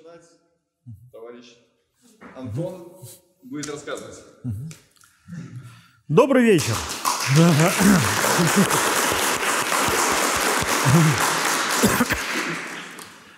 начинать. 0.00 0.24
Товарищ 1.12 1.46
Антон 2.36 2.96
будет 3.42 3.66
рассказывать. 3.70 4.16
Добрый 6.08 6.42
вечер. 6.42 6.74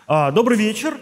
А, 0.07 0.31
Добрый 0.31 0.59
вечер. 0.59 0.99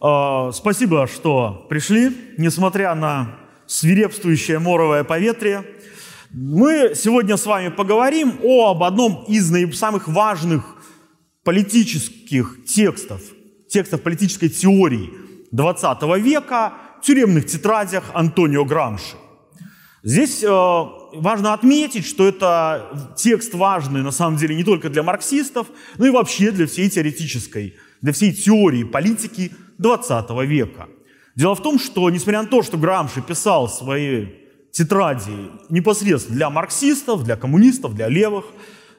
А, 0.00 0.52
Спасибо, 0.52 1.06
что 1.06 1.66
пришли, 1.68 2.34
несмотря 2.38 2.94
на 2.94 3.38
свирепствующее 3.66 4.58
моровое 4.58 5.04
поветрие. 5.04 5.64
Мы 6.30 6.92
сегодня 6.94 7.36
с 7.36 7.44
вами 7.46 7.68
поговорим 7.68 8.38
об 8.42 8.82
одном 8.82 9.24
из 9.28 9.50
наиб- 9.52 9.74
самых 9.74 10.08
важных 10.08 10.64
политических 11.44 12.64
текстов, 12.66 13.20
текстов 13.72 14.02
политической 14.02 14.48
теории 14.48 15.10
20 15.50 16.02
века, 16.18 16.74
тюремных 17.02 17.46
тетрадях 17.46 18.04
Антонио 18.14 18.64
Грамши. 18.64 19.16
Здесь 20.04 20.42
э, 20.42 20.48
важно 20.48 21.52
отметить, 21.54 22.06
что 22.06 22.26
это 22.26 23.14
текст 23.16 23.54
важный 23.54 24.02
на 24.02 24.10
самом 24.10 24.36
деле 24.36 24.54
не 24.54 24.64
только 24.64 24.90
для 24.90 25.02
марксистов, 25.02 25.68
но 25.96 26.06
и 26.06 26.10
вообще 26.10 26.50
для 26.50 26.66
всей 26.66 26.90
теоретической, 26.90 27.76
для 28.00 28.12
всей 28.12 28.32
теории 28.32 28.84
политики 28.84 29.52
20 29.78 30.30
века. 30.46 30.88
Дело 31.36 31.54
в 31.54 31.62
том, 31.62 31.78
что 31.78 32.10
несмотря 32.10 32.42
на 32.42 32.48
то, 32.48 32.62
что 32.62 32.76
Грамши 32.76 33.22
писал 33.22 33.68
свои 33.68 34.26
тетради 34.72 35.50
непосредственно 35.70 36.36
для 36.36 36.50
марксистов, 36.50 37.24
для 37.24 37.36
коммунистов, 37.36 37.94
для 37.94 38.08
левых, 38.08 38.46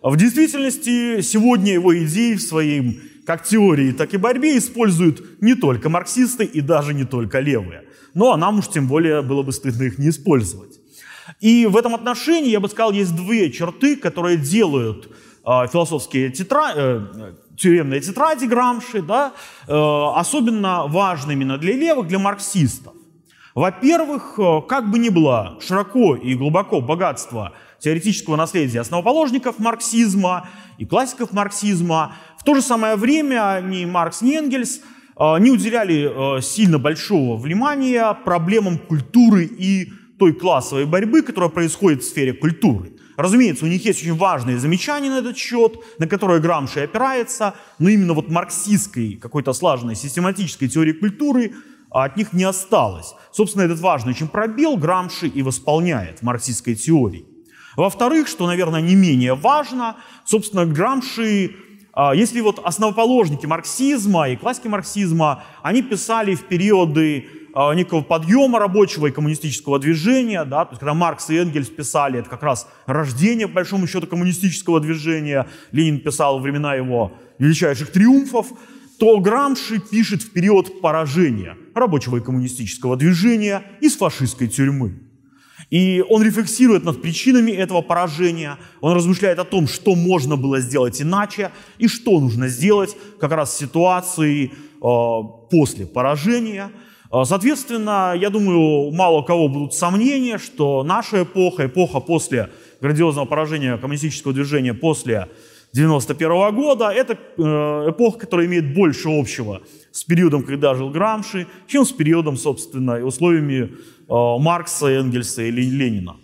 в 0.01 0.15
действительности 0.17 1.21
сегодня 1.21 1.73
его 1.73 1.97
идеи 1.97 2.35
в 2.35 2.41
своей 2.41 3.01
как 3.25 3.43
теории, 3.43 3.91
так 3.91 4.13
и 4.13 4.17
борьбе 4.17 4.57
используют 4.57 5.41
не 5.41 5.55
только 5.55 5.89
марксисты 5.89 6.43
и 6.43 6.61
даже 6.61 6.93
не 6.93 7.05
только 7.05 7.39
левые. 7.39 7.83
Ну 8.13 8.31
а 8.31 8.37
нам 8.37 8.59
уж 8.59 8.67
тем 8.67 8.87
более 8.87 9.21
было 9.21 9.43
бы 9.43 9.51
стыдно 9.51 9.83
их 9.83 9.97
не 9.97 10.09
использовать. 10.09 10.79
И 11.39 11.65
в 11.65 11.77
этом 11.77 11.95
отношении, 11.95 12.49
я 12.49 12.59
бы 12.59 12.67
сказал, 12.67 12.91
есть 12.91 13.15
две 13.15 13.51
черты, 13.51 13.95
которые 13.95 14.37
делают 14.37 15.09
э, 15.45 15.67
философские 15.71 16.29
тетра... 16.29 16.73
э, 16.75 17.33
тюремные 17.57 18.01
тетради 18.01 18.45
Грамши 18.45 19.01
да, 19.01 19.33
э, 19.67 19.73
особенно 19.73 20.87
важными 20.87 21.33
именно 21.43 21.57
для 21.57 21.73
левых, 21.73 22.07
для 22.07 22.19
марксистов. 22.19 22.93
Во-первых, 23.55 24.39
э, 24.39 24.61
как 24.67 24.89
бы 24.89 24.99
ни 24.99 25.09
было 25.09 25.59
широко 25.65 26.15
и 26.15 26.35
глубоко 26.35 26.81
богатство 26.81 27.53
теоретического 27.79 28.35
наследия 28.35 28.81
основоположников 28.81 29.59
марксизма 29.59 30.47
и 30.77 30.85
классиков 30.85 31.33
марксизма, 31.33 32.15
в 32.43 32.45
то 32.45 32.55
же 32.55 32.61
самое 32.61 32.97
время 32.97 33.61
ни 33.63 33.85
Маркс, 33.85 34.21
ни 34.21 34.35
Энгельс 34.35 34.81
э, 35.17 35.39
не 35.39 35.49
уделяли 35.49 36.37
э, 36.37 36.41
сильно 36.41 36.77
большого 36.77 37.37
внимания 37.37 38.13
проблемам 38.25 38.77
культуры 38.77 39.45
и 39.45 39.93
той 40.19 40.33
классовой 40.33 40.85
борьбы, 40.85 41.21
которая 41.21 41.49
происходит 41.49 42.03
в 42.03 42.05
сфере 42.05 42.33
культуры. 42.33 42.97
Разумеется, 43.15 43.63
у 43.63 43.69
них 43.69 43.85
есть 43.85 44.01
очень 44.01 44.17
важные 44.17 44.57
замечания 44.57 45.09
на 45.09 45.19
этот 45.19 45.37
счет, 45.37 45.77
на 45.99 46.05
которые 46.05 46.41
Грамши 46.41 46.81
опирается, 46.81 47.53
но 47.79 47.87
именно 47.87 48.13
вот 48.13 48.29
марксистской, 48.29 49.13
какой-то 49.21 49.53
слаженной, 49.53 49.95
систематической 49.95 50.67
теории 50.67 50.91
культуры 50.91 51.53
а 51.91 52.05
от 52.05 52.17
них 52.17 52.33
не 52.33 52.43
осталось. 52.43 53.13
Собственно, 53.31 53.61
этот 53.61 53.79
важный 53.79 54.11
очень 54.11 54.27
пробел 54.27 54.75
Грамши 54.75 55.27
и 55.27 55.43
восполняет 55.43 56.19
в 56.19 56.23
марксистской 56.23 56.75
теории. 56.75 57.25
Во-вторых, 57.75 58.27
что, 58.27 58.47
наверное, 58.47 58.81
не 58.81 58.95
менее 58.95 59.33
важно, 59.33 59.97
собственно, 60.25 60.65
Грамши, 60.65 61.55
а, 61.55 61.62
если 62.13 62.41
вот 62.41 62.59
основоположники 62.63 63.45
марксизма 63.45 64.29
и 64.29 64.35
классики 64.35 64.67
марксизма, 64.67 65.43
они 65.61 65.83
писали 65.83 66.33
в 66.33 66.45
периоды 66.47 67.27
а, 67.53 67.71
некого 67.75 68.01
подъема 68.01 68.57
рабочего 68.57 69.07
и 69.07 69.11
коммунистического 69.11 69.77
движения, 69.77 70.43
да, 70.43 70.65
то 70.65 70.71
есть 70.71 70.79
когда 70.79 70.95
Маркс 70.95 71.29
и 71.29 71.35
Энгельс 71.35 71.69
писали, 71.69 72.19
это 72.19 72.29
как 72.29 72.41
раз 72.41 72.67
рождение, 72.87 73.47
по 73.47 73.55
большому 73.55 73.85
счету, 73.85 74.07
коммунистического 74.07 74.79
движения, 74.79 75.47
Ленин 75.71 75.99
писал 75.99 76.39
времена 76.39 76.73
его 76.73 77.13
величайших 77.37 77.91
триумфов, 77.91 78.47
то 78.97 79.19
Грамши 79.19 79.79
пишет 79.79 80.23
в 80.23 80.31
период 80.31 80.81
поражения 80.81 81.55
рабочего 81.75 82.17
и 82.17 82.21
коммунистического 82.21 82.95
движения 82.95 83.61
из 83.81 83.97
фашистской 83.97 84.47
тюрьмы. 84.47 84.99
И 85.73 86.05
он 86.07 86.21
рефлексирует 86.21 86.83
над 86.83 87.01
причинами 87.01 87.49
этого 87.51 87.81
поражения, 87.81 88.59
он 88.79 88.93
размышляет 88.93 89.39
о 89.39 89.43
том, 89.43 89.67
что 89.67 89.95
можно 89.95 90.37
было 90.37 90.59
сделать 90.59 91.01
иначе 91.01 91.49
и 91.79 91.87
что 91.87 92.19
нужно 92.19 92.47
сделать 92.47 92.95
как 93.19 93.31
раз 93.31 93.55
в 93.55 93.57
ситуации 93.57 94.51
э, 94.51 94.51
после 95.49 95.87
поражения. 95.87 96.69
Э, 97.11 97.23
Соответственно, 97.25 98.13
я 98.15 98.29
думаю, 98.29 98.91
мало 98.91 99.21
у 99.21 99.23
кого 99.23 99.47
будут 99.47 99.73
сомнения, 99.73 100.37
что 100.37 100.83
наша 100.83 101.23
эпоха, 101.23 101.65
эпоха 101.65 101.99
после 101.99 102.51
грандиозного 102.79 103.25
поражения 103.25 103.75
коммунистического 103.77 104.31
движения 104.31 104.75
после 104.75 105.27
91 105.73 106.55
года, 106.55 106.89
это 106.89 107.13
э, 107.13 107.41
эпоха, 107.89 108.19
которая 108.19 108.45
имеет 108.45 108.75
больше 108.75 109.09
общего 109.09 109.63
с 109.91 110.03
периодом, 110.03 110.43
когда 110.43 110.75
жил 110.75 110.91
Грамши, 110.91 111.47
чем 111.65 111.83
с 111.83 111.91
периодом, 111.91 112.37
собственно, 112.37 112.99
и 112.99 113.01
условиями 113.01 113.71
э, 113.71 113.73
Маркса, 114.07 114.87
Энгельса 114.87 115.41
и 115.41 115.49
Ле- 115.49 115.71
Ленина. 115.71 116.17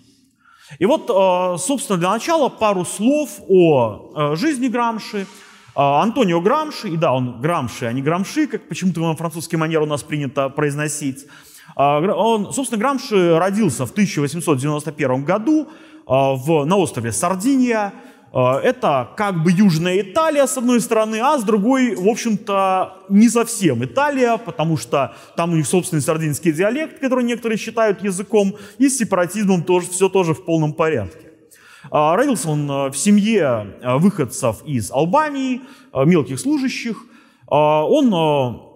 И 0.78 0.86
вот, 0.86 1.10
э, 1.10 1.58
собственно, 1.58 1.98
для 1.98 2.12
начала 2.12 2.50
пару 2.50 2.86
слов 2.86 3.42
о 3.48 4.34
э, 4.34 4.36
жизни 4.36 4.68
Грамши. 4.68 5.26
Антонио 5.76 6.42
Грамши, 6.42 6.90
и 6.90 6.98
да, 6.98 7.14
он 7.14 7.40
Грамши, 7.40 7.86
а 7.86 7.94
не 7.94 8.02
Грамши, 8.02 8.48
как 8.48 8.68
почему-то 8.68 9.00
на 9.00 9.16
французский 9.16 9.56
манер 9.56 9.82
у 9.82 9.86
нас 9.86 10.04
принято 10.04 10.50
произносить. 10.50 11.26
Он, 11.76 12.52
собственно, 12.52 12.80
Грамши 12.80 13.38
родился 13.38 13.86
в 13.86 13.92
1891 13.92 15.24
году 15.24 15.70
в, 16.06 16.66
на 16.66 16.76
острове 16.76 17.14
Сардиния. 17.14 17.94
А, 18.32 18.60
Это 18.60 19.10
как 19.16 19.44
бы 19.44 19.52
Южная 19.52 20.02
Италия 20.02 20.46
с 20.46 20.58
одной 20.58 20.82
стороны, 20.82 21.20
а 21.22 21.38
с 21.38 21.44
другой, 21.44 21.96
в 21.96 22.08
общем-то, 22.08 23.06
не 23.10 23.30
совсем 23.30 23.84
Италия, 23.84 24.38
потому 24.38 24.78
что 24.78 25.16
там 25.36 25.54
у 25.54 25.56
них 25.56 25.68
собственный 25.68 26.02
сардинский 26.02 26.52
диалект, 26.52 27.00
который 27.00 27.24
некоторые 27.24 27.58
считают 27.58 28.04
языком, 28.04 28.56
и 28.78 28.88
с 28.88 28.98
сепаратизмом 28.98 29.64
тоже, 29.64 29.90
все 29.90 30.10
тоже 30.10 30.34
в 30.34 30.46
полном 30.46 30.74
порядке. 30.74 31.28
А, 31.92 32.16
Родился 32.16 32.50
он 32.50 32.70
а, 32.70 32.92
в 32.92 32.98
семье 32.98 33.76
выходцев 33.84 34.58
из 34.66 34.92
Албании, 34.92 35.62
мелких 35.94 36.40
служащих. 36.40 37.06
Он 37.48 38.70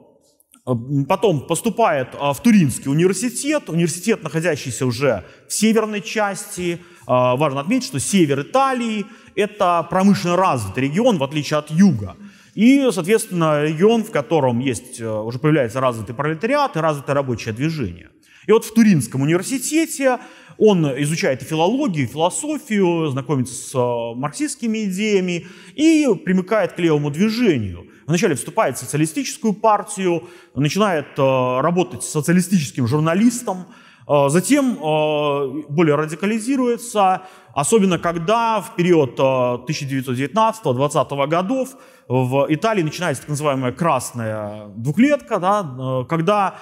Потом 1.09 1.45
поступает 1.45 2.13
в 2.13 2.37
Туринский 2.41 2.89
университет, 2.89 3.67
университет, 3.67 4.23
находящийся 4.23 4.85
уже 4.85 5.25
в 5.49 5.53
северной 5.53 5.99
части. 5.99 6.79
Важно 7.05 7.59
отметить, 7.59 7.87
что 7.87 7.99
север 7.99 8.43
Италии– 8.43 9.05
это 9.35 9.85
промышленно 9.89 10.35
развитый 10.35 10.83
регион, 10.83 11.17
в 11.17 11.23
отличие 11.23 11.59
от 11.59 11.71
юга. 11.71 12.15
И, 12.55 12.87
соответственно, 12.91 13.63
регион, 13.63 14.03
в 14.03 14.11
котором 14.11 14.59
есть, 14.59 14.99
э, 14.99 15.09
уже 15.09 15.39
появляется 15.39 15.79
развитый 15.79 16.13
пролетариат 16.13 16.75
и 16.75 16.79
развитое 16.79 17.15
рабочее 17.15 17.53
движение. 17.53 18.09
И 18.45 18.51
вот 18.51 18.65
в 18.65 18.73
Туринском 18.73 19.21
университете 19.21 20.19
он 20.57 20.85
изучает 21.03 21.41
филологию, 21.41 22.07
философию, 22.07 23.07
знакомится 23.07 23.53
с 23.55 23.73
э, 23.73 24.19
марксистскими 24.19 24.85
идеями 24.85 25.47
и 25.73 26.07
примыкает 26.23 26.73
к 26.73 26.79
левому 26.79 27.09
движению. 27.09 27.87
Вначале 28.05 28.35
вступает 28.35 28.77
в 28.77 28.79
социалистическую 28.79 29.53
партию, 29.53 30.27
начинает 30.55 31.07
э, 31.17 31.61
работать 31.61 32.03
социалистическим 32.03 32.87
журналистом, 32.87 33.65
затем 34.07 34.73
э, 34.73 35.63
более 35.69 35.95
радикализируется, 35.95 37.21
особенно 37.53 37.99
когда 37.99 38.61
в 38.61 38.75
период 38.75 39.17
э, 39.17 39.23
1919-20 39.23 41.27
годов 41.27 41.69
в 42.07 42.45
Италии 42.49 42.83
начинается 42.83 43.23
так 43.23 43.29
называемая 43.29 43.71
красная 43.71 44.67
двухлетка, 44.75 45.39
да, 45.39 46.05
когда 46.09 46.55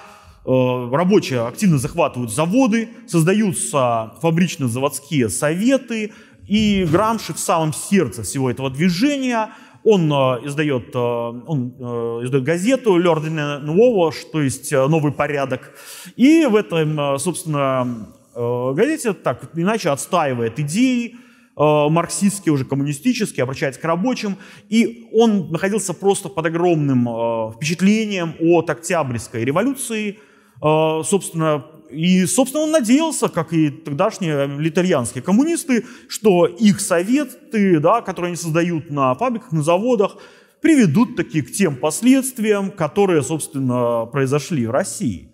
рабочие 0.44 1.46
активно 1.46 1.78
захватывают 1.78 2.32
заводы, 2.32 2.88
создаются 3.06 4.12
фабрично-заводские 4.20 5.28
советы, 5.28 6.12
и 6.46 6.86
Грамши 6.90 7.32
в 7.32 7.38
самом 7.38 7.72
сердце 7.72 8.22
всего 8.22 8.50
этого 8.50 8.70
движения 8.70 9.50
он 9.84 10.12
э, 10.12 10.46
издает, 10.46 10.94
э, 10.94 10.98
он, 10.98 11.74
э, 11.78 12.24
издает 12.24 12.44
газету 12.44 12.98
«L'Ordine 12.98 13.62
Nuovo», 13.64 14.12
то 14.32 14.40
есть 14.40 14.72
«Новый 14.72 15.12
порядок». 15.12 15.72
И 16.16 16.46
в 16.46 16.56
этом, 16.56 17.18
собственно, 17.18 18.08
газете 18.34 19.12
так 19.12 19.50
иначе 19.54 19.90
отстаивает 19.90 20.58
идеи 20.58 21.16
марксистские, 21.54 22.54
уже 22.54 22.64
коммунистические, 22.64 23.42
обращается 23.42 23.78
к 23.78 23.84
рабочим. 23.84 24.38
И 24.70 25.08
он 25.12 25.50
находился 25.50 25.92
просто 25.92 26.30
под 26.30 26.46
огромным 26.46 27.52
впечатлением 27.52 28.34
от 28.40 28.70
Октябрьской 28.70 29.44
революции, 29.44 30.18
собственно, 30.60 31.62
и, 31.92 32.26
собственно, 32.26 32.64
он 32.64 32.70
надеялся, 32.70 33.28
как 33.28 33.52
и 33.52 33.70
тогдашние 33.70 34.46
литарьянские 34.46 35.22
коммунисты, 35.22 35.84
что 36.08 36.46
их 36.46 36.80
советы, 36.80 37.78
да, 37.80 38.00
которые 38.00 38.30
они 38.30 38.36
создают 38.36 38.90
на 38.90 39.14
фабриках, 39.14 39.52
на 39.52 39.62
заводах, 39.62 40.16
приведут 40.60 41.16
таки 41.16 41.42
к 41.42 41.52
тем 41.52 41.76
последствиям, 41.76 42.70
которые, 42.70 43.22
собственно, 43.22 44.06
произошли 44.06 44.66
в 44.66 44.70
России. 44.70 45.28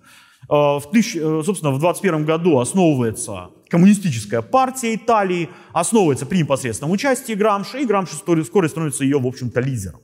В, 0.48 0.80
собственно, 1.44 1.72
в 1.72 1.78
21 1.78 2.24
году 2.24 2.58
основывается 2.58 3.50
коммунистическая 3.68 4.40
партия 4.40 4.94
Италии, 4.94 5.50
основывается 5.74 6.24
при 6.24 6.38
непосредственном 6.38 6.92
участии 6.92 7.34
Грамши, 7.34 7.82
и 7.82 7.84
Грамши 7.84 8.14
вскоре 8.16 8.68
становится 8.68 9.04
ее, 9.04 9.18
в 9.18 9.26
общем-то, 9.26 9.60
лидером. 9.60 10.00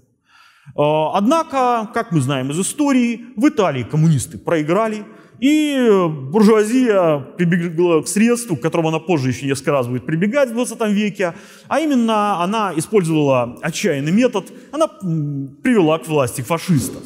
Однако, 0.76 1.90
как 1.94 2.12
мы 2.12 2.20
знаем 2.20 2.50
из 2.50 2.60
истории, 2.60 3.24
в 3.36 3.48
Италии 3.48 3.84
коммунисты 3.84 4.36
проиграли, 4.36 5.04
и 5.40 6.06
буржуазия 6.30 7.18
прибегла 7.36 8.02
к 8.02 8.08
средству, 8.08 8.56
к 8.56 8.60
которому 8.60 8.88
она 8.88 8.98
позже 8.98 9.28
еще 9.28 9.46
несколько 9.46 9.72
раз 9.72 9.86
будет 9.86 10.06
прибегать 10.06 10.50
в 10.50 10.54
20 10.54 10.80
веке, 10.88 11.34
а 11.68 11.80
именно 11.80 12.42
она 12.42 12.72
использовала 12.76 13.56
отчаянный 13.62 14.12
метод, 14.12 14.52
она 14.72 14.86
привела 14.88 15.98
к 15.98 16.06
власти 16.06 16.42
фашистов. 16.42 17.02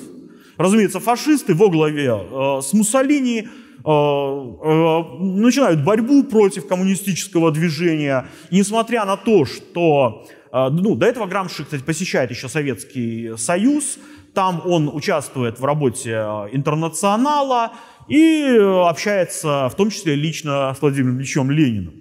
Разумеется, 0.59 1.01
фашисты 1.01 1.55
во 1.55 1.69
главе 1.69 2.11
э, 2.11 2.61
с 2.63 2.73
Муссолини 2.73 3.41
э, 3.43 3.45
э, 3.45 5.03
начинают 5.21 5.85
борьбу 5.85 6.25
против 6.25 6.67
коммунистического 6.67 7.53
движения. 7.53 8.27
И 8.51 8.57
несмотря 8.57 9.05
на 9.05 9.17
то, 9.17 9.45
что 9.45 10.27
э, 10.53 10.69
ну, 10.71 10.97
до 10.97 11.07
этого 11.07 11.27
Грамши, 11.27 11.65
кстати, 11.65 11.83
посещает 11.83 12.31
еще 12.31 12.49
Советский 12.49 13.37
Союз, 13.37 13.99
там 14.35 14.63
он 14.65 14.89
участвует 14.93 15.61
в 15.61 15.65
работе 15.65 16.11
интернационала, 16.53 17.73
и 18.09 18.59
общается 18.61 19.69
в 19.69 19.75
том 19.77 19.91
числе 19.91 20.15
лично 20.15 20.75
с 20.77 20.81
Владимиром 20.81 21.19
Ильичем 21.19 21.51
Лениным. 21.51 21.95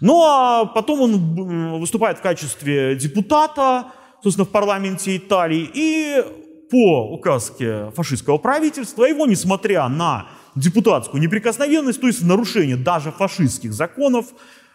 Ну 0.00 0.22
а 0.22 0.64
потом 0.66 1.00
он 1.00 1.80
выступает 1.80 2.18
в 2.18 2.22
качестве 2.22 2.94
депутата, 2.96 3.86
собственно, 4.22 4.44
в 4.44 4.50
парламенте 4.50 5.16
Италии, 5.16 5.68
и 5.72 6.22
по 6.70 7.12
указке 7.12 7.90
фашистского 7.96 8.38
правительства 8.38 9.04
его, 9.04 9.26
несмотря 9.26 9.88
на 9.88 10.28
депутатскую 10.54 11.20
неприкосновенность, 11.20 12.00
то 12.00 12.06
есть 12.06 12.22
нарушение 12.22 12.76
даже 12.76 13.10
фашистских 13.10 13.72
законов, 13.72 14.26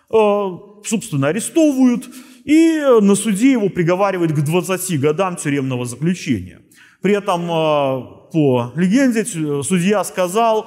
э, 0.10 0.50
собственно, 0.86 1.28
арестовывают, 1.28 2.10
и 2.46 2.82
на 3.02 3.16
суде 3.16 3.52
его 3.52 3.70
приговаривают 3.70 4.32
к 4.32 4.42
20 4.42 5.00
годам 5.00 5.36
тюремного 5.36 5.86
заключения. 5.86 6.62
При 7.02 7.14
этом 7.14 7.50
э, 7.50 8.13
по 8.34 8.72
легенде 8.76 9.24
судья 9.64 10.04
сказал, 10.04 10.66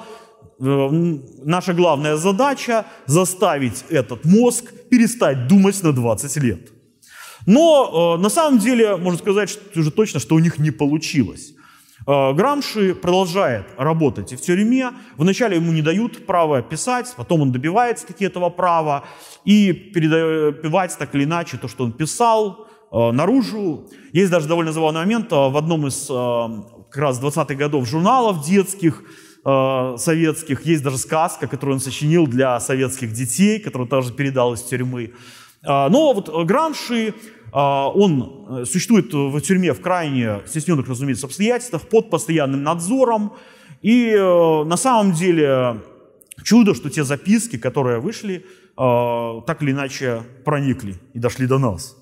э, 0.59 0.89
наша 1.43 1.73
главная 1.73 2.15
задача 2.15 2.85
заставить 3.05 3.83
этот 3.89 4.25
мозг 4.25 4.71
перестать 4.89 5.47
думать 5.47 5.83
на 5.83 5.91
20 5.91 6.37
лет. 6.37 6.69
Но 7.45 8.15
э, 8.17 8.21
на 8.21 8.29
самом 8.29 8.59
деле 8.59 8.95
можно 8.95 9.19
сказать 9.19 9.49
что, 9.49 9.79
уже 9.79 9.91
точно, 9.91 10.19
что 10.19 10.35
у 10.35 10.39
них 10.39 10.59
не 10.59 10.71
получилось. 10.71 11.53
Э, 12.07 12.33
Грамши 12.33 12.95
продолжает 12.95 13.65
работать 13.77 14.31
в 14.31 14.41
тюрьме. 14.41 14.91
Вначале 15.17 15.57
ему 15.57 15.73
не 15.73 15.81
дают 15.81 16.25
права 16.25 16.61
писать, 16.61 17.13
потом 17.17 17.41
он 17.41 17.51
добивается 17.51 18.07
таки 18.07 18.25
этого 18.25 18.49
права 18.49 19.03
и 19.43 19.73
передавать 19.73 20.97
так 20.97 21.13
или 21.15 21.25
иначе 21.25 21.57
то, 21.57 21.67
что 21.67 21.83
он 21.83 21.91
писал, 21.91 22.66
наружу. 22.91 23.89
Есть 24.13 24.31
даже 24.31 24.47
довольно 24.47 24.71
забавный 24.71 25.01
момент 25.01 25.31
в 25.31 25.57
одном 25.57 25.87
из 25.87 26.09
как 26.89 26.97
раз 26.97 27.21
20-х 27.21 27.55
годов 27.55 27.87
журналов 27.87 28.45
детских, 28.45 29.03
э, 29.45 29.95
советских. 29.97 30.65
Есть 30.65 30.83
даже 30.83 30.97
сказка, 30.97 31.47
которую 31.47 31.75
он 31.75 31.79
сочинил 31.79 32.27
для 32.27 32.59
советских 32.59 33.13
детей, 33.13 33.59
которую 33.59 33.87
тоже 33.87 34.13
передал 34.13 34.53
из 34.53 34.61
тюрьмы. 34.61 35.13
Э, 35.63 35.89
но 35.89 36.13
вот 36.13 36.29
Грамши, 36.45 37.09
э, 37.09 37.13
он 37.51 38.65
существует 38.65 39.13
в 39.13 39.39
тюрьме 39.41 39.73
в 39.73 39.81
крайне 39.81 40.41
стесненных, 40.45 40.87
разумеется, 40.87 41.25
обстоятельствах, 41.25 41.87
под 41.87 42.09
постоянным 42.09 42.63
надзором. 42.63 43.33
И 43.81 44.11
э, 44.11 44.63
на 44.63 44.77
самом 44.77 45.11
деле 45.11 45.81
чудо, 46.43 46.73
что 46.73 46.89
те 46.89 47.03
записки, 47.03 47.57
которые 47.57 47.99
вышли, 47.99 48.45
э, 48.77 49.41
так 49.45 49.61
или 49.61 49.71
иначе 49.71 50.23
проникли 50.45 50.95
и 51.13 51.19
дошли 51.19 51.47
до 51.47 51.57
нас. 51.57 51.96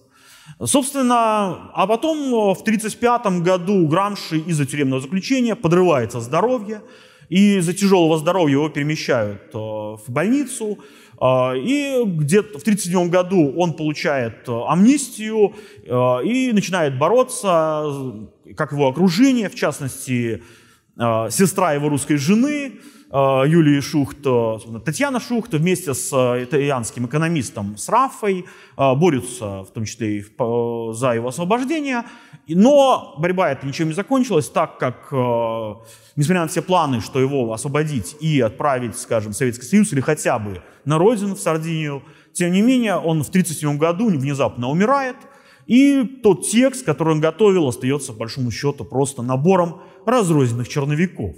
Собственно, 0.64 1.72
а 1.74 1.88
потом 1.88 2.18
э, 2.18 2.54
в 2.56 2.62
1935 2.62 3.42
году 3.42 3.88
Грамши 3.88 4.38
из-за 4.38 4.66
тюремного 4.66 5.02
заключения 5.02 5.56
подрывается 5.56 6.20
здоровье, 6.20 6.82
и 7.30 7.58
из-за 7.58 7.74
тяжелого 7.74 8.20
здоровья 8.20 8.54
его 8.54 8.70
перемещают 8.70 9.42
э, 9.54 9.58
в 9.58 10.04
больницу, 10.08 10.78
э, 11.20 11.26
и 11.58 12.04
где-то 12.06 12.60
в 12.60 12.62
1937 12.62 13.10
году 13.10 13.54
он 13.58 13.74
получает 13.74 14.48
амнистию 14.48 15.54
и 15.84 16.52
начинает 16.54 16.98
бороться, 16.98 18.28
как 18.56 18.72
его 18.72 18.88
окружение, 18.88 19.50
в 19.50 19.56
частности, 19.56 20.44
сестра 20.96 21.74
его 21.74 21.90
русской 21.90 22.16
жены, 22.16 22.80
Юлии 23.16 23.80
Шухт, 23.80 24.18
Татьяна 24.84 25.22
Шухт 25.22 25.54
вместе 25.54 25.94
с 25.94 26.12
э, 26.12 26.44
итальянским 26.44 27.06
экономистом 27.06 27.78
с 27.78 27.88
Рафой 27.88 28.46
э, 28.78 28.96
борются, 28.96 29.64
в 29.64 29.72
том 29.74 29.86
числе 29.86 30.18
и 30.18 30.22
за 30.22 31.14
его 31.14 31.30
освобождение. 31.30 32.04
Но 32.48 33.16
борьба 33.18 33.52
эта 33.52 33.66
ничем 33.66 33.88
не 33.88 33.94
закончилась, 33.94 34.50
так 34.50 34.78
как, 34.78 35.12
несмотря 36.16 36.42
на 36.42 36.48
все 36.48 36.62
планы, 36.62 37.00
что 37.00 37.20
его 37.20 37.54
освободить 37.54 38.18
и 38.20 38.42
отправить, 38.42 38.98
скажем, 38.98 39.32
в 39.32 39.36
Советский 39.36 39.66
Союз 39.66 39.94
или 39.94 40.02
хотя 40.02 40.38
бы 40.38 40.62
на 40.84 40.98
родину, 40.98 41.36
в 41.36 41.40
Сардинию, 41.40 42.04
тем 42.34 42.52
не 42.52 42.62
менее, 42.62 42.98
он 42.98 43.24
в 43.24 43.30
1937 43.30 43.78
году 43.78 44.10
внезапно 44.10 44.70
умирает, 44.70 45.16
и 45.68 46.04
тот 46.04 46.48
текст, 46.48 46.86
который 46.86 47.14
он 47.14 47.22
готовил, 47.22 47.68
остается, 47.68 48.12
по 48.12 48.20
большому 48.20 48.52
счету, 48.52 48.84
просто 48.84 49.22
набором 49.22 49.82
разрозненных 50.06 50.68
черновиков. 50.68 51.36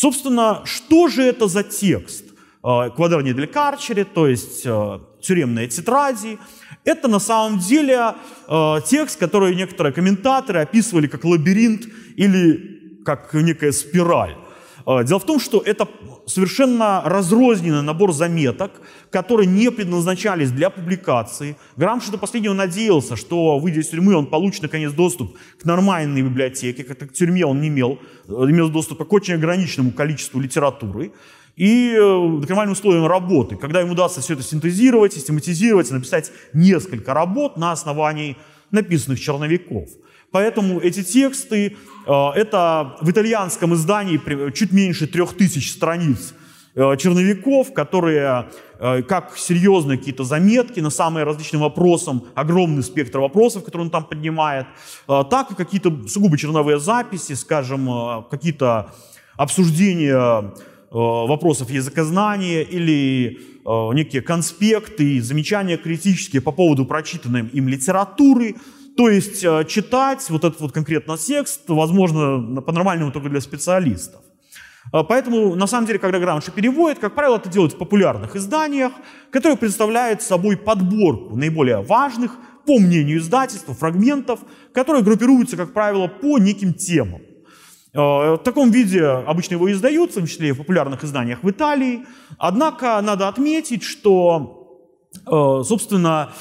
Собственно, 0.00 0.62
что 0.64 1.08
же 1.08 1.24
это 1.24 1.48
за 1.48 1.64
текст? 1.64 2.24
А, 2.62 2.88
Квадрани 2.88 3.32
для 3.32 3.48
карчери, 3.48 4.04
то 4.04 4.28
есть 4.28 4.62
а, 4.64 5.00
тюремные 5.20 5.66
тетради. 5.66 6.38
Это 6.84 7.08
на 7.08 7.18
самом 7.18 7.58
деле 7.58 8.14
а, 8.46 8.80
текст, 8.80 9.18
который 9.18 9.56
некоторые 9.56 9.92
комментаторы 9.92 10.60
описывали 10.60 11.08
как 11.08 11.24
лабиринт 11.24 11.88
или 12.14 13.02
как 13.04 13.34
некая 13.34 13.72
спираль. 13.72 14.36
Дело 15.04 15.18
в 15.18 15.26
том, 15.26 15.38
что 15.38 15.60
это 15.60 15.86
совершенно 16.26 17.02
разрозненный 17.04 17.82
набор 17.82 18.12
заметок, 18.12 18.72
которые 19.10 19.46
не 19.46 19.70
предназначались 19.70 20.50
для 20.50 20.70
публикации. 20.70 21.56
Грамши 21.76 22.10
до 22.10 22.16
последнего 22.16 22.54
надеялся, 22.54 23.14
что, 23.14 23.58
выйдя 23.58 23.80
из 23.80 23.88
тюрьмы, 23.88 24.14
он 24.14 24.26
получит, 24.26 24.62
наконец, 24.62 24.92
доступ 24.92 25.36
к 25.60 25.64
нормальной 25.66 26.22
библиотеке, 26.22 26.84
как 26.84 26.98
к 26.98 27.12
тюрьме 27.12 27.44
он 27.44 27.60
не 27.60 27.68
имел, 27.68 27.98
э, 28.28 28.32
имел 28.32 28.70
доступ 28.70 29.06
к 29.06 29.12
очень 29.12 29.34
ограниченному 29.34 29.92
количеству 29.92 30.40
литературы 30.40 31.12
и 31.56 31.94
э, 31.94 32.46
нормальным 32.48 32.72
условиям 32.72 33.06
работы. 33.06 33.56
Когда 33.56 33.80
ему 33.80 33.92
удастся 33.92 34.22
все 34.22 34.34
это 34.34 34.42
синтезировать, 34.42 35.12
систематизировать, 35.12 35.90
написать 35.90 36.32
несколько 36.54 37.12
работ 37.12 37.58
на 37.58 37.72
основании 37.72 38.38
написанных 38.70 39.20
черновиков. 39.20 39.88
Поэтому 40.30 40.80
эти 40.80 41.02
тексты, 41.02 41.76
э, 42.06 42.30
это 42.34 42.96
в 43.00 43.10
итальянском 43.10 43.74
издании 43.74 44.52
чуть 44.52 44.72
меньше 44.72 45.06
трех 45.06 45.36
тысяч 45.36 45.72
страниц 45.72 46.34
Э, 46.80 46.96
черновиков, 46.96 47.72
которые 47.72 48.50
э, 48.78 49.02
как 49.02 49.36
серьезные 49.36 49.98
какие-то 49.98 50.22
заметки 50.22 50.78
на 50.78 50.90
самые 50.90 51.24
различные 51.24 51.60
вопросы, 51.60 52.12
огромный 52.36 52.84
спектр 52.84 53.18
вопросов, 53.18 53.64
которые 53.64 53.86
он 53.86 53.90
там 53.90 54.04
поднимает, 54.04 54.66
так 55.06 55.50
и 55.50 55.54
какие-то 55.56 56.06
сугубо 56.06 56.38
черновые 56.38 56.78
записи, 56.78 57.32
скажем, 57.32 58.24
какие-то 58.30 58.92
обсуждения 59.36 60.52
вопросов 60.90 61.70
языкознания 61.70 62.62
или 62.62 63.40
некие 63.64 64.22
конспекты, 64.22 65.20
замечания 65.20 65.76
критические 65.76 66.42
по 66.42 66.52
поводу 66.52 66.84
прочитанной 66.84 67.48
им 67.48 67.66
литературы. 67.66 68.54
То 68.98 69.08
есть 69.08 69.42
читать 69.68 70.28
вот 70.28 70.42
этот 70.42 70.60
вот 70.60 70.72
конкретно 70.72 71.16
текст, 71.16 71.60
возможно, 71.68 72.60
по-нормальному 72.60 73.12
только 73.12 73.28
для 73.28 73.40
специалистов. 73.40 74.20
А, 74.90 75.04
поэтому, 75.04 75.54
на 75.54 75.68
самом 75.68 75.86
деле, 75.86 76.00
когда 76.00 76.18
Грамши 76.18 76.50
переводит, 76.50 76.98
как 76.98 77.14
правило, 77.14 77.36
это 77.36 77.48
делают 77.48 77.74
в 77.74 77.78
популярных 77.78 78.34
изданиях, 78.34 78.90
которые 79.30 79.56
представляют 79.56 80.20
собой 80.22 80.56
подборку 80.56 81.36
наиболее 81.36 81.80
важных, 81.80 82.32
по 82.66 82.80
мнению 82.80 83.18
издательства, 83.18 83.72
фрагментов, 83.72 84.40
которые 84.72 85.04
группируются, 85.04 85.56
как 85.56 85.72
правило, 85.72 86.08
по 86.08 86.38
неким 86.38 86.74
темам. 86.74 87.20
А, 87.94 88.34
в 88.34 88.38
таком 88.38 88.72
виде 88.72 89.04
обычно 89.04 89.54
его 89.54 89.70
издают, 89.70 90.10
в 90.10 90.14
том 90.14 90.26
числе 90.26 90.48
и 90.48 90.52
в 90.52 90.56
популярных 90.56 91.04
изданиях 91.04 91.44
в 91.44 91.48
Италии. 91.48 92.04
Однако 92.36 93.00
надо 93.00 93.28
отметить, 93.28 93.84
что, 93.84 94.82
собственно, 95.24 96.32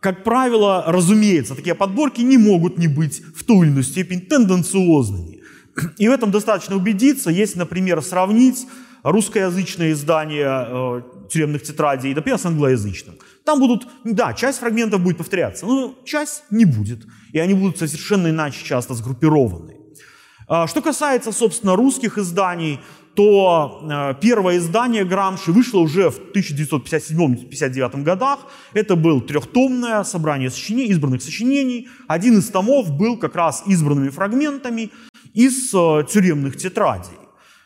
как 0.00 0.24
правило, 0.24 0.84
разумеется, 0.86 1.54
такие 1.54 1.74
подборки 1.74 2.20
не 2.20 2.38
могут 2.38 2.78
не 2.78 2.88
быть 2.88 3.22
в 3.34 3.44
той 3.44 3.66
или 3.66 3.72
иной 3.72 3.84
степени 3.84 4.20
тенденциозными. 4.20 5.40
И 5.98 6.08
в 6.08 6.10
этом 6.10 6.30
достаточно 6.30 6.76
убедиться, 6.76 7.30
если, 7.30 7.58
например, 7.58 8.02
сравнить 8.02 8.66
русскоязычное 9.02 9.92
издание 9.92 10.66
э, 10.66 11.02
тюремных 11.30 11.62
тетрадей, 11.62 12.14
например, 12.14 12.38
с 12.38 12.46
англоязычным. 12.46 13.16
Там 13.44 13.60
будут, 13.60 13.86
да, 14.04 14.34
часть 14.34 14.58
фрагментов 14.58 15.00
будет 15.00 15.18
повторяться, 15.18 15.66
но 15.66 15.94
часть 16.04 16.42
не 16.50 16.64
будет. 16.64 17.06
И 17.32 17.38
они 17.38 17.54
будут 17.54 17.78
совершенно 17.78 18.28
иначе 18.28 18.64
часто 18.64 18.94
сгруппированы. 18.94 19.76
А, 20.48 20.66
что 20.66 20.80
касается, 20.80 21.30
собственно, 21.30 21.76
русских 21.76 22.18
изданий, 22.18 22.80
то 23.18 23.80
э, 23.82 24.14
первое 24.20 24.58
издание 24.58 25.04
Грамши 25.04 25.50
вышло 25.50 25.80
уже 25.80 26.08
в 26.08 26.20
1957-59 26.36 28.04
годах. 28.04 28.46
Это 28.74 28.94
было 28.94 29.20
трехтомное 29.20 30.04
собрание 30.04 30.50
сочинений, 30.50 30.92
избранных 30.92 31.20
сочинений. 31.20 31.88
Один 32.06 32.38
из 32.38 32.48
томов 32.48 32.92
был 32.92 33.16
как 33.16 33.34
раз 33.34 33.64
избранными 33.66 34.10
фрагментами 34.10 34.90
из 35.34 35.74
э, 35.74 36.04
тюремных 36.08 36.56
тетрадей. 36.58 37.18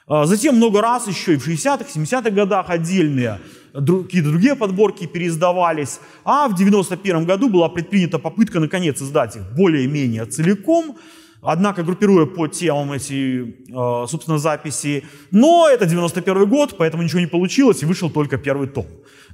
А, 0.07 0.25
затем 0.25 0.57
много 0.57 0.81
раз 0.81 1.07
еще 1.07 1.35
и 1.35 1.37
в 1.37 1.47
60-х, 1.47 1.85
70-х 1.95 2.31
годах 2.31 2.71
отдельные 2.71 3.39
какие-то 3.75 4.31
другие 4.31 4.57
подборки 4.57 5.07
переиздавались. 5.07 6.01
А 6.25 6.49
в 6.49 6.55
91 6.55 7.27
году 7.27 7.51
была 7.51 7.69
предпринята 7.69 8.19
попытка 8.19 8.59
наконец 8.59 9.03
издать 9.03 9.37
их 9.37 9.43
более-менее 9.55 10.25
целиком. 10.25 10.97
Однако 11.43 11.83
группируя 11.83 12.25
по 12.25 12.47
темам 12.47 12.93
эти, 12.93 13.57
а, 13.75 14.07
собственно, 14.07 14.39
записи. 14.39 15.05
Но 15.33 15.69
это 15.69 15.87
91 15.87 16.47
год, 16.47 16.77
поэтому 16.79 17.03
ничего 17.03 17.19
не 17.19 17.27
получилось, 17.27 17.83
и 17.83 17.87
вышел 17.87 18.11
только 18.11 18.39
первый 18.39 18.69
том. 18.69 18.87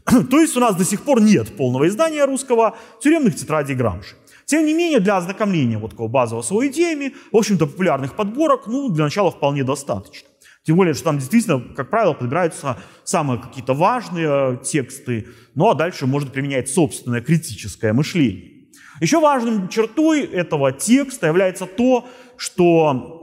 То 0.30 0.40
есть 0.40 0.56
у 0.56 0.60
нас 0.60 0.74
до 0.74 0.84
сих 0.84 1.02
пор 1.02 1.20
нет 1.20 1.54
полного 1.54 1.86
издания 1.86 2.24
русского 2.24 2.76
тюремных 3.02 3.36
тетрадей 3.36 3.76
Грамши. 3.76 4.16
Тем 4.46 4.64
не 4.64 4.72
менее, 4.72 5.00
для 5.00 5.18
ознакомления 5.18 5.76
вот 5.76 5.90
такого 5.90 6.08
базового 6.08 6.42
с 6.42 6.50
его 6.50 6.66
идеями, 6.66 7.14
в 7.30 7.36
общем-то, 7.36 7.66
популярных 7.66 8.16
подборок, 8.16 8.66
ну, 8.66 8.88
для 8.88 9.04
начала 9.04 9.30
вполне 9.30 9.62
достаточно. 9.62 10.26
Тем 10.64 10.76
более, 10.76 10.94
что 10.94 11.04
там 11.04 11.18
действительно, 11.18 11.60
как 11.76 11.90
правило, 11.90 12.14
подбираются 12.14 12.78
самые 13.04 13.38
какие-то 13.38 13.74
важные 13.74 14.58
тексты, 14.64 15.26
ну 15.54 15.68
а 15.68 15.74
дальше 15.74 16.06
можно 16.06 16.30
применять 16.30 16.70
собственное 16.70 17.20
критическое 17.20 17.92
мышление. 17.92 18.57
Еще 19.00 19.20
важным 19.20 19.68
чертой 19.68 20.22
этого 20.22 20.72
текста 20.72 21.26
является 21.26 21.66
то, 21.66 22.06
что 22.36 23.18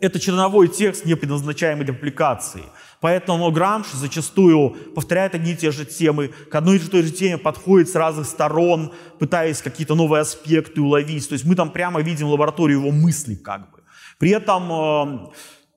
это 0.00 0.20
черновой 0.20 0.68
текст, 0.68 1.04
не 1.04 1.14
предназначаемый 1.14 1.84
для 1.84 1.94
публикации. 1.94 2.62
Поэтому 3.00 3.50
Грамш 3.52 3.92
зачастую 3.92 4.70
повторяет 4.94 5.34
одни 5.34 5.52
и 5.52 5.56
те 5.56 5.70
же 5.70 5.84
темы, 5.84 6.28
к 6.28 6.54
одной 6.54 6.76
и 6.76 6.80
той 6.80 7.02
же 7.02 7.12
теме 7.12 7.38
подходит 7.38 7.88
с 7.88 7.94
разных 7.94 8.26
сторон, 8.26 8.92
пытаясь 9.18 9.62
какие-то 9.62 9.94
новые 9.94 10.22
аспекты 10.22 10.80
уловить. 10.80 11.28
То 11.28 11.34
есть 11.34 11.44
мы 11.44 11.54
там 11.54 11.70
прямо 11.70 12.00
видим 12.00 12.28
лабораторию 12.28 12.80
его 12.80 12.90
мысли 12.90 13.34
как 13.36 13.70
бы. 13.70 13.78
При 14.18 14.30
этом 14.30 14.72
э, 14.72 15.18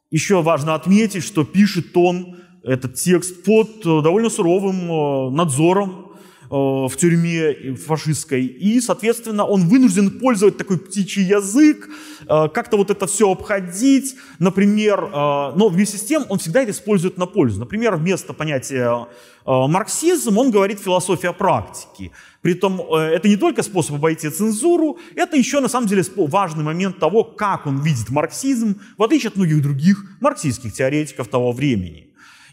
еще 0.09 0.41
важно 0.41 0.73
отметить, 0.73 1.23
что 1.23 1.45
пишет 1.45 1.95
он 1.95 2.37
этот 2.63 2.95
текст 2.95 3.43
под 3.43 3.85
э, 3.85 4.01
довольно 4.01 4.29
суровым 4.29 4.91
э, 4.91 5.29
надзором 5.35 6.10
в 6.51 6.91
тюрьме 6.97 7.75
фашистской. 7.75 8.45
И, 8.45 8.81
соответственно, 8.81 9.45
он 9.45 9.69
вынужден 9.69 10.19
пользовать 10.19 10.57
такой 10.57 10.77
птичий 10.77 11.23
язык, 11.23 11.89
как-то 12.27 12.75
вот 12.75 12.91
это 12.91 13.07
все 13.07 13.31
обходить. 13.31 14.15
Например, 14.37 15.09
но 15.55 15.69
вместе 15.69 15.97
с 15.97 16.03
тем 16.03 16.25
он 16.27 16.39
всегда 16.39 16.61
это 16.61 16.71
использует 16.71 17.17
на 17.17 17.25
пользу. 17.25 17.59
Например, 17.59 17.95
вместо 17.95 18.33
понятия 18.33 19.07
марксизм 19.45 20.37
он 20.37 20.51
говорит 20.51 20.79
философия 20.79 21.31
практики. 21.31 22.11
Притом 22.41 22.81
э, 22.81 22.97
это 23.15 23.27
не 23.27 23.37
только 23.37 23.63
способ 23.63 23.95
обойти 23.95 24.29
цензуру, 24.29 24.99
это 25.15 25.37
еще 25.37 25.59
на 25.61 25.67
самом 25.67 25.87
деле 25.87 26.03
важный 26.15 26.63
момент 26.63 26.99
того, 26.99 27.23
как 27.23 27.65
он 27.65 27.81
видит 27.81 28.09
марксизм, 28.09 28.79
в 28.97 29.03
отличие 29.03 29.29
от 29.29 29.37
многих 29.37 29.61
других 29.61 30.05
марксистских 30.19 30.73
теоретиков 30.73 31.27
того 31.27 31.51
времени. 31.53 32.10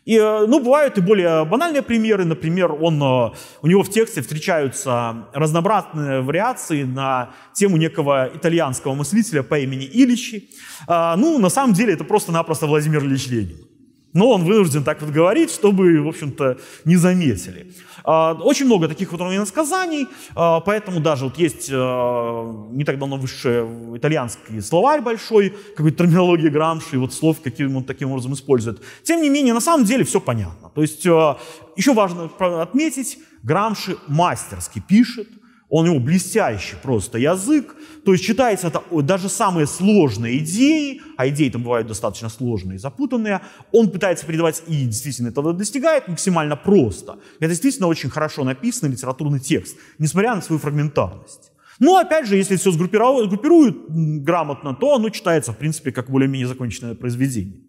И, 0.08 0.16
э, 0.16 0.46
ну, 0.46 0.60
бывают 0.60 0.96
и 0.96 1.02
более 1.02 1.44
банальные 1.44 1.82
примеры. 1.82 2.24
Например, 2.24 2.72
он, 2.72 3.02
э, 3.02 3.30
у 3.60 3.66
него 3.66 3.82
в 3.82 3.90
тексте 3.90 4.22
встречаются 4.22 5.28
разнообразные 5.34 6.22
вариации 6.22 6.84
на 6.84 7.30
тему 7.52 7.76
некого 7.76 8.30
итальянского 8.34 8.94
мыслителя 8.94 9.42
по 9.42 9.58
имени 9.58 9.84
Ильичи. 9.84 10.48
Ну, 10.88 11.38
на 11.38 11.50
самом 11.50 11.74
деле, 11.74 11.92
это 11.92 12.04
просто-напросто 12.04 12.66
Владимир 12.66 13.04
Ильич 13.04 13.26
Ленин. 13.26 13.58
Но 14.14 14.30
он 14.30 14.44
вынужден 14.44 14.82
так 14.82 15.02
вот 15.02 15.10
говорить, 15.10 15.50
чтобы, 15.50 16.00
в 16.00 16.08
общем-то, 16.08 16.56
не 16.86 16.96
заметили. 16.96 17.66
А, 18.10 18.32
очень 18.32 18.64
много 18.64 18.88
таких 18.88 19.12
вот 19.12 19.20
иносказаний, 19.20 20.08
а, 20.34 20.60
поэтому 20.60 20.98
даже 20.98 21.26
вот 21.26 21.36
есть 21.36 21.68
а, 21.70 22.68
не 22.70 22.84
так 22.84 22.98
давно 22.98 23.18
высший 23.18 23.66
итальянский 23.98 24.62
словарь 24.62 25.02
большой, 25.02 25.54
какой-то 25.76 26.04
терминология 26.04 26.48
Грамши, 26.48 26.98
вот 26.98 27.12
слов 27.12 27.36
каким 27.44 27.76
он 27.76 27.84
таким 27.84 28.10
образом 28.10 28.32
использует. 28.32 28.80
Тем 29.02 29.20
не 29.20 29.28
менее, 29.28 29.52
на 29.52 29.60
самом 29.60 29.84
деле 29.84 30.04
все 30.04 30.20
понятно. 30.20 30.70
То 30.74 30.80
есть 30.80 31.04
еще 31.04 31.92
важно 31.92 32.30
отметить, 32.62 33.18
Грамши 33.42 33.98
мастерски 34.06 34.80
пишет, 34.80 35.28
он 35.70 35.86
его 35.86 35.98
блестящий 35.98 36.76
просто 36.82 37.18
язык, 37.18 37.76
то 38.04 38.12
есть 38.12 38.24
читается 38.24 38.68
это 38.68 38.82
даже 39.02 39.28
самые 39.28 39.66
сложные 39.66 40.38
идеи, 40.38 41.02
а 41.16 41.28
идеи 41.28 41.50
там 41.50 41.62
бывают 41.62 41.88
достаточно 41.88 42.28
сложные 42.28 42.76
и 42.76 42.78
запутанные, 42.78 43.40
он 43.72 43.90
пытается 43.90 44.24
передавать 44.24 44.62
и 44.66 44.86
действительно 44.86 45.28
этого 45.28 45.52
достигает 45.52 46.08
максимально 46.08 46.56
просто. 46.56 47.18
Это 47.38 47.48
действительно 47.50 47.88
очень 47.88 48.08
хорошо 48.08 48.44
написанный 48.44 48.92
литературный 48.92 49.40
текст, 49.40 49.76
несмотря 49.98 50.34
на 50.34 50.40
свою 50.40 50.58
фрагментарность. 50.58 51.52
Но 51.78 51.96
опять 51.96 52.26
же, 52.26 52.36
если 52.36 52.56
все 52.56 52.72
сгруппируют 52.72 53.86
грамотно, 53.88 54.74
то 54.74 54.94
оно 54.94 55.10
читается, 55.10 55.52
в 55.52 55.58
принципе, 55.58 55.92
как 55.92 56.10
более-менее 56.10 56.48
законченное 56.48 56.94
произведение. 56.94 57.60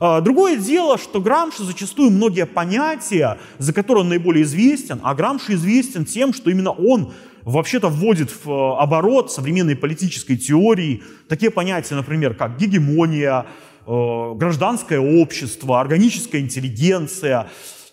А, 0.00 0.20
другое 0.20 0.56
дело, 0.56 0.98
что 0.98 1.20
Грамши 1.20 1.64
зачастую 1.64 2.10
многие 2.10 2.46
понятия, 2.46 3.38
за 3.58 3.72
которые 3.72 4.02
он 4.02 4.10
наиболее 4.10 4.44
известен, 4.44 5.00
а 5.02 5.14
Грамши 5.14 5.54
известен 5.54 6.04
тем, 6.04 6.34
что 6.34 6.50
именно 6.50 6.70
он 6.70 7.14
вообще-то 7.44 7.88
вводит 7.88 8.30
в 8.30 8.50
э, 8.50 8.76
оборот 8.78 9.32
современной 9.32 9.76
политической 9.76 10.36
теории 10.36 11.02
такие 11.28 11.50
понятия, 11.50 11.94
например, 11.94 12.34
как 12.34 12.56
гегемония, 12.58 13.46
э, 13.86 14.32
гражданское 14.36 14.98
общество, 14.98 15.80
органическая 15.80 16.40
интеллигенция. 16.40 17.48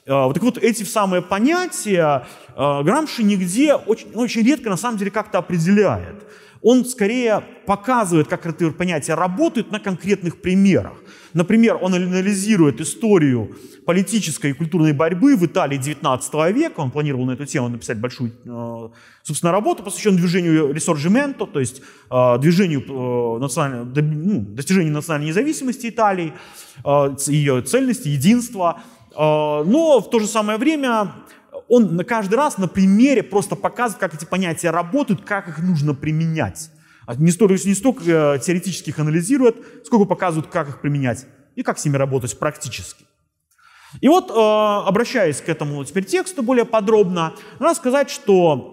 Э, 0.05 0.25
вот 0.25 0.33
так 0.33 0.43
вот 0.43 0.57
эти 0.57 0.83
самые 0.83 1.21
понятия 1.21 2.25
Грамши 2.55 3.23
нигде, 3.23 3.75
очень, 3.75 4.11
очень 4.13 4.41
редко 4.43 4.69
на 4.69 4.77
самом 4.77 4.97
деле 4.97 5.11
как-то 5.11 5.39
определяет 5.39 6.23
он 6.65 6.83
скорее 6.83 7.43
показывает, 7.67 8.27
как 8.27 8.43
эти 8.47 8.71
понятия 8.71 9.13
работают 9.13 9.71
на 9.71 9.79
конкретных 9.79 10.41
примерах. 10.41 10.93
Например, 11.33 11.77
он 11.79 11.93
анализирует 11.93 12.81
историю 12.81 13.55
политической 13.85 14.49
и 14.49 14.53
культурной 14.53 14.91
борьбы 14.93 15.35
в 15.35 15.45
Италии 15.45 15.77
XIX 15.77 16.51
века. 16.51 16.79
Он 16.79 16.89
планировал 16.89 17.25
на 17.25 17.33
эту 17.33 17.45
тему 17.45 17.69
написать 17.69 17.99
большую, 17.99 18.31
э, 18.45 18.89
собственно, 19.21 19.51
работу, 19.51 19.83
посвященную 19.83 20.21
движению 20.21 20.73
ресорджименто, 20.73 21.45
то 21.45 21.59
есть 21.59 21.83
э, 22.09 22.37
движению 22.39 22.81
э, 22.81 23.39
ну, 23.39 24.45
достижению 24.55 24.93
национальной 24.93 25.27
независимости 25.27 25.89
Италии, 25.89 26.33
ее 27.27 27.61
цельности, 27.61 28.07
единства. 28.07 28.81
Но 29.15 30.01
в 30.01 30.09
то 30.09 30.19
же 30.19 30.27
самое 30.27 30.57
время 30.57 31.11
он 31.67 31.95
на 31.95 32.03
каждый 32.03 32.35
раз 32.35 32.57
на 32.57 32.67
примере 32.67 33.23
просто 33.23 33.55
показывает, 33.55 33.99
как 33.99 34.13
эти 34.13 34.25
понятия 34.25 34.69
работают, 34.69 35.23
как 35.23 35.47
их 35.47 35.59
нужно 35.59 35.93
применять. 35.93 36.69
А 37.07 37.15
не 37.15 37.31
столько, 37.31 37.53
не 37.53 37.75
столько 37.75 38.03
э, 38.05 38.39
теоретически 38.39 38.89
их 38.89 38.99
анализирует, 38.99 39.57
сколько 39.85 40.05
показывают, 40.05 40.51
как 40.51 40.69
их 40.69 40.81
применять 40.81 41.25
и 41.55 41.63
как 41.63 41.77
с 41.77 41.85
ними 41.85 41.97
работать 41.97 42.37
практически. 42.37 43.05
И 44.01 44.07
вот, 44.07 44.29
э, 44.29 44.33
обращаясь 44.87 45.41
к 45.41 45.49
этому 45.49 45.83
теперь 45.85 46.05
тексту 46.05 46.43
более 46.43 46.65
подробно, 46.65 47.33
надо 47.59 47.75
сказать, 47.75 48.09
что 48.09 48.71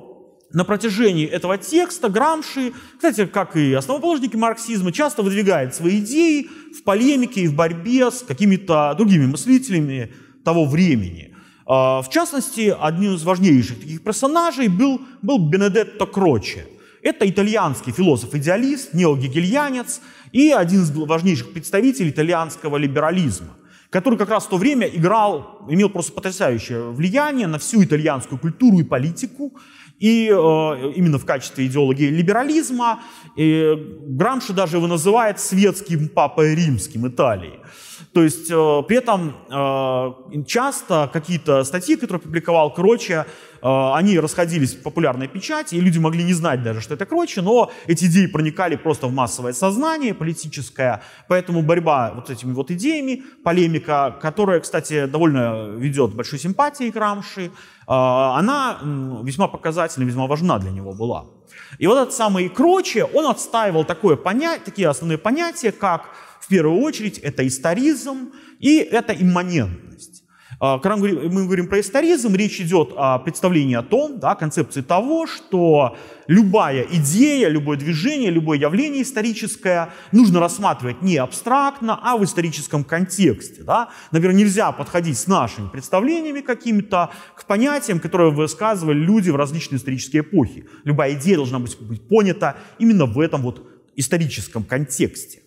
на 0.52 0.64
протяжении 0.64 1.26
этого 1.26 1.56
текста 1.58 2.08
Грамши, 2.08 2.72
кстати, 2.96 3.26
как 3.26 3.56
и 3.56 3.72
основоположники 3.72 4.37
марксизма, 4.37 4.92
часто 4.92 5.22
выдвигает 5.22 5.75
свои 5.75 5.99
идеи 6.00 6.49
в 6.78 6.82
полемике 6.84 7.42
и 7.42 7.49
в 7.49 7.54
борьбе 7.54 8.11
с 8.11 8.22
какими-то 8.22 8.94
другими 8.96 9.26
мыслителями 9.26 10.12
того 10.44 10.66
времени. 10.66 11.32
А, 11.75 12.02
в 12.02 12.11
частности, 12.11 12.76
одним 12.79 13.14
из 13.14 13.23
важнейших 13.23 13.81
таких 13.81 14.05
персонажей 14.05 14.69
был, 14.69 15.00
был 15.23 15.38
Бенедетто 15.38 16.05
Кроче. 16.05 16.67
Это 17.00 17.26
итальянский 17.26 17.93
философ-идеалист, 17.93 18.93
неогегельянец 18.93 20.02
и 20.33 20.50
один 20.50 20.83
из 20.83 20.91
важнейших 20.91 21.55
представителей 21.55 22.11
итальянского 22.11 22.76
либерализма, 22.76 23.57
который 23.88 24.19
как 24.19 24.29
раз 24.29 24.45
в 24.45 24.50
то 24.50 24.59
время 24.59 24.87
играл, 24.87 25.64
имел 25.71 25.88
просто 25.88 26.12
потрясающее 26.12 26.91
влияние 26.91 27.47
на 27.47 27.59
всю 27.59 27.83
итальянскую 27.83 28.38
культуру 28.38 28.81
и 28.81 28.85
политику, 28.85 29.55
и 29.99 30.29
э, 30.29 30.93
именно 30.95 31.19
в 31.19 31.25
качестве 31.25 31.64
идеологии 31.64 32.11
либерализма. 32.11 33.00
И 33.35 33.73
Грамши 34.09 34.52
даже 34.52 34.76
его 34.76 34.88
называет 34.88 35.41
светским 35.41 36.11
папой 36.11 36.55
римским 36.55 37.09
Италии. 37.09 37.61
То 38.12 38.23
есть 38.23 38.50
э, 38.50 38.83
при 38.87 38.99
этом 38.99 39.35
э, 39.49 40.45
часто 40.47 41.09
какие-то 41.11 41.64
статьи, 41.64 41.97
которые 41.97 42.21
публиковал 42.21 42.75
Кроче, 42.75 43.25
э, 43.62 43.95
они 43.95 44.19
расходились 44.19 44.75
в 44.75 44.83
популярной 44.83 45.28
печати, 45.28 45.76
и 45.76 45.81
люди 45.81 45.99
могли 45.99 46.23
не 46.23 46.35
знать 46.35 46.62
даже, 46.62 46.83
что 46.83 46.92
это 46.95 47.07
Кроче, 47.07 47.40
но 47.40 47.71
эти 47.87 48.04
идеи 48.04 48.26
проникали 48.26 48.76
просто 48.76 49.07
в 49.07 49.14
массовое 49.14 49.54
сознание 49.54 50.12
политическое, 50.12 51.02
поэтому 51.26 51.62
борьба 51.62 52.12
вот 52.14 52.28
этими 52.28 52.52
вот 52.52 52.71
идеями, 52.71 53.23
полемика, 53.45 54.14
которая, 54.21 54.61
кстати, 54.61 55.07
довольно 55.07 55.71
ведет 55.71 56.14
большой 56.14 56.38
симпатии 56.38 56.90
к 56.90 56.97
Рамши, 56.97 57.50
она 57.87 58.78
весьма 59.23 59.49
показательна, 59.49 60.04
весьма 60.04 60.26
важна 60.26 60.59
для 60.59 60.71
него 60.71 60.92
была. 60.92 61.25
И 61.78 61.87
вот 61.87 61.99
этот 61.99 62.14
самый 62.14 62.49
Кроче, 62.49 63.04
он 63.04 63.26
отстаивал 63.26 63.85
такое 63.85 64.16
понятие, 64.16 64.64
такие 64.64 64.88
основные 64.88 65.19
понятия, 65.19 65.73
как 65.73 66.11
в 66.42 66.49
первую 66.49 66.80
очередь 66.80 67.18
это 67.18 67.46
историзм 67.46 68.32
и 68.58 68.78
это 68.78 69.12
имманентность. 69.12 70.25
А, 70.64 70.78
когда 70.78 70.96
мы 70.96 71.46
говорим 71.46 71.66
про 71.66 71.80
историзм, 71.80 72.34
речь 72.34 72.61
идет 72.61 72.92
о 72.96 73.18
представлении 73.18 73.75
о 73.75 73.82
том, 73.82 74.18
да, 74.20 74.34
концепции 74.34 74.80
того, 74.80 75.26
что 75.26 75.96
любая 76.26 76.82
идея, 76.82 77.49
любое 77.49 77.76
движение, 77.76 78.30
любое 78.30 78.58
явление 78.58 79.02
историческое 79.02 79.90
нужно 80.12 80.40
рассматривать 80.40 81.02
не 81.02 81.16
абстрактно, 81.16 81.99
а 82.00 82.16
в 82.16 82.25
историческом 82.25 82.84
контексте. 82.84 83.62
Да. 83.62 83.90
Например, 84.11 84.37
нельзя 84.37 84.70
подходить 84.72 85.18
с 85.18 85.26
нашими 85.26 85.68
представлениями 85.68 86.40
какими-то 86.40 87.11
к 87.34 87.44
понятиям, 87.44 87.99
которые 87.99 88.30
высказывали 88.30 88.99
люди 88.99 89.30
в 89.30 89.37
различные 89.37 89.78
исторические 89.78 90.22
эпохи. 90.22 90.66
Любая 90.84 91.14
идея 91.14 91.37
должна 91.37 91.58
быть, 91.58 91.76
быть 91.80 92.06
понята 92.08 92.56
именно 92.78 93.06
в 93.06 93.18
этом 93.18 93.42
вот 93.42 93.66
историческом 93.96 94.64
контексте. 94.64 95.42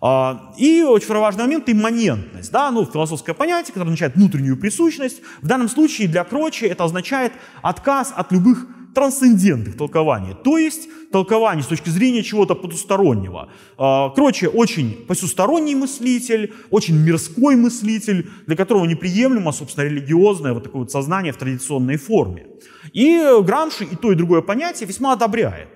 А, 0.00 0.52
и 0.58 0.82
очень 0.82 1.14
важный 1.14 1.44
момент– 1.44 1.64
имманентность. 1.68 2.50
Да? 2.52 2.70
Ну, 2.70 2.84
философское 2.84 3.34
понятие, 3.34 3.72
которое 3.72 3.86
означает 3.86 4.16
внутреннюю 4.16 4.56
присущность. 4.56 5.22
В 5.42 5.46
данном 5.46 5.68
случае 5.68 6.08
для 6.08 6.24
Крочи 6.24 6.64
это 6.64 6.84
означает 6.84 7.32
отказ 7.62 8.12
от 8.16 8.32
любых 8.32 8.66
трансцендентных 8.96 9.76
толкований, 9.76 10.34
то 10.42 10.56
есть 10.56 10.88
толкований 11.12 11.62
с 11.62 11.66
точки 11.66 11.90
зрения 11.90 12.22
чего-то 12.22 12.54
потустороннего. 12.54 13.50
А, 13.76 14.08
Кроче 14.08 14.48
очень 14.48 15.04
посусторонний 15.06 15.74
мыслитель, 15.74 16.54
очень 16.70 16.96
мирской 16.96 17.56
мыслитель, 17.56 18.30
для 18.46 18.56
которого 18.56 18.86
неприемлемо, 18.86 19.52
собственно, 19.52 19.84
религиозное 19.84 20.54
вот 20.54 20.64
такое 20.64 20.80
вот 20.80 20.90
сознание 20.90 21.34
в 21.34 21.36
традиционной 21.36 21.98
форме. 21.98 22.46
И 22.94 23.22
Грамши 23.42 23.84
и 23.84 23.96
то, 23.96 24.12
и 24.12 24.14
другое 24.14 24.40
понятие 24.40 24.88
весьма 24.88 25.12
одобряет. 25.12 25.68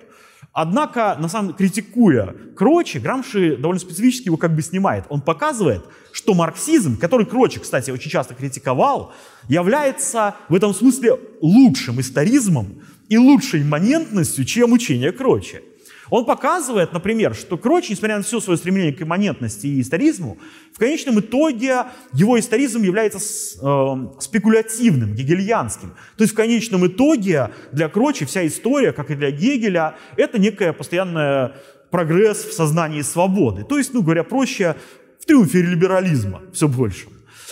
Однако, 0.53 1.15
на 1.17 1.29
самом 1.29 1.47
деле, 1.47 1.57
критикуя 1.57 2.35
Крочи, 2.57 2.97
Грамши 2.97 3.55
довольно 3.55 3.79
специфически 3.79 4.25
его 4.25 4.37
как 4.37 4.53
бы 4.53 4.61
снимает. 4.61 5.05
Он 5.07 5.21
показывает, 5.21 5.83
что 6.11 6.33
марксизм, 6.33 6.97
который 6.97 7.25
Крочи, 7.25 7.59
кстати, 7.59 7.89
очень 7.89 8.11
часто 8.11 8.33
критиковал, 8.33 9.13
является 9.47 10.35
в 10.49 10.55
этом 10.55 10.73
смысле 10.73 11.17
лучшим 11.39 12.01
историзмом 12.01 12.81
и 13.07 13.17
лучшей 13.17 13.61
имманентностью, 13.61 14.43
чем 14.43 14.73
учение 14.73 15.13
Крочи. 15.13 15.61
Он 16.11 16.25
показывает, 16.25 16.91
например, 16.91 17.33
что 17.33 17.57
Кроч, 17.57 17.89
несмотря 17.89 18.17
на 18.17 18.23
все 18.23 18.41
свое 18.41 18.57
стремление 18.57 18.91
к 18.93 19.01
имманентности 19.01 19.65
и 19.65 19.79
историзму, 19.79 20.37
в 20.73 20.77
конечном 20.77 21.21
итоге 21.21 21.85
его 22.11 22.37
историзм 22.37 22.83
является 22.83 23.17
э, 23.17 24.19
спекулятивным, 24.19 25.15
гегельянским. 25.15 25.93
То 26.17 26.23
есть 26.23 26.33
в 26.33 26.35
конечном 26.35 26.85
итоге 26.85 27.51
для 27.71 27.87
Крочи 27.87 28.25
вся 28.25 28.45
история, 28.45 28.91
как 28.91 29.09
и 29.09 29.15
для 29.15 29.31
Гегеля, 29.31 29.95
это 30.17 30.37
некая 30.37 30.73
постоянная 30.73 31.55
прогресс 31.91 32.43
в 32.43 32.51
сознании 32.51 33.03
свободы. 33.03 33.63
То 33.63 33.77
есть, 33.77 33.93
ну 33.93 34.01
говоря 34.01 34.25
проще, 34.25 34.75
в 35.21 35.25
триумфе 35.25 35.61
либерализма 35.61 36.41
все 36.51 36.67
больше. 36.67 37.07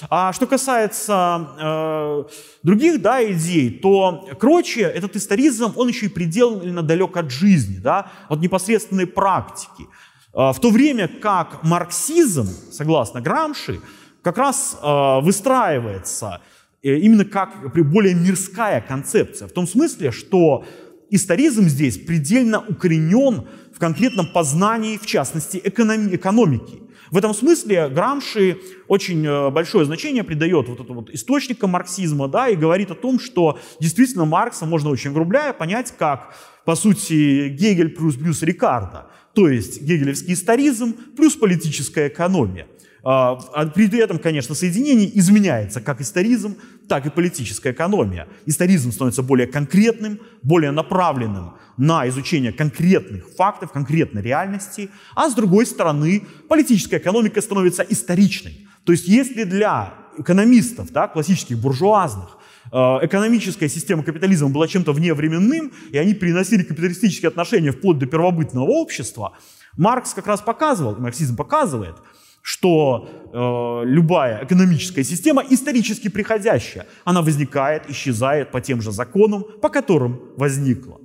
А 0.09 0.31
что 0.31 0.47
касается 0.47 1.47
э, 1.59 2.23
других 2.63 3.01
да, 3.01 3.23
идей, 3.23 3.69
то 3.71 4.27
Кроче, 4.39 4.81
этот 4.81 5.15
историзм, 5.15 5.73
он 5.75 5.89
еще 5.89 6.05
и 6.05 6.09
предельно 6.09 6.81
далек 6.83 7.17
от 7.17 7.31
жизни, 7.31 7.77
да, 7.77 8.11
от 8.29 8.39
непосредственной 8.39 9.07
практики. 9.07 9.87
Э, 10.33 10.51
в 10.53 10.59
то 10.59 10.69
время 10.69 11.07
как 11.07 11.63
марксизм, 11.63 12.47
согласно 12.71 13.19
Грамши, 13.19 13.81
как 14.21 14.37
раз 14.37 14.77
э, 14.81 15.19
выстраивается 15.21 16.41
э, 16.81 16.95
именно 16.95 17.25
как 17.25 17.73
более 17.73 18.15
мирская 18.15 18.81
концепция, 18.81 19.47
в 19.47 19.51
том 19.51 19.67
смысле, 19.67 20.11
что 20.11 20.65
историзм 21.09 21.63
здесь 21.63 21.97
предельно 21.97 22.63
укоренен 22.67 23.47
в 23.75 23.79
конкретном 23.79 24.31
познании, 24.31 24.97
в 24.97 25.05
частности, 25.05 25.57
экономи- 25.57 26.15
экономики. 26.15 26.81
В 27.11 27.17
этом 27.17 27.33
смысле 27.33 27.89
Грамши 27.89 28.59
очень 28.87 29.25
э, 29.25 29.49
большое 29.49 29.85
значение 29.85 30.23
придает 30.23 30.67
вот 30.67 30.79
этому 30.79 31.01
вот 31.01 31.09
источникам 31.09 31.71
марксизма, 31.71 32.27
да, 32.27 32.49
и 32.49 32.55
говорит 32.55 32.91
о 32.91 32.95
том, 32.95 33.19
что 33.19 33.59
действительно 33.79 34.25
Маркса 34.25 34.65
можно 34.65 34.89
очень 34.89 35.13
грубляя 35.13 35.53
понять 35.53 35.93
как, 35.97 36.35
по 36.65 36.75
сути, 36.75 37.49
Гегель 37.49 37.89
плюс 37.89 38.15
плюс 38.15 38.43
Рикардо, 38.43 39.07
то 39.33 39.49
есть 39.49 39.81
гегелевский 39.81 40.33
историзм 40.33 40.93
плюс 41.15 41.35
политическая 41.35 42.07
экономия. 42.09 42.67
А, 43.03 43.39
а 43.53 43.65
при 43.67 43.97
этом, 43.97 44.19
конечно, 44.19 44.53
соединение 44.55 45.17
изменяется 45.17 45.81
как 45.81 46.01
историзм, 46.01 46.57
так 46.87 47.05
и 47.05 47.09
политическая 47.09 47.71
экономия. 47.71 48.27
Историзм 48.45 48.91
становится 48.91 49.23
более 49.23 49.47
конкретным, 49.47 50.19
более 50.41 50.71
направленным 50.71 51.53
на 51.79 52.07
изучение 52.09 52.51
конкретных 52.51 53.29
фактов, 53.37 53.71
конкретной 53.71 54.21
реальности, 54.21 54.89
а 55.15 55.29
с 55.29 55.33
другой 55.33 55.65
стороны 55.65 56.23
политическая 56.49 56.97
экономика 56.97 57.41
становится 57.41 57.83
историчной. 57.83 58.67
То 58.83 58.91
есть 58.91 59.07
если 59.07 59.45
для 59.45 59.93
экономистов, 60.17 60.91
да, 60.91 61.07
классических 61.07 61.57
буржуазных, 61.57 62.37
э, 62.71 62.77
экономическая 63.03 63.69
система 63.69 64.03
капитализма 64.03 64.49
была 64.49 64.67
чем-то 64.67 64.91
вневременным, 64.91 65.71
и 65.89 65.97
они 65.97 66.13
переносили 66.13 66.63
капиталистические 66.63 67.29
отношения 67.29 67.71
вплоть 67.71 67.97
до 67.97 68.05
первобытного 68.05 68.65
общества, 68.65 69.37
Маркс 69.77 70.13
как 70.13 70.27
раз 70.27 70.41
показывал, 70.41 70.97
марксизм 70.97 71.37
показывает, 71.37 71.95
что 72.41 73.07
э, 73.31 73.89
любая 73.89 74.43
экономическая 74.43 75.05
система 75.05 75.43
исторически 75.49 76.09
приходящая. 76.09 76.87
Она 77.05 77.21
возникает, 77.21 77.89
исчезает 77.89 78.51
по 78.51 78.59
тем 78.59 78.81
же 78.81 78.91
законам, 78.91 79.45
по 79.61 79.69
которым 79.69 80.19
возникла. 80.35 80.99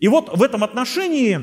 И 0.00 0.08
вот 0.08 0.36
в 0.36 0.42
этом 0.42 0.64
отношении 0.64 1.36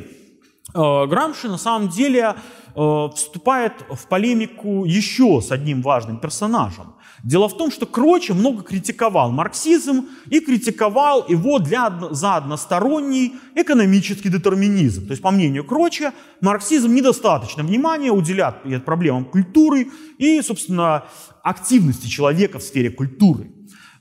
э, 0.73 1.05
Грамши 1.07 1.47
на 1.47 1.57
самом 1.57 1.89
деле 1.89 2.35
э, 2.75 3.09
вступает 3.15 3.73
в 3.89 4.07
полемику 4.07 4.85
еще 4.85 5.41
с 5.41 5.51
одним 5.51 5.81
важным 5.81 6.19
персонажем. 6.19 6.95
Дело 7.23 7.47
в 7.47 7.55
том, 7.55 7.69
что 7.69 7.85
Кроче 7.85 8.33
много 8.33 8.63
критиковал 8.63 9.31
марксизм 9.31 10.07
и 10.27 10.39
критиковал 10.39 11.25
его 11.27 11.59
для, 11.59 11.93
за 12.09 12.37
односторонний 12.37 13.35
экономический 13.55 14.29
детерминизм. 14.29 15.05
То 15.05 15.11
есть, 15.11 15.21
по 15.21 15.29
мнению 15.29 15.63
Кроче, 15.63 16.13
марксизм 16.41 16.93
недостаточно 16.93 17.61
внимания 17.61 18.11
уделяет 18.11 18.85
проблемам 18.85 19.25
культуры 19.25 19.89
и, 20.17 20.41
собственно, 20.41 21.05
активности 21.43 22.07
человека 22.07 22.57
в 22.57 22.63
сфере 22.63 22.89
культуры. 22.89 23.51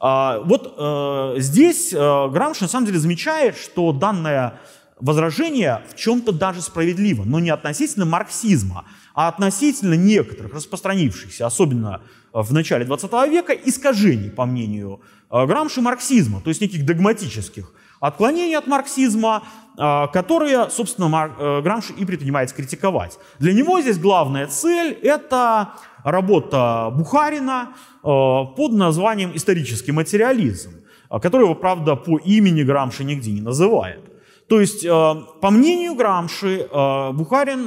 А, 0.01 0.41
вот 0.41 0.75
э, 0.79 1.35
здесь 1.41 1.93
э, 1.93 2.29
Грамш 2.31 2.61
на 2.61 2.69
самом 2.69 2.87
деле 2.87 2.99
замечает, 2.99 3.57
что 3.57 3.93
данное 3.93 4.59
возражение 4.99 5.83
в 5.91 5.97
чем-то 5.97 6.33
даже 6.33 6.63
справедливо, 6.63 7.25
но 7.25 7.39
не 7.39 7.51
относительно 7.51 8.07
марксизма, 8.07 8.87
а 9.15 9.29
относительно 9.29 9.95
некоторых 9.95 10.55
распространившихся, 10.55 11.47
особенно 11.47 12.03
в 12.33 12.51
начале 12.53 12.87
20 12.87 13.13
века, 13.31 13.53
искажений, 13.53 14.31
по 14.31 14.47
мнению 14.47 15.03
э, 15.31 15.45
Грамши, 15.47 15.83
марксизма, 15.83 16.41
то 16.41 16.49
есть 16.49 16.63
неких 16.63 16.87
догматических 16.87 17.71
отклонений 18.01 18.57
от 18.57 18.67
марксизма, 18.67 19.43
которые, 19.77 20.69
собственно, 20.71 21.61
Грамши 21.63 21.93
и 21.93 22.05
предпринимается 22.05 22.55
критиковать. 22.55 23.19
Для 23.39 23.53
него 23.53 23.81
здесь 23.81 23.99
главная 23.99 24.47
цель– 24.47 24.93
это 25.03 25.71
работа 26.05 26.91
Бухарина 26.95 27.69
э, 27.69 28.01
под 28.03 28.73
названием 28.73 29.33
«Исторический 29.35 29.93
материализм», 29.93 30.71
э, 31.11 31.21
которого, 31.21 31.55
правда, 31.55 31.97
по 31.97 32.19
имени 32.19 32.63
Грамши 32.63 33.05
нигде 33.05 33.33
не 33.33 33.41
называет. 33.41 34.01
То 34.49 34.61
есть, 34.61 34.85
э, 34.85 34.89
по 34.89 35.51
мнению 35.51 35.95
Грамши, 35.95 36.69
Бухарин 37.13 37.65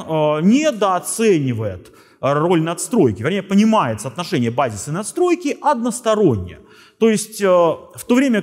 недооценивает 0.47 1.91
роль 2.21 2.61
надстройки, 2.61 3.21
вернее, 3.21 3.43
понимает 3.43 4.01
соотношение 4.01 4.51
базиса 4.51 4.91
и 4.91 4.93
надстройки 4.93 5.57
односторонне. 5.61 6.59
То 6.99 7.09
есть 7.09 7.41
в 7.41 8.05
то 8.07 8.15
время 8.15 8.41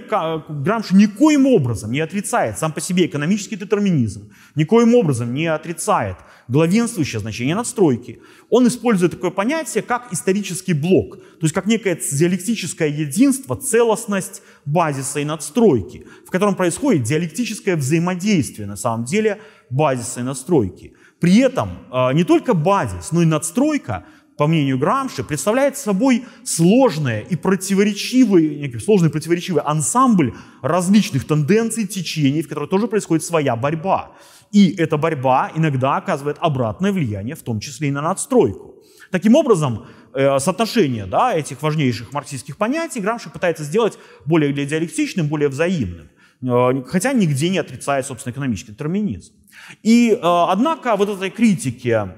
Грамши 0.48 0.94
никоим 0.94 1.46
образом 1.46 1.92
не 1.92 2.00
отрицает 2.00 2.58
сам 2.58 2.72
по 2.72 2.80
себе 2.80 3.06
экономический 3.06 3.56
детерминизм, 3.56 4.32
никоим 4.54 4.94
образом 4.94 5.32
не 5.32 5.46
отрицает 5.46 6.16
главенствующее 6.48 7.20
значение 7.20 7.54
надстройки. 7.54 8.20
Он 8.50 8.66
использует 8.66 9.12
такое 9.12 9.30
понятие, 9.30 9.82
как 9.82 10.12
исторический 10.12 10.74
блок, 10.74 11.16
то 11.16 11.44
есть 11.44 11.54
как 11.54 11.66
некое 11.66 11.96
диалектическое 11.96 12.88
единство, 12.88 13.56
целостность 13.56 14.42
базиса 14.64 15.20
и 15.20 15.24
надстройки, 15.24 16.06
в 16.26 16.30
котором 16.30 16.56
происходит 16.56 17.04
диалектическое 17.04 17.76
взаимодействие, 17.76 18.66
на 18.66 18.76
самом 18.76 19.04
деле, 19.04 19.40
базиса 19.70 20.20
и 20.20 20.22
надстройки. 20.24 20.94
При 21.20 21.38
этом 21.38 21.78
э, 21.92 22.12
не 22.14 22.24
только 22.24 22.54
базис, 22.54 23.12
но 23.12 23.22
и 23.22 23.26
надстройка 23.26 24.04
по 24.40 24.46
мнению 24.46 24.78
Грамши, 24.78 25.22
представляет 25.22 25.76
собой 25.76 26.24
сложное 26.44 27.20
и 27.20 27.36
противоречивый, 27.36 28.80
сложный 28.80 29.10
и 29.10 29.12
противоречивый 29.12 29.62
ансамбль 29.62 30.32
различных 30.62 31.26
тенденций, 31.26 31.86
течений, 31.86 32.40
в 32.40 32.48
которых 32.48 32.70
тоже 32.70 32.88
происходит 32.88 33.22
своя 33.22 33.54
борьба. 33.54 34.12
И 34.50 34.74
эта 34.78 34.96
борьба 34.96 35.52
иногда 35.54 35.96
оказывает 35.98 36.38
обратное 36.40 36.90
влияние, 36.90 37.34
в 37.34 37.42
том 37.42 37.60
числе 37.60 37.88
и 37.88 37.90
на 37.90 38.00
надстройку. 38.00 38.76
Таким 39.10 39.34
образом, 39.34 39.84
э, 40.14 40.38
соотношение 40.38 41.04
да, 41.04 41.34
этих 41.34 41.60
важнейших 41.60 42.14
марксистских 42.14 42.56
понятий 42.56 43.00
Грамши 43.00 43.28
пытается 43.28 43.64
сделать 43.64 43.98
более 44.24 44.54
диалектичным, 44.54 45.28
более 45.28 45.50
взаимным. 45.50 46.08
Э, 46.42 46.82
хотя 46.86 47.12
нигде 47.12 47.50
не 47.50 47.58
отрицает, 47.58 48.06
собственно, 48.06 48.32
экономический 48.32 48.72
детерминизм. 48.72 49.34
И, 49.82 50.12
э, 50.12 50.18
однако, 50.22 50.96
вот 50.96 51.10
этой 51.10 51.28
критике, 51.28 52.14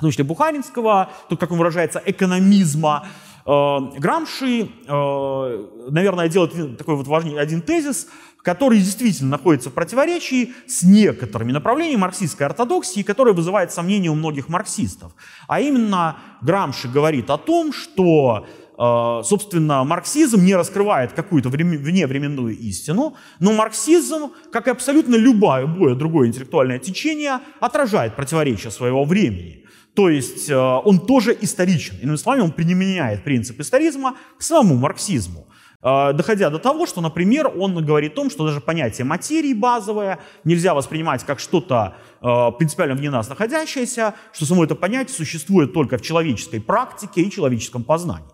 в 0.00 0.02
том 0.02 0.10
числе 0.10 0.24
Бухаринского, 0.24 1.10
то, 1.28 1.36
как 1.36 1.52
он 1.52 1.58
выражается, 1.58 2.02
экономизма, 2.04 3.06
э, 3.44 3.78
Грамши, 3.98 4.70
наверное, 4.88 6.28
делает 6.28 6.78
такой 6.78 6.96
вот 6.96 7.06
важный 7.06 7.38
один 7.38 7.60
тезис, 7.60 8.08
который 8.42 8.78
действительно 8.78 9.30
находится 9.30 9.68
в 9.68 9.74
противоречии 9.74 10.54
с 10.66 10.82
некоторыми 10.82 11.52
направлениями 11.52 12.00
марксистской 12.00 12.46
ортодоксии, 12.46 13.02
которые 13.02 13.34
вызывают 13.34 13.72
сомнения 13.72 14.08
у 14.08 14.14
многих 14.14 14.48
марксистов. 14.48 15.12
А 15.46 15.60
именно 15.60 16.16
Грамши 16.40 16.88
говорит 16.88 17.28
о 17.28 17.36
том, 17.36 17.74
что 17.74 18.46
Э, 18.82 19.20
собственно, 19.24 19.84
марксизм 19.84 20.42
не 20.42 20.54
раскрывает 20.54 21.12
какую-то 21.12 21.50
вневременную 21.50 22.56
истину, 22.56 23.14
но 23.38 23.52
марксизм, 23.52 24.30
как 24.50 24.68
и 24.68 24.70
абсолютно 24.70 25.16
любое, 25.16 25.66
любое 25.66 25.94
другое 25.94 26.28
интеллектуальное 26.28 26.78
течение, 26.78 27.40
отражает 27.60 28.16
противоречия 28.16 28.70
своего 28.70 29.04
времени. 29.04 29.66
То 29.94 30.08
есть 30.08 30.48
э, 30.48 30.56
он 30.56 30.98
тоже 30.98 31.36
историчен. 31.40 31.96
Иными 32.02 32.16
словами, 32.16 32.42
он 32.42 32.52
применяет 32.52 33.24
принцип 33.24 33.60
историзма 33.60 34.16
к 34.38 34.42
самому 34.42 34.76
марксизму. 34.76 35.48
Э, 35.82 36.12
доходя 36.12 36.50
до 36.50 36.58
того, 36.58 36.86
что, 36.86 37.00
например, 37.00 37.50
он 37.56 37.84
говорит 37.84 38.12
о 38.12 38.16
том, 38.16 38.30
что 38.30 38.46
даже 38.46 38.60
понятие 38.60 39.04
материи 39.04 39.52
базовое 39.52 40.18
нельзя 40.44 40.74
воспринимать 40.74 41.24
как 41.24 41.40
что-то 41.40 41.96
принципиально 42.58 42.94
вне 42.94 43.10
нас 43.10 43.30
находящееся, 43.30 44.14
что 44.32 44.44
само 44.44 44.64
это 44.64 44.74
понятие 44.74 45.16
существует 45.16 45.72
только 45.72 45.96
в 45.96 46.02
человеческой 46.02 46.60
практике 46.60 47.22
и 47.22 47.30
человеческом 47.30 47.82
познании. 47.82 48.28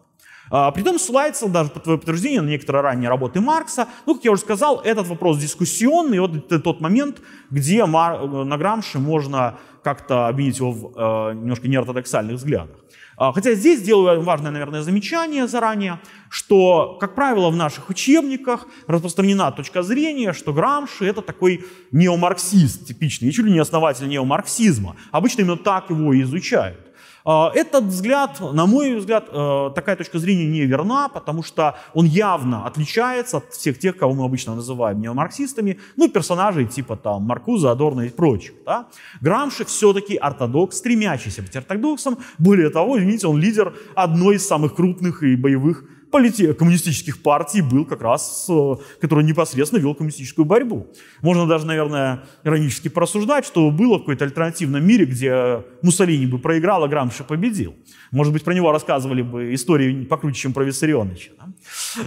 А, 0.51 0.71
притом 0.71 0.99
ссылается 0.99 1.49
даже 1.49 1.71
по 1.71 1.81
твоему 1.81 1.99
подтверждению 1.99 2.43
на 2.43 2.49
некоторые 2.49 2.83
ранние 2.83 3.09
работы 3.09 3.41
Маркса. 3.41 3.89
Ну, 4.07 4.15
как 4.15 4.25
я 4.25 4.33
уже 4.33 4.43
сказал, 4.43 4.81
этот 4.81 5.07
вопрос 5.09 5.39
дискуссионный. 5.39 6.21
Вот 6.21 6.35
это 6.35 6.61
тот 6.61 6.81
момент, 6.81 7.21
где 7.51 7.85
Мар... 7.85 8.27
на 8.27 8.57
Грамши 8.57 8.99
можно 8.99 9.59
как-то 9.83 10.27
обвинить 10.27 10.59
его 10.59 10.73
в 10.73 10.93
э, 10.97 11.35
немножко 11.35 11.69
неортодоксальных 11.69 12.37
взглядах. 12.37 12.77
А, 13.17 13.33
хотя 13.33 13.55
здесь 13.55 13.81
делаю 13.83 14.21
важное, 14.21 14.51
наверное, 14.51 14.83
замечание 14.83 15.47
заранее, 15.47 16.01
что, 16.29 16.99
как 17.01 17.15
правило, 17.15 17.51
в 17.51 17.57
наших 17.57 17.89
учебниках 17.89 18.67
распространена 18.89 19.53
точка 19.53 19.83
зрения, 19.83 20.33
что 20.33 20.53
Грамши— 20.53 21.05
это 21.07 21.23
такой 21.23 21.65
неомарксист 21.93 22.87
типичный, 22.87 23.31
чуть 23.33 23.47
ли 23.47 23.53
не 23.53 23.59
основатель 23.59 24.09
неомарксизма. 24.09 24.97
Обычно 25.13 25.43
именно 25.43 25.57
так 25.57 25.89
его 25.89 26.13
и 26.13 26.23
изучают. 26.23 26.86
А, 27.29 27.51
этот 27.53 27.87
взгляд, 27.87 28.39
на 28.41 28.67
мой 28.67 28.95
взгляд, 28.95 29.29
э, 29.33 29.71
такая 29.75 29.97
точка 29.97 30.21
зрения 30.21 30.47
не 30.47 30.61
верна, 30.61 31.09
потому 31.09 31.43
что 31.43 31.77
он 31.93 32.07
явно 32.07 32.67
отличается 32.67 33.39
от 33.39 33.53
всех 33.53 33.81
тех, 33.81 33.97
кого 33.97 34.15
мы 34.15 34.25
обычно 34.25 34.55
называем 34.55 35.01
неомарксистами, 35.01 35.81
ну, 35.97 36.09
персонажей 36.09 36.67
типа 36.67 36.97
там 36.97 37.25
Маркуза, 37.25 37.73
Адорна 37.73 38.03
и 38.03 38.11
прочих. 38.11 38.55
Да? 38.65 38.87
Грамши 39.21 39.65
все-таки 39.65 40.15
ортодокс, 40.15 40.77
стремящийся 40.77 41.43
быть 41.43 41.57
ортодоксом. 41.57 42.19
Более 42.39 42.71
того, 42.71 42.97
извините, 42.97 43.27
он 43.27 43.41
лидер 43.41 43.75
одной 43.97 44.37
из 44.37 44.47
самых 44.47 44.77
крупных 44.77 45.25
и 45.25 45.35
боевых 45.35 45.83
полити- 46.17 46.55
коммунистических 46.55 47.23
партий 47.23 47.61
был 47.61 47.85
как 47.85 48.03
раз, 48.03 48.47
э, 48.49 48.75
который 49.01 49.25
непосредственно 49.25 49.81
вел 49.81 49.95
коммунистическую 49.95 50.45
борьбу. 50.45 50.87
Можно 51.23 51.47
даже, 51.47 51.67
наверное, 51.67 52.25
иронически 52.45 52.89
порассуждать, 52.89 53.45
что 53.45 53.71
было 53.71 53.97
в 53.97 54.01
какой-то 54.01 54.25
альтернативном 54.25 54.87
мире, 54.87 55.05
где 55.05 55.65
Муссолини 55.83 56.27
бы 56.27 56.39
проиграл, 56.39 56.85
а 56.85 56.89
Грамши 56.89 57.25
победил. 57.25 57.75
Может 58.11 58.33
быть, 58.33 58.45
про 58.45 58.55
него 58.55 58.73
рассказывали 58.73 59.23
бы 59.23 59.55
истории 59.55 60.05
покруче, 60.05 60.41
чем 60.41 60.53
про 60.53 60.65
Виссарионовича. 60.65 61.33
Да? 61.39 61.47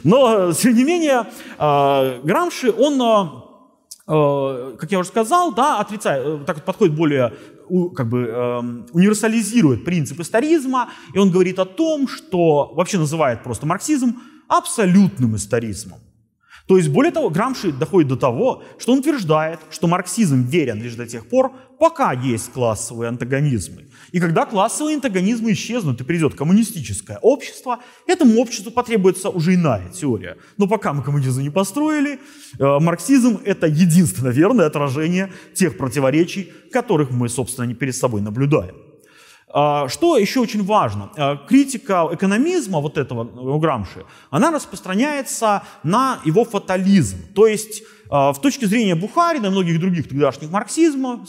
Но, 0.04 0.54
тем 0.54 0.76
не 0.76 0.84
менее, 0.84 1.26
э, 1.58 2.19
Грамши, 2.24 2.72
он 2.72 3.02
э, 3.02 4.76
как 4.80 4.91
я 4.91 5.00
уже 5.00 5.10
сказал, 5.10 5.54
да, 5.54 5.80
отрицает, 5.80 6.45
так 6.45 6.56
вот 6.58 6.65
подходит 6.65 6.95
более 6.95 7.34
как 7.96 8.10
бы 8.10 8.28
э, 8.28 8.60
универсализирует 8.92 9.86
принцип 9.86 10.20
историзма, 10.20 10.90
и 11.14 11.18
он 11.18 11.32
говорит 11.32 11.60
о 11.60 11.66
том, 11.66 12.08
что 12.08 12.74
вообще 12.74 12.98
называет 12.98 13.44
просто 13.44 13.66
марксизм 13.66 14.20
абсолютным 14.48 15.36
историзмом. 15.36 16.00
То 16.68 16.78
есть, 16.78 16.90
более 16.90 17.12
того, 17.12 17.32
Грамши 17.32 17.72
доходит 17.72 18.10
до 18.10 18.16
того, 18.16 18.62
что 18.78 18.94
он 18.94 19.00
утверждает, 19.00 19.60
что 19.72 19.88
марксизм 19.88 20.44
верен 20.44 20.82
лишь 20.84 20.94
до 20.94 21.08
тех 21.08 21.28
пор, 21.28 21.52
пока 21.80 22.14
есть 22.14 22.52
классовые 22.52 23.10
антагонизмы. 23.10 23.88
И 24.12 24.19
когда 24.19 24.45
классовые 24.45 24.95
антагонизмы 24.95 25.52
исчезнут 25.52 26.02
и 26.02 26.04
придет 26.04 26.36
коммунистическое 26.36 27.17
общество, 27.22 27.80
этому 28.08 28.39
обществу 28.39 28.72
потребуется 28.72 29.30
уже 29.30 29.56
иная 29.56 29.89
теория. 29.89 30.38
Но 30.58 30.67
пока 30.67 30.93
мы 30.93 31.04
коммунизм 31.04 31.41
не 31.41 31.50
построили, 31.50 32.19
э, 32.58 32.80
марксизм— 32.80 33.39
это 33.45 33.67
единственное 33.67 34.32
верное 34.32 34.65
отражение 34.65 35.32
тех 35.54 35.78
противоречий, 35.78 36.52
которых 36.72 37.12
мы, 37.12 37.30
собственно, 37.30 37.74
перед 37.74 37.95
собой 37.95 38.22
наблюдаем. 38.22 38.76
А, 39.52 39.88
что 39.88 40.17
еще 40.17 40.41
очень 40.41 40.63
важно? 40.63 41.10
А, 41.17 41.38
критика 41.38 42.08
экономизма 42.12 42.80
вот 42.80 42.98
этого 42.98 43.24
у 43.24 43.60
Грамши, 43.60 44.06
она 44.30 44.52
распространяется 44.52 45.63
на 45.84 46.19
его 46.24 46.45
фатализм. 46.45 47.17
То 47.34 47.48
есть 47.48 47.84
в 48.10 48.38
точке 48.41 48.65
зрения 48.65 48.95
Бухарина 48.95 49.48
и 49.48 49.50
многих 49.50 49.80
других 49.80 50.08
тогдашних 50.10 50.50
марксизмов, 50.50 51.22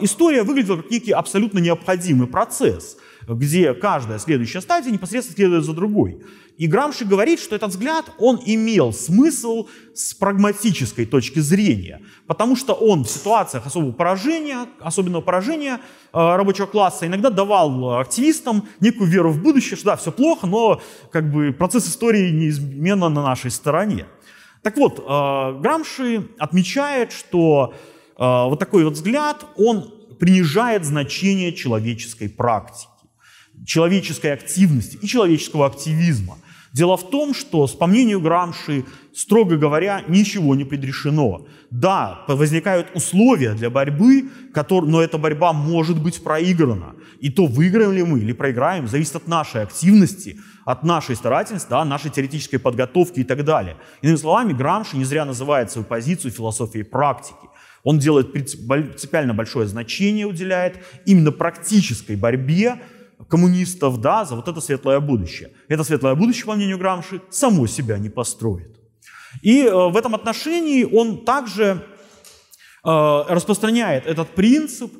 история 0.00 0.42
выглядела 0.42 0.76
как 0.76 0.90
некий 0.90 1.12
абсолютно 1.12 1.58
необходимый 1.58 2.26
процесс, 2.26 2.98
где 3.26 3.74
каждая 3.74 4.18
следующая 4.18 4.60
стадия 4.60 4.92
непосредственно 4.92 5.36
следует 5.36 5.64
за 5.64 5.72
другой. 5.72 6.22
И 6.58 6.66
Грамши 6.68 7.04
говорит, 7.04 7.38
что 7.38 7.54
этот 7.54 7.70
взгляд, 7.70 8.06
он 8.18 8.40
имел 8.44 8.92
смысл 8.92 9.68
с 9.94 10.14
прагматической 10.14 11.04
точки 11.04 11.38
зрения, 11.40 12.00
потому 12.26 12.56
что 12.56 12.72
он 12.72 13.04
в 13.04 13.10
ситуациях 13.10 13.66
особого 13.66 13.92
поражения, 13.92 14.66
особенного 14.80 15.20
поражения 15.20 15.74
э, 15.74 15.78
рабочего 16.12 16.66
класса 16.66 17.06
иногда 17.06 17.28
давал 17.28 17.98
активистам 17.98 18.66
некую 18.80 19.10
веру 19.10 19.32
в 19.32 19.42
будущее, 19.42 19.76
что 19.76 19.86
да, 19.86 19.96
все 19.96 20.12
плохо, 20.12 20.46
но 20.46 20.80
как 21.12 21.30
бы 21.30 21.52
процесс 21.52 21.88
истории 21.88 22.30
неизменно 22.30 23.10
на 23.10 23.22
нашей 23.22 23.50
стороне. 23.50 24.06
Так 24.66 24.78
вот, 24.78 24.98
э, 24.98 25.60
Грамши 25.60 26.26
отмечает, 26.38 27.12
что 27.12 27.72
э, 27.72 28.18
вот 28.18 28.58
такой 28.58 28.82
вот 28.82 28.94
взгляд, 28.94 29.46
он 29.56 29.94
принижает 30.18 30.84
значение 30.84 31.52
человеческой 31.52 32.28
практики 32.28 32.90
человеческой 33.64 34.32
активности 34.32 34.98
и 35.00 35.06
человеческого 35.06 35.66
активизма. 35.66 36.38
Дело 36.76 36.98
в 36.98 37.08
том, 37.08 37.32
что, 37.32 37.66
по 37.68 37.86
мнению 37.86 38.20
Грамши, 38.20 38.84
строго 39.14 39.56
говоря, 39.56 40.02
ничего 40.08 40.54
не 40.54 40.64
предрешено. 40.64 41.46
Да, 41.70 42.26
возникают 42.28 42.88
условия 42.92 43.54
для 43.54 43.70
борьбы, 43.70 44.28
которые, 44.52 44.90
но 44.90 45.00
эта 45.00 45.16
борьба 45.16 45.54
может 45.54 45.98
быть 45.98 46.22
проиграна. 46.22 46.94
И 47.18 47.30
то, 47.30 47.46
выиграем 47.46 47.92
ли 47.92 48.02
мы 48.02 48.18
или 48.18 48.34
проиграем, 48.34 48.88
зависит 48.88 49.16
от 49.16 49.26
нашей 49.26 49.62
активности, 49.62 50.38
от 50.66 50.82
нашей 50.82 51.16
старательности, 51.16 51.70
да, 51.70 51.82
нашей 51.86 52.10
теоретической 52.10 52.58
подготовки 52.58 53.20
и 53.20 53.24
так 53.24 53.42
далее. 53.42 53.78
Иными 54.02 54.16
словами, 54.16 54.52
Грамши 54.52 54.98
не 54.98 55.04
зря 55.04 55.24
называет 55.24 55.70
свою 55.70 55.86
позицию 55.86 56.30
философией 56.30 56.84
практики. 56.84 57.48
Он 57.84 57.98
делает 57.98 58.32
принципиально 58.32 59.32
большое 59.32 59.66
значение, 59.66 60.26
уделяет 60.26 60.84
именно 61.06 61.32
практической 61.32 62.16
борьбе, 62.16 62.82
коммунистов, 63.28 64.00
да, 64.00 64.24
за 64.24 64.36
вот 64.36 64.48
это 64.48 64.60
светлое 64.60 65.00
будущее. 65.00 65.50
Это 65.68 65.84
светлое 65.84 66.14
будущее, 66.14 66.46
по 66.46 66.54
мнению 66.54 66.78
Грамши, 66.78 67.20
само 67.30 67.66
себя 67.66 67.98
не 67.98 68.08
построит. 68.08 68.76
И 69.42 69.62
э, 69.62 69.72
в 69.72 69.96
этом 69.96 70.14
отношении 70.14 70.84
он 70.84 71.24
также 71.24 71.84
э, 72.84 73.24
распространяет 73.28 74.06
этот 74.06 74.34
принцип 74.34 74.92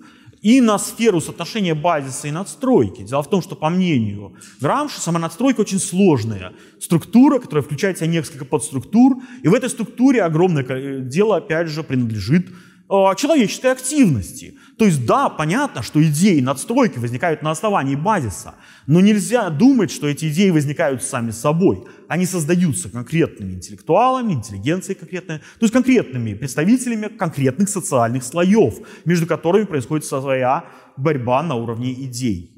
и 0.42 0.60
на 0.60 0.78
сферу 0.78 1.20
соотношения 1.20 1.74
базиса 1.74 2.28
и 2.28 2.30
надстройки. 2.30 3.02
Дело 3.02 3.22
в 3.22 3.30
том, 3.30 3.42
что, 3.42 3.56
по 3.56 3.68
мнению 3.68 4.36
Грамши, 4.60 5.00
сама 5.00 5.18
надстройка 5.18 5.60
очень 5.60 5.80
сложная 5.80 6.52
структура, 6.80 7.38
которая 7.38 7.62
включает 7.62 7.96
в 7.96 8.00
себя 8.00 8.10
несколько 8.10 8.44
подструктур, 8.44 9.22
и 9.42 9.48
в 9.48 9.54
этой 9.54 9.70
структуре 9.70 10.22
огромное 10.22 11.00
дело, 11.00 11.36
опять 11.36 11.68
же, 11.68 11.82
принадлежит 11.82 12.48
человеческой 12.88 13.72
активности. 13.72 14.58
То 14.78 14.84
есть 14.84 15.06
да, 15.06 15.28
понятно, 15.28 15.82
что 15.82 16.02
идеи 16.02 16.40
надстройки 16.40 16.98
возникают 16.98 17.42
на 17.42 17.50
основании 17.50 17.96
базиса, 17.96 18.54
но 18.86 19.00
нельзя 19.00 19.50
думать, 19.50 19.90
что 19.90 20.06
эти 20.06 20.28
идеи 20.28 20.50
возникают 20.50 21.02
сами 21.02 21.30
собой. 21.30 21.84
Они 22.08 22.26
создаются 22.26 22.88
конкретными 22.88 23.54
интеллектуалами, 23.54 24.34
интеллигенцией 24.34 24.96
конкретной, 24.98 25.38
то 25.38 25.62
есть 25.62 25.72
конкретными 25.72 26.34
представителями 26.34 27.08
конкретных 27.08 27.68
социальных 27.68 28.22
слоев, 28.22 28.74
между 29.04 29.26
которыми 29.26 29.64
происходит 29.64 30.04
своя 30.04 30.64
борьба 30.96 31.42
на 31.42 31.54
уровне 31.54 31.92
идей. 31.92 32.55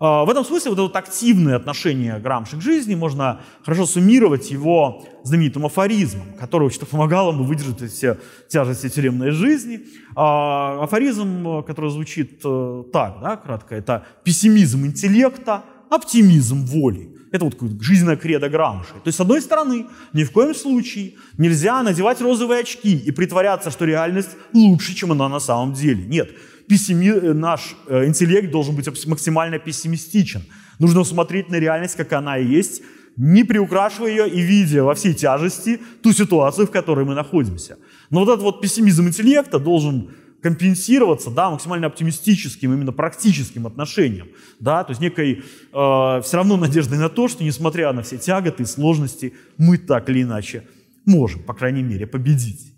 А, 0.00 0.24
в 0.24 0.30
этом 0.30 0.44
смысле 0.44 0.70
вот 0.70 0.74
это 0.74 0.82
вот 0.82 0.96
активное 0.96 1.56
отношение 1.56 2.18
Грамши 2.18 2.56
к 2.56 2.60
жизни 2.60 2.94
можно 2.94 3.40
хорошо 3.62 3.86
суммировать 3.86 4.50
его 4.50 5.04
знаменитым 5.22 5.66
афоризмом, 5.66 6.34
который 6.38 6.70
что 6.70 6.86
помогал 6.86 7.32
ему 7.32 7.44
выдержать 7.44 7.92
все 7.92 8.18
тяжести 8.48 8.88
тюремной 8.88 9.30
жизни. 9.30 9.84
А, 10.16 10.82
афоризм, 10.82 11.62
который 11.64 11.90
звучит 11.90 12.40
э, 12.44 12.84
так, 12.92 13.20
да, 13.20 13.36
кратко, 13.36 13.74
это 13.74 14.06
пессимизм 14.24 14.84
интеллекта, 14.84 15.64
оптимизм 15.90 16.64
воли. 16.66 17.10
Это 17.32 17.46
вот 17.46 17.56
жизненная 17.80 18.16
кредо 18.16 18.48
Грамши. 18.48 18.92
То 18.92 19.08
есть, 19.08 19.18
с 19.18 19.20
одной 19.20 19.42
стороны, 19.42 19.86
ни 20.12 20.22
в 20.22 20.30
коем 20.30 20.54
случае 20.54 21.14
нельзя 21.36 21.82
надевать 21.82 22.20
розовые 22.20 22.60
очки 22.60 22.96
и 22.96 23.10
притворяться, 23.10 23.72
что 23.72 23.84
реальность 23.84 24.30
лучше, 24.52 24.94
чем 24.94 25.10
она 25.10 25.28
на 25.28 25.40
самом 25.40 25.72
деле. 25.72 26.04
Нет, 26.04 26.30
пессими... 26.68 27.08
Э, 27.08 27.32
наш 27.32 27.76
э, 27.86 28.06
интеллект 28.06 28.50
должен 28.50 28.74
быть 28.76 29.06
максимально 29.06 29.58
пессимистичен. 29.58 30.42
Нужно 30.78 31.04
смотреть 31.04 31.50
на 31.50 31.56
реальность, 31.56 31.96
как 31.96 32.12
она 32.12 32.38
и 32.38 32.46
есть, 32.46 32.82
не 33.16 33.44
приукрашивая 33.44 34.10
ее 34.10 34.28
и 34.28 34.40
видя 34.40 34.82
во 34.82 34.94
всей 34.94 35.14
тяжести 35.14 35.80
ту 36.02 36.12
ситуацию, 36.12 36.66
в 36.66 36.70
которой 36.70 37.04
мы 37.04 37.14
находимся. 37.14 37.78
Но 38.10 38.20
вот 38.20 38.28
этот 38.28 38.42
вот 38.42 38.60
пессимизм 38.60 39.06
интеллекта 39.06 39.58
должен 39.58 40.10
компенсироваться 40.42 41.30
да, 41.30 41.50
максимально 41.50 41.86
оптимистическим, 41.86 42.72
именно 42.74 42.92
практическим 42.92 43.66
отношением. 43.66 44.28
Да, 44.60 44.84
то 44.84 44.90
есть 44.90 45.00
некой 45.00 45.38
э, 45.38 46.20
все 46.22 46.36
равно 46.36 46.56
надеждой 46.58 46.98
на 46.98 47.08
то, 47.08 47.28
что 47.28 47.44
несмотря 47.44 47.92
на 47.92 48.02
все 48.02 48.18
тяготы 48.18 48.64
и 48.64 48.66
сложности, 48.66 49.32
мы 49.56 49.78
так 49.78 50.10
или 50.10 50.22
иначе 50.22 50.64
можем, 51.06 51.42
по 51.42 51.54
крайней 51.54 51.82
мере, 51.82 52.06
победить. 52.06 52.74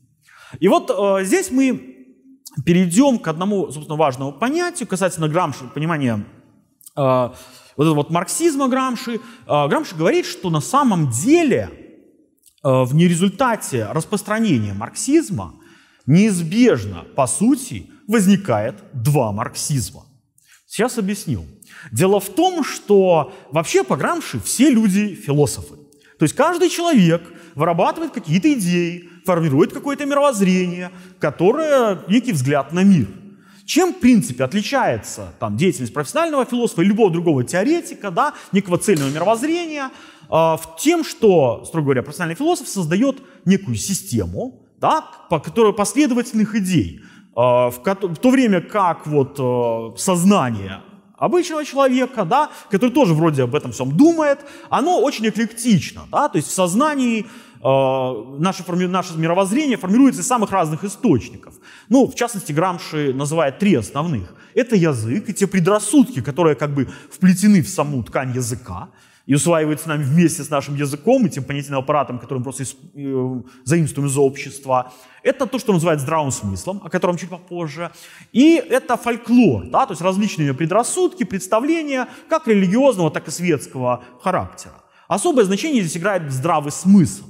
И 0.60 0.68
вот 0.68 0.90
э, 0.90 1.24
здесь 1.24 1.50
мы 1.50 1.95
перейдем 2.64 3.18
к 3.18 3.28
одному, 3.28 3.70
собственно, 3.70 3.96
важному 3.96 4.32
понятию 4.32 4.88
касательно 4.88 5.28
Грамши, 5.28 5.64
понимания 5.74 6.24
э, 6.96 7.00
вот 7.00 7.34
этого 7.84 7.94
вот 7.94 8.10
марксизма 8.10 8.68
Грамши. 8.68 9.20
Э, 9.46 9.68
Грамши 9.68 9.94
говорит, 9.94 10.26
что 10.26 10.50
на 10.50 10.60
самом 10.60 11.10
деле 11.10 11.70
э, 12.64 12.68
в 12.68 12.94
нерезультате 12.94 13.86
распространения 13.86 14.72
марксизма 14.72 15.54
неизбежно, 16.06 17.04
по 17.14 17.26
сути, 17.26 17.90
возникает 18.06 18.76
два 18.92 19.32
марксизма. 19.32 20.04
Сейчас 20.66 20.98
объясню. 20.98 21.44
Дело 21.92 22.20
в 22.20 22.28
том, 22.28 22.64
что 22.64 23.32
вообще 23.50 23.84
по 23.84 23.96
Грамши 23.96 24.40
все 24.40 24.70
люди 24.70 25.14
философы. 25.14 25.76
То 26.18 26.22
есть 26.22 26.34
каждый 26.34 26.70
человек 26.70 27.22
вырабатывает 27.54 28.12
какие-то 28.12 28.52
идеи, 28.52 29.08
формирует 29.26 29.72
какое-то 29.72 30.06
мировоззрение, 30.06 30.90
которое 31.18 31.98
некий 32.08 32.32
взгляд 32.32 32.72
на 32.72 32.84
мир. 32.84 33.08
Чем, 33.66 33.92
в 33.92 33.98
принципе, 33.98 34.44
отличается 34.44 35.34
там, 35.40 35.56
деятельность 35.56 35.92
профессионального 35.92 36.44
философа 36.44 36.82
и 36.82 36.84
любого 36.84 37.10
другого 37.10 37.42
теоретика, 37.42 38.12
да, 38.12 38.32
некого 38.52 38.78
цельного 38.78 39.10
мировоззрения, 39.10 39.90
э, 39.90 40.28
в 40.30 40.76
тем, 40.78 41.04
что, 41.04 41.64
строго 41.66 41.86
говоря, 41.86 42.02
профессиональный 42.04 42.36
философ 42.36 42.68
создает 42.68 43.16
некую 43.44 43.76
систему, 43.76 44.62
да, 44.80 45.04
по 45.28 45.40
которой 45.40 45.72
последовательных 45.72 46.54
идей, 46.54 47.00
э, 47.00 47.34
в, 47.34 47.80
в 47.84 48.16
то 48.16 48.30
время 48.30 48.60
как 48.60 49.04
вот, 49.08 49.36
э, 49.40 49.98
сознание 49.98 50.82
обычного 51.18 51.64
человека, 51.64 52.24
да, 52.24 52.50
который 52.70 52.90
тоже 52.90 53.14
вроде 53.14 53.42
об 53.42 53.54
этом 53.54 53.72
всем 53.72 53.96
думает, 53.96 54.40
оно 54.70 55.00
очень 55.00 55.28
эклектично. 55.28 56.02
Да, 56.12 56.28
то 56.28 56.36
есть 56.36 56.48
в 56.48 56.52
сознании 56.52 57.26
наше, 57.62 58.64
наше 58.88 59.16
мировоззрение 59.16 59.76
формируется 59.76 60.20
из 60.20 60.26
самых 60.26 60.50
разных 60.50 60.84
источников. 60.84 61.54
Ну, 61.88 62.06
в 62.06 62.14
частности, 62.14 62.52
Грамши 62.52 63.12
называет 63.14 63.58
три 63.58 63.74
основных. 63.74 64.34
Это 64.54 64.76
язык 64.76 65.28
и 65.28 65.34
те 65.34 65.46
предрассудки, 65.46 66.22
которые 66.22 66.56
как 66.56 66.74
бы 66.74 66.88
вплетены 67.10 67.62
в 67.62 67.68
саму 67.68 68.02
ткань 68.02 68.32
языка 68.34 68.88
и 69.26 69.34
усваиваются 69.34 69.88
нами 69.88 70.04
вместе 70.04 70.44
с 70.44 70.50
нашим 70.50 70.76
языком 70.76 71.26
и 71.26 71.28
тем 71.28 71.44
понятийным 71.44 71.80
аппаратом, 71.80 72.18
который 72.18 72.38
мы 72.38 72.44
просто 72.44 72.62
э, 72.62 73.40
заимствуем 73.64 74.08
из 74.08 74.16
общества. 74.16 74.92
Это 75.22 75.46
то, 75.46 75.58
что 75.58 75.72
называют 75.72 76.00
здравым 76.00 76.30
смыслом, 76.30 76.80
о 76.84 76.88
котором 76.88 77.16
чуть 77.16 77.28
попозже. 77.28 77.90
И 78.32 78.54
это 78.54 78.96
фольклор, 78.96 79.64
да, 79.64 79.84
то 79.84 79.92
есть 79.92 80.02
различные 80.02 80.54
предрассудки, 80.54 81.24
представления, 81.24 82.06
как 82.28 82.46
религиозного, 82.46 83.10
так 83.10 83.26
и 83.26 83.32
светского 83.32 84.04
характера. 84.22 84.74
Особое 85.08 85.44
значение 85.44 85.82
здесь 85.82 85.96
играет 85.96 86.30
здравый 86.30 86.70
смысл. 86.70 87.24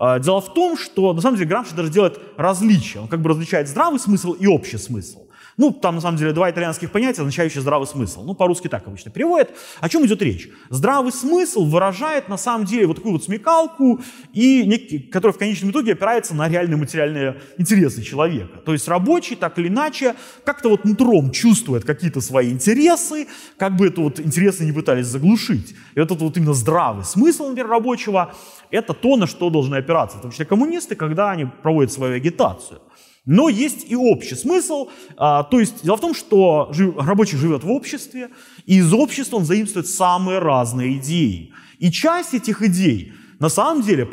Э, 0.00 0.18
дело 0.18 0.40
в 0.40 0.52
том, 0.52 0.76
что 0.76 1.12
на 1.12 1.20
самом 1.20 1.36
деле 1.36 1.48
Грамши 1.48 1.74
даже 1.74 1.90
делает 1.90 2.18
различия. 2.36 3.00
Он 3.00 3.08
как 3.08 3.20
бы 3.20 3.30
различает 3.30 3.68
здравый 3.68 4.00
смысл 4.00 4.32
и 4.32 4.46
общий 4.46 4.78
смысл. 4.78 5.20
Ну, 5.56 5.72
там 5.72 5.96
на 5.96 6.00
самом 6.00 6.16
деле 6.18 6.32
два 6.32 6.50
итальянских 6.50 6.90
понятия, 6.90 7.22
означающие 7.22 7.60
здравый 7.60 7.86
смысл. 7.86 8.24
Ну, 8.24 8.34
по-русски 8.34 8.68
так 8.68 8.86
обычно 8.86 9.10
переводят. 9.10 9.50
О 9.80 9.88
чем 9.88 10.06
идет 10.06 10.22
речь? 10.22 10.48
Здравый 10.68 11.12
смысл 11.12 11.64
выражает 11.64 12.28
на 12.28 12.36
самом 12.36 12.66
деле 12.66 12.86
вот 12.86 12.96
такую 12.96 13.12
вот 13.12 13.24
смекалку, 13.24 14.00
и 14.32 14.64
некий, 14.66 14.98
которая 14.98 15.34
в 15.34 15.38
конечном 15.38 15.70
итоге 15.70 15.92
опирается 15.92 16.34
на 16.34 16.48
реальные 16.48 16.76
материальные 16.76 17.40
интересы 17.58 18.02
человека. 18.02 18.58
То 18.58 18.72
есть 18.72 18.88
рабочий 18.88 19.36
так 19.36 19.58
или 19.58 19.68
иначе 19.68 20.14
как-то 20.44 20.68
вот 20.68 20.84
нутром 20.84 21.30
чувствует 21.30 21.84
какие-то 21.84 22.20
свои 22.20 22.50
интересы, 22.50 23.26
как 23.56 23.76
бы 23.76 23.88
это 23.88 24.00
вот 24.00 24.20
интересы 24.20 24.64
не 24.64 24.72
пытались 24.72 25.06
заглушить. 25.06 25.74
И 25.94 26.00
этот 26.00 26.20
вот 26.20 26.36
именно 26.36 26.54
здравый 26.54 27.04
смысл, 27.04 27.48
например, 27.48 27.68
рабочего, 27.68 28.34
это 28.70 28.94
то, 28.94 29.16
на 29.16 29.26
что 29.26 29.50
должны 29.50 29.76
опираться, 29.76 30.18
в 30.18 30.22
том 30.22 30.30
числе 30.30 30.44
коммунисты, 30.44 30.94
когда 30.94 31.30
они 31.30 31.46
проводят 31.62 31.92
свою 31.92 32.14
агитацию. 32.14 32.80
Но 33.26 33.48
есть 33.48 33.90
и 33.90 33.96
общий 33.96 34.34
смысл. 34.34 34.88
А, 35.16 35.42
то 35.44 35.60
есть 35.60 35.82
дело 35.84 35.96
в 35.96 36.00
том, 36.00 36.14
что 36.14 36.72
рабочий 36.96 37.36
живет 37.36 37.64
в 37.64 37.70
обществе, 37.70 38.30
и 38.66 38.78
из 38.78 38.92
общества 38.92 39.36
он 39.36 39.44
заимствует 39.44 39.86
самые 39.86 40.38
разные 40.38 40.96
идеи. 40.96 41.52
И 41.78 41.90
часть 41.90 42.34
этих 42.34 42.62
идей 42.62 43.12
на 43.40 43.48
самом 43.48 43.82
деле 43.82 44.06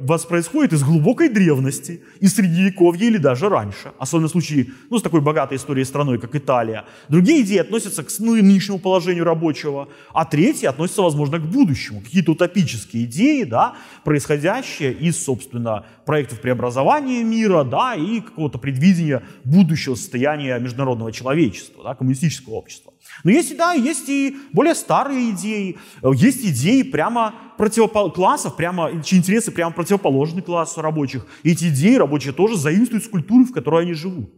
воспроисходит 0.00 0.72
из 0.72 0.82
глубокой 0.82 1.28
древности, 1.28 2.02
из 2.18 2.34
средневековья 2.34 3.06
или 3.06 3.16
даже 3.16 3.48
раньше, 3.48 3.92
особенно 3.96 4.26
в 4.26 4.32
случае 4.32 4.66
ну, 4.90 4.98
с 4.98 5.02
такой 5.02 5.20
богатой 5.20 5.56
историей 5.56 5.84
страной, 5.84 6.18
как 6.18 6.34
Италия. 6.34 6.84
Другие 7.08 7.42
идеи 7.42 7.58
относятся 7.58 8.02
к 8.02 8.10
ну, 8.18 8.34
нынешнему 8.34 8.80
положению 8.80 9.22
рабочего, 9.22 9.88
а 10.12 10.24
третьи 10.24 10.66
относятся, 10.66 11.02
возможно, 11.02 11.38
к 11.38 11.46
будущему. 11.46 12.00
Какие-то 12.00 12.32
утопические 12.32 13.04
идеи, 13.04 13.44
да, 13.44 13.76
происходящие 14.04 14.92
из, 14.92 15.22
собственно, 15.22 15.86
проектов 16.04 16.40
преобразования 16.40 17.22
мира 17.22 17.62
да, 17.62 17.94
и 17.94 18.20
какого-то 18.20 18.58
предвидения 18.58 19.22
будущего 19.44 19.94
состояния 19.94 20.58
международного 20.58 21.12
человечества, 21.12 21.84
да, 21.84 21.94
коммунистического 21.94 22.54
общества. 22.54 22.92
Но 23.24 23.30
есть, 23.30 23.56
да, 23.56 23.72
есть 23.72 24.08
и 24.08 24.36
более 24.52 24.74
старые 24.74 25.30
идеи, 25.30 25.78
есть 26.02 26.44
идеи 26.44 26.82
прямо 26.82 27.34
противопол... 27.56 28.12
классов, 28.12 28.56
прямо, 28.56 29.02
чьи 29.02 29.18
интересы 29.18 29.50
прямо 29.50 29.72
противоположны 29.72 30.42
классу 30.42 30.82
рабочих. 30.82 31.26
И 31.42 31.52
эти 31.52 31.68
идеи 31.68 31.96
рабочие 31.96 32.32
тоже 32.32 32.56
заимствуют 32.56 33.04
с 33.04 33.08
культуры, 33.08 33.44
в 33.44 33.52
которой 33.52 33.82
они 33.82 33.94
живут. 33.94 34.30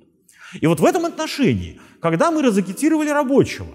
И 0.60 0.66
вот 0.66 0.80
в 0.80 0.84
этом 0.84 1.04
отношении, 1.04 1.80
когда 2.00 2.30
мы 2.30 2.42
разагитировали 2.42 3.10
рабочего, 3.10 3.68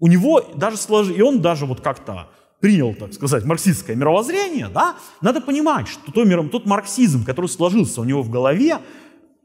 у 0.00 0.06
него 0.06 0.40
даже 0.54 0.76
слож... 0.76 1.08
и 1.08 1.20
он 1.22 1.40
даже 1.40 1.66
вот 1.66 1.80
как-то 1.80 2.30
принял, 2.60 2.94
так 2.94 3.12
сказать, 3.12 3.44
марксистское 3.44 3.94
мировоззрение, 3.94 4.68
да, 4.72 4.96
надо 5.20 5.42
понимать, 5.42 5.86
что 5.86 6.10
тот, 6.10 6.50
тот 6.50 6.66
марксизм, 6.66 7.24
который 7.24 7.46
сложился 7.46 8.00
у 8.00 8.04
него 8.04 8.22
в 8.22 8.30
голове, 8.30 8.78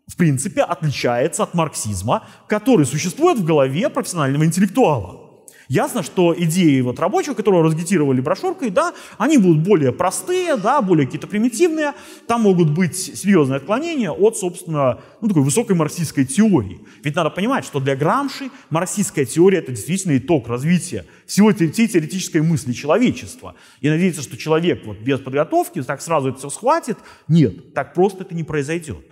в 0.09 0.15
принципе, 0.15 0.61
отличается 0.61 1.43
от 1.43 1.53
марксизма, 1.53 2.23
который 2.47 2.85
существует 2.85 3.37
в 3.37 3.45
голове 3.45 3.89
профессионального 3.89 4.43
интеллектуала. 4.43 5.29
Ясно, 5.67 6.01
что 6.01 6.33
идеи 6.35 6.81
вот 6.81 6.99
рабочих, 6.99 7.35
которые 7.35 7.61
разгитировали 7.61 8.21
брошюркой, 8.21 8.71
да, 8.71 8.91
они 9.19 9.37
будут 9.37 9.59
более 9.59 9.91
простые, 9.91 10.55
да, 10.55 10.81
более 10.81 11.05
какие-то 11.05 11.27
примитивные. 11.27 11.93
Там 12.25 12.41
могут 12.41 12.71
быть 12.71 12.97
серьезные 12.97 13.57
отклонения 13.57 14.09
от, 14.09 14.35
собственно, 14.35 14.99
ну, 15.21 15.27
такой 15.27 15.43
высокой 15.43 15.75
марксистской 15.75 16.25
теории. 16.25 16.79
Ведь 17.03 17.15
надо 17.15 17.29
понимать, 17.29 17.65
что 17.65 17.79
для 17.79 17.95
Грамши 17.95 18.49
марксистская 18.71 19.25
теория– 19.25 19.59
это 19.59 19.71
действительно 19.71 20.17
итог 20.17 20.47
развития 20.47 21.05
всего 21.27 21.53
всей 21.53 21.69
теоретической 21.87 22.41
мысли 22.41 22.73
человечества. 22.73 23.53
И 23.81 23.89
надеяться, 23.91 24.23
что 24.23 24.37
человек 24.37 24.87
вот 24.87 24.97
без 24.97 25.19
подготовки 25.19 25.83
так 25.83 26.01
сразу 26.01 26.29
это 26.29 26.39
все 26.39 26.49
схватит– 26.49 26.97
нет, 27.27 27.75
так 27.75 27.93
просто 27.93 28.23
это 28.23 28.33
не 28.33 28.43
произойдет. 28.43 29.05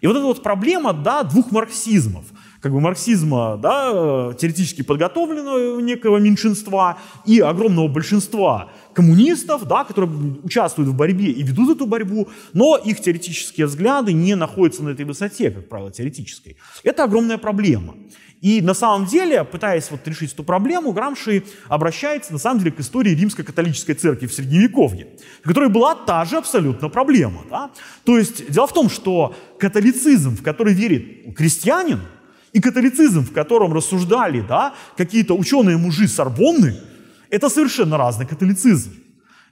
И 0.00 0.06
вот 0.06 0.16
эта 0.16 0.24
вот 0.24 0.42
проблема 0.42 0.92
да, 0.92 1.22
двух 1.22 1.52
марксизмов, 1.52 2.24
как 2.60 2.72
бы 2.72 2.80
марксизма 2.80 3.56
да, 3.56 4.34
теоретически 4.34 4.82
подготовленного 4.82 5.80
некого 5.80 6.18
меньшинства 6.18 6.98
и 7.24 7.40
огромного 7.40 7.88
большинства 7.88 8.70
коммунистов, 8.92 9.66
да, 9.66 9.84
которые 9.84 10.38
участвуют 10.42 10.90
в 10.90 10.96
борьбе 10.96 11.26
и 11.26 11.42
ведут 11.42 11.76
эту 11.76 11.86
борьбу, 11.86 12.28
но 12.52 12.76
их 12.76 13.00
теоретические 13.00 13.66
взгляды 13.66 14.12
не 14.12 14.34
находятся 14.34 14.82
на 14.82 14.90
этой 14.90 15.04
высоте, 15.04 15.50
как 15.50 15.68
правило, 15.68 15.90
теоретической. 15.90 16.56
Это 16.82 17.04
огромная 17.04 17.38
проблема. 17.38 17.94
И 18.42 18.60
на 18.60 18.74
самом 18.74 19.06
деле, 19.06 19.44
пытаясь 19.44 19.90
вот 19.90 20.06
решить 20.06 20.32
эту 20.32 20.44
проблему, 20.44 20.92
Грамши 20.92 21.44
обращается 21.68 22.32
на 22.32 22.38
самом 22.38 22.58
деле 22.58 22.70
к 22.70 22.80
истории 22.80 23.10
римской 23.10 23.44
католической 23.44 23.94
церкви 23.94 24.26
в 24.26 24.34
Средневековье, 24.34 25.08
в 25.42 25.48
которой 25.48 25.70
была 25.70 25.94
та 25.94 26.24
же 26.24 26.36
абсолютно 26.36 26.88
проблема. 26.88 27.42
Да? 27.50 27.70
То 28.04 28.18
есть 28.18 28.50
дело 28.50 28.66
в 28.66 28.72
том, 28.74 28.90
что 28.90 29.34
католицизм, 29.58 30.36
в 30.36 30.42
который 30.42 30.74
верит 30.74 31.34
крестьянин, 31.34 32.00
и 32.52 32.60
католицизм, 32.60 33.22
в 33.22 33.32
котором 33.32 33.74
рассуждали 33.74 34.40
да, 34.40 34.74
какие-то 34.96 35.34
ученые-мужи 35.34 36.08
Сорбонны, 36.08 36.74
это 37.28 37.50
совершенно 37.50 37.98
разный 37.98 38.26
католицизм. 38.26 38.94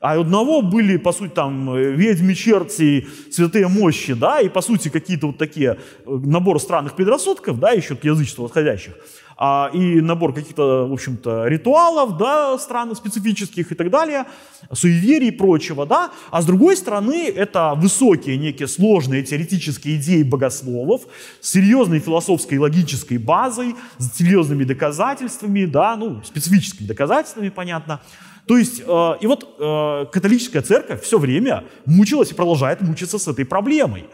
А 0.04 0.18
у 0.18 0.20
одного 0.20 0.60
были, 0.60 0.98
по 0.98 1.12
сути, 1.12 1.30
там 1.32 1.74
ведьми, 1.74 2.34
черти, 2.34 3.08
святые 3.30 3.68
мощи, 3.68 4.12
да, 4.12 4.38
и, 4.38 4.50
по 4.50 4.60
сути, 4.60 4.90
какие-то 4.90 5.28
вот 5.28 5.38
такие 5.38 5.70
э, 5.70 5.76
набор 6.06 6.60
странных 6.60 6.94
предрассудков, 6.94 7.58
да, 7.58 7.70
еще 7.70 7.96
к 7.96 8.04
язычеству 8.04 8.44
восходящих 8.44 8.92
а, 9.38 9.70
и 9.72 10.02
набор 10.02 10.34
каких-то, 10.34 10.86
в 10.86 10.92
общем-то, 10.92 11.46
ритуалов, 11.46 12.18
да, 12.18 12.58
стран 12.58 12.94
специфических 12.94 13.72
и 13.72 13.74
так 13.74 13.88
далее, 13.88 14.26
суеверий 14.72 15.28
и 15.28 15.30
прочего, 15.30 15.86
да, 15.86 16.10
а 16.30 16.42
с 16.42 16.44
другой 16.44 16.76
стороны, 16.76 17.26
это 17.28 17.72
высокие 17.74 18.36
некие 18.36 18.68
сложные 18.68 19.22
теоретические 19.22 19.96
идеи 19.96 20.22
богословов 20.22 21.02
с 21.40 21.50
серьезной 21.50 22.00
философской 22.00 22.56
и 22.56 22.58
логической 22.58 23.16
базой, 23.16 23.74
с 23.96 24.18
серьезными 24.18 24.64
доказательствами, 24.64 25.64
да, 25.64 25.96
ну, 25.96 26.22
специфическими 26.24 26.86
доказательствами, 26.86 27.48
понятно, 27.48 28.00
то 28.46 28.59
есть, 28.59 28.83
э, 28.87 29.12
и 29.20 29.26
вот 29.26 29.57
э, 29.59 30.07
католическая 30.12 30.62
церковь 30.62 31.02
все 31.02 31.18
время 31.18 31.64
мучилась 31.87 32.30
и 32.30 32.35
продолжает 32.35 32.80
мучиться 32.83 33.18
с 33.18 33.26
этой 33.28 33.44
проблемой. 33.44 34.07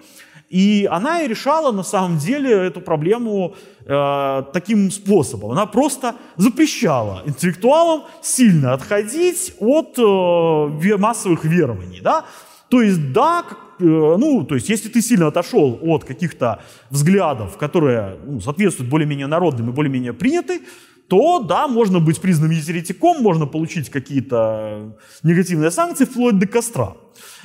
И 0.50 0.88
она 0.90 1.22
и 1.22 1.28
решала 1.28 1.70
на 1.70 1.84
самом 1.84 2.18
деле 2.18 2.50
эту 2.50 2.80
проблему 2.80 3.54
э, 3.86 4.42
таким 4.52 4.90
способом. 4.90 5.52
Она 5.52 5.66
просто 5.66 6.16
запрещала 6.36 7.22
интеллектуалам 7.24 8.02
сильно 8.20 8.72
отходить 8.72 9.54
от 9.60 9.96
э, 9.96 10.96
массовых 10.96 11.44
верований. 11.44 12.00
Да? 12.00 12.24
То 12.68 12.82
есть, 12.82 13.12
да, 13.12 13.44
э, 13.78 13.84
ну, 13.84 14.44
то 14.44 14.56
есть, 14.56 14.68
если 14.68 14.88
ты 14.88 15.02
сильно 15.02 15.28
отошел 15.28 15.78
от 15.82 16.04
каких-то 16.04 16.62
взглядов, 16.90 17.56
которые 17.56 18.16
ну, 18.26 18.40
соответствуют 18.40 18.90
более-менее 18.90 19.28
народным 19.28 19.70
и 19.70 19.72
более-менее 19.72 20.12
приняты, 20.12 20.62
то 21.10 21.40
да, 21.40 21.66
можно 21.66 21.98
быть 21.98 22.20
признанным 22.20 22.56
еретиком, 22.56 23.20
можно 23.20 23.44
получить 23.44 23.90
какие-то 23.90 24.96
негативные 25.24 25.72
санкции 25.72 26.04
вплоть 26.04 26.38
до 26.38 26.46
костра. 26.46 26.94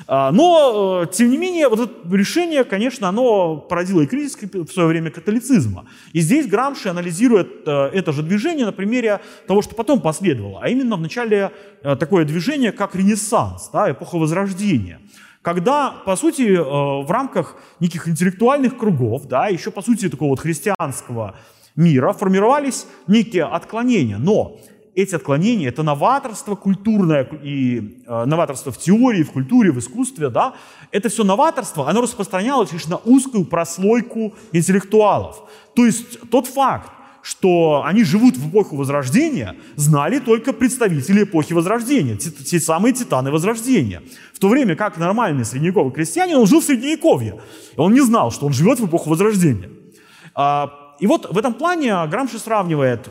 А, 0.08 0.32
но, 0.32 1.02
э, 1.04 1.08
тем 1.12 1.32
не 1.32 1.38
менее, 1.38 1.68
вот 1.68 1.80
это 1.80 2.16
решение, 2.16 2.64
конечно, 2.64 3.10
оно 3.10 3.58
породило 3.58 4.02
и 4.02 4.06
кризис 4.06 4.38
в 4.40 4.72
свое 4.72 4.88
время 4.88 5.10
католицизма. 5.10 5.86
И 6.14 6.20
здесь 6.20 6.46
Грамши 6.46 6.90
анализирует 6.90 7.68
э, 7.68 7.90
это 7.92 8.12
же 8.12 8.22
движение 8.22 8.68
на 8.68 8.72
примере 8.72 9.20
того, 9.48 9.64
что 9.64 9.74
потом 9.74 10.00
последовало, 10.00 10.60
а 10.62 10.70
именно 10.70 10.96
в 10.96 11.02
начале 11.02 11.52
э, 11.82 11.96
такое 11.96 12.24
движение, 12.24 12.72
как 12.72 12.96
Ренессанс, 12.96 13.70
да, 13.74 13.90
эпоха 13.92 14.18
Возрождения 14.18 15.00
когда, 15.42 15.92
по 15.92 16.16
сути, 16.16 16.58
в 16.58 17.12
рамках 17.12 17.56
неких 17.80 18.08
интеллектуальных 18.08 18.80
кругов, 18.80 19.28
да, 19.28 19.48
еще, 19.48 19.70
по 19.70 19.84
сути, 19.84 20.10
такого 20.10 20.30
вот 20.30 20.40
христианского 20.40 21.36
мира 21.76 22.14
формировались 22.14 22.88
некие 23.08 23.44
отклонения. 23.44 24.18
Но 24.18 24.60
эти 24.96 25.14
отклонения, 25.14 25.70
это 25.70 25.84
новаторство 25.84 26.56
культурное 26.56 27.28
и 27.44 28.02
э, 28.08 28.26
новаторство 28.26 28.72
в 28.72 28.78
теории, 28.78 29.24
в 29.24 29.32
культуре, 29.32 29.72
в 29.72 29.80
искусстве, 29.80 30.30
да, 30.30 30.56
это 30.92 31.10
все 31.10 31.24
новаторство, 31.24 31.90
оно 31.90 32.02
распространялось 32.02 32.72
лишь 32.72 32.88
на 32.88 32.98
узкую 32.98 33.46
прослойку 33.46 34.34
интеллектуалов. 34.54 35.44
То 35.76 35.86
есть 35.86 36.30
тот 36.30 36.48
факт, 36.48 36.90
что 37.22 37.84
они 37.84 38.04
живут 38.04 38.38
в 38.38 38.50
эпоху 38.50 38.78
Возрождения, 38.78 39.58
знали 39.76 40.20
только 40.20 40.54
представители 40.54 41.24
эпохи 41.24 41.54
Возрождения, 41.54 42.16
те, 42.16 42.32
те 42.32 42.60
самые 42.60 42.94
титаны 42.94 43.32
Возрождения. 43.32 44.02
В 44.34 44.40
то 44.40 44.48
время 44.48 44.76
как 44.76 44.98
нормальный 44.98 45.44
средневековый 45.44 45.92
крестьянин, 45.92 46.38
он 46.38 46.48
жил 46.48 46.62
в 46.62 46.64
Средневековье, 46.64 47.42
и 47.76 47.80
он 47.80 47.94
не 47.94 48.02
знал, 48.02 48.32
что 48.32 48.46
он 48.46 48.54
живет 48.54 48.80
в 48.80 48.86
эпоху 48.86 49.10
Возрождения. 49.10 49.70
И 51.00 51.08
вот 51.08 51.32
в 51.32 51.38
этом 51.38 51.54
плане 51.54 52.06
Грамши 52.08 52.40
сравнивает 52.40 53.10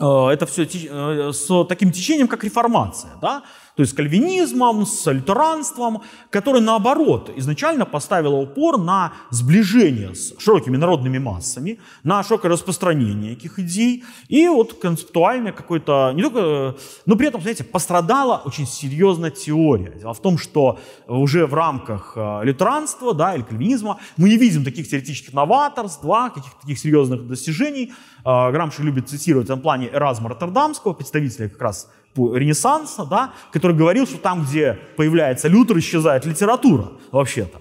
Э, 0.00 0.28
это 0.28 0.46
все 0.46 0.64
э, 0.64 1.32
с 1.32 1.64
таким 1.66 1.92
течением, 1.92 2.28
как 2.28 2.44
реформация, 2.44 3.12
да? 3.20 3.44
То 3.76 3.80
есть 3.82 3.92
с 3.92 3.96
кальвинизмом, 3.96 4.86
с 4.86 5.10
лютеранством, 5.10 6.02
которое, 6.30 6.60
наоборот, 6.60 7.30
изначально 7.36 7.84
поставило 7.84 8.36
упор 8.36 8.78
на 8.78 9.12
сближение 9.30 10.14
с 10.14 10.38
широкими 10.38 10.76
народными 10.76 11.18
массами, 11.18 11.80
на 12.04 12.22
широкое 12.22 12.52
распространение 12.52 13.32
этих 13.32 13.58
идей, 13.58 14.04
и 14.28 14.46
вот 14.46 14.74
концептуальное 14.74 15.52
какое-то, 15.52 16.12
не 16.14 16.22
только, 16.22 16.76
но 17.06 17.16
при 17.16 17.26
этом, 17.26 17.40
знаете, 17.40 17.64
пострадала 17.64 18.42
очень 18.44 18.66
серьезно 18.66 19.30
теория. 19.30 19.98
Дело 19.98 20.14
в 20.14 20.22
том, 20.22 20.38
что 20.38 20.78
уже 21.08 21.46
в 21.46 21.54
рамках 21.54 22.12
э, 22.16 22.40
лютеранства 22.44 23.12
да, 23.12 23.34
или 23.34 23.42
кальвинизма 23.42 23.98
мы 24.16 24.28
не 24.28 24.36
видим 24.36 24.64
таких 24.64 24.88
теоретических 24.88 25.32
новаторств, 25.32 26.04
да, 26.04 26.30
каких-то 26.30 26.60
таких 26.60 26.78
серьезных 26.78 27.26
достижений. 27.26 27.92
Грамши 28.24 28.82
любит 28.82 29.10
цитировать 29.10 29.48
в 29.48 29.50
этом 29.50 29.60
плане 29.60 29.90
Эразма 29.92 30.30
Роттердамского, 30.30 30.94
представителя 30.94 31.50
как 31.50 31.60
раз 31.60 31.90
Ренессанса, 32.16 33.04
да, 33.04 33.32
который 33.52 33.76
говорил, 33.76 34.06
что 34.06 34.18
там, 34.18 34.44
где 34.44 34.78
появляется 34.96 35.48
Лютер, 35.48 35.78
исчезает 35.78 36.26
литература 36.26 36.92
вообще-то. 37.10 37.60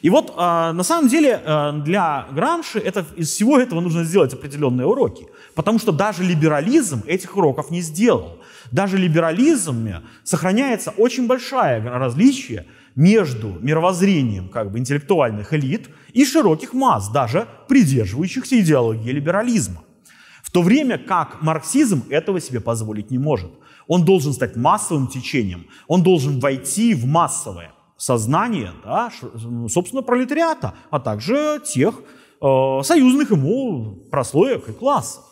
И 0.00 0.10
вот 0.10 0.30
э, 0.30 0.40
на 0.72 0.82
самом 0.82 1.08
деле 1.08 1.40
э, 1.44 1.72
для 1.84 2.26
Грамши 2.32 2.78
это, 2.78 3.04
из 3.16 3.30
всего 3.30 3.58
этого 3.58 3.80
нужно 3.80 4.04
сделать 4.04 4.32
определенные 4.32 4.86
уроки, 4.86 5.26
потому 5.54 5.78
что 5.78 5.92
даже 5.92 6.24
либерализм 6.24 7.02
этих 7.06 7.36
уроков 7.36 7.70
не 7.70 7.80
сделал. 7.80 8.38
Даже 8.70 8.96
либерализм 8.96 9.88
сохраняется 10.24 10.92
очень 10.96 11.26
большое 11.26 11.78
различие 11.80 12.66
между 12.94 13.58
мировоззрением 13.60 14.48
как 14.48 14.70
бы, 14.70 14.78
интеллектуальных 14.78 15.52
элит 15.52 15.88
и 16.12 16.24
широких 16.24 16.72
масс, 16.72 17.08
даже 17.08 17.46
придерживающихся 17.68 18.58
идеологии 18.60 19.10
либерализма. 19.10 19.82
В 20.42 20.50
то 20.50 20.62
время 20.62 20.98
как 20.98 21.40
марксизм 21.42 22.04
этого 22.10 22.40
себе 22.40 22.60
позволить 22.60 23.10
не 23.10 23.18
может. 23.18 23.52
Он 23.92 24.06
должен 24.06 24.32
стать 24.32 24.56
массовым 24.56 25.06
течением, 25.06 25.66
он 25.86 26.02
должен 26.02 26.40
войти 26.40 26.94
в 26.94 27.04
массовое 27.04 27.74
сознание, 27.98 28.70
да, 28.82 29.12
собственно, 29.68 30.00
пролетариата, 30.00 30.72
а 30.90 30.98
также 30.98 31.60
тех 31.62 31.96
э, 32.40 32.80
союзных 32.84 33.32
ему 33.32 33.98
прослоек 34.10 34.66
и 34.70 34.72
классов. 34.72 35.24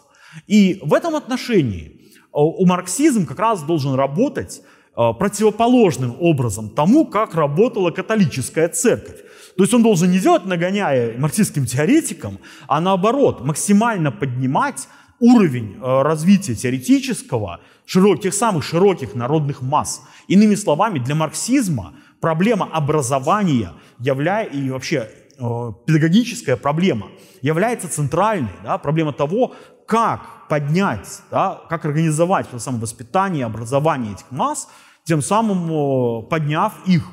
И 0.47 0.79
в 0.83 0.93
этом 0.93 1.17
отношении 1.17 1.87
э, 1.87 2.29
у 2.33 2.67
марксизм 2.67 3.25
как 3.25 3.39
раз 3.39 3.63
должен 3.63 3.95
работать 3.95 4.61
э, 4.61 5.13
противоположным 5.19 6.17
образом 6.21 6.69
тому, 6.69 7.07
как 7.07 7.35
работала 7.35 7.91
католическая 7.91 8.69
церковь. 8.69 9.23
То 9.57 9.63
есть 9.63 9.73
он 9.73 9.83
должен 9.83 10.11
не 10.11 10.19
делать, 10.19 10.45
нагоняя 10.45 11.19
марксистским 11.19 11.65
теоретикам, 11.65 12.39
а 12.69 12.83
наоборот, 12.83 13.43
максимально 13.43 14.13
поднимать 14.13 14.87
уровень 15.21 15.77
э, 15.77 16.03
развития 16.03 16.55
теоретического 16.55 17.61
широких, 17.87 18.35
самых 18.35 18.65
широких 18.65 19.15
народных 19.15 19.63
масс. 19.63 20.03
Иными 20.27 20.55
словами, 20.55 20.99
для 20.99 21.15
марксизма 21.15 21.95
проблема 22.21 22.69
образования 22.73 23.73
явля... 23.99 24.43
и 24.43 24.71
вообще 24.71 25.09
э, 25.39 25.73
педагогическая 25.87 26.57
проблема 26.57 27.09
является 27.43 27.89
центральной. 27.89 28.51
Да, 28.65 28.79
проблема 28.79 29.13
того, 29.13 29.55
как 29.87 30.49
поднять, 30.49 31.23
да, 31.31 31.61
как 31.69 31.85
организовать 31.85 32.47
это 32.49 32.59
самое 32.59 32.83
воспитание, 32.83 33.45
образование 33.45 34.13
этих 34.13 34.31
масс, 34.31 34.69
тем 35.05 35.23
самым 35.23 35.71
э, 35.71 36.23
подняв 36.29 36.75
их 36.87 37.05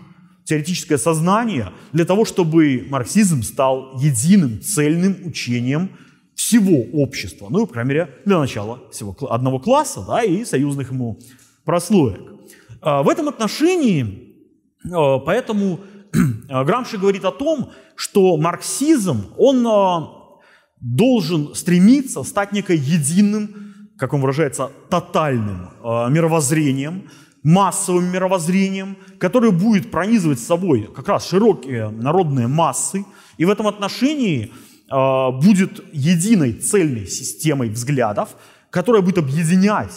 теоретическое 0.46 0.98
сознание 0.98 1.74
для 1.92 2.06
того, 2.06 2.24
чтобы 2.24 2.88
марксизм 2.90 3.44
стал 3.44 4.00
единым 4.00 4.62
цельным 4.62 5.18
учением 5.26 5.90
всего 6.38 6.84
общества, 6.94 7.48
ну, 7.50 7.66
по 7.66 7.74
крайней 7.74 7.90
мере, 7.90 8.10
для 8.24 8.38
начала 8.38 8.80
всего 8.92 9.18
одного 9.28 9.60
класса, 9.60 10.06
да, 10.08 10.24
и 10.24 10.46
союзных 10.46 10.92
ему 10.92 11.20
прослоек. 11.66 12.22
А, 12.80 13.02
в 13.02 13.10
этом 13.10 13.28
отношении, 13.28 14.36
а, 14.90 15.18
поэтому 15.18 15.80
Грамши 16.48 17.00
говорит 17.00 17.26
о 17.26 17.32
том, 17.32 17.72
что 17.96 18.38
марксизм, 18.38 19.26
он 19.36 19.66
а, 19.68 20.10
должен 20.80 21.56
стремиться 21.56 22.22
стать 22.22 22.54
некой 22.54 22.78
единым, 22.78 23.90
как 23.98 24.14
он 24.14 24.22
выражается, 24.22 24.70
тотальным 24.92 25.72
мировоззрением, 25.84 27.10
массовым 27.42 28.12
мировоззрением, 28.12 28.96
которое 29.20 29.52
будет 29.52 29.90
пронизывать 29.90 30.40
собой 30.40 30.88
как 30.96 31.08
раз 31.08 31.28
широкие 31.28 31.90
народные 31.90 32.46
массы. 32.46 33.06
И 33.38 33.46
в 33.46 33.50
этом 33.50 33.66
отношении 33.66 34.54
будет 34.90 35.84
единой 35.92 36.54
цельной 36.54 37.08
системой 37.08 37.70
взглядов, 37.70 38.36
которая 38.70 39.02
будет 39.02 39.18
объединять 39.18 39.92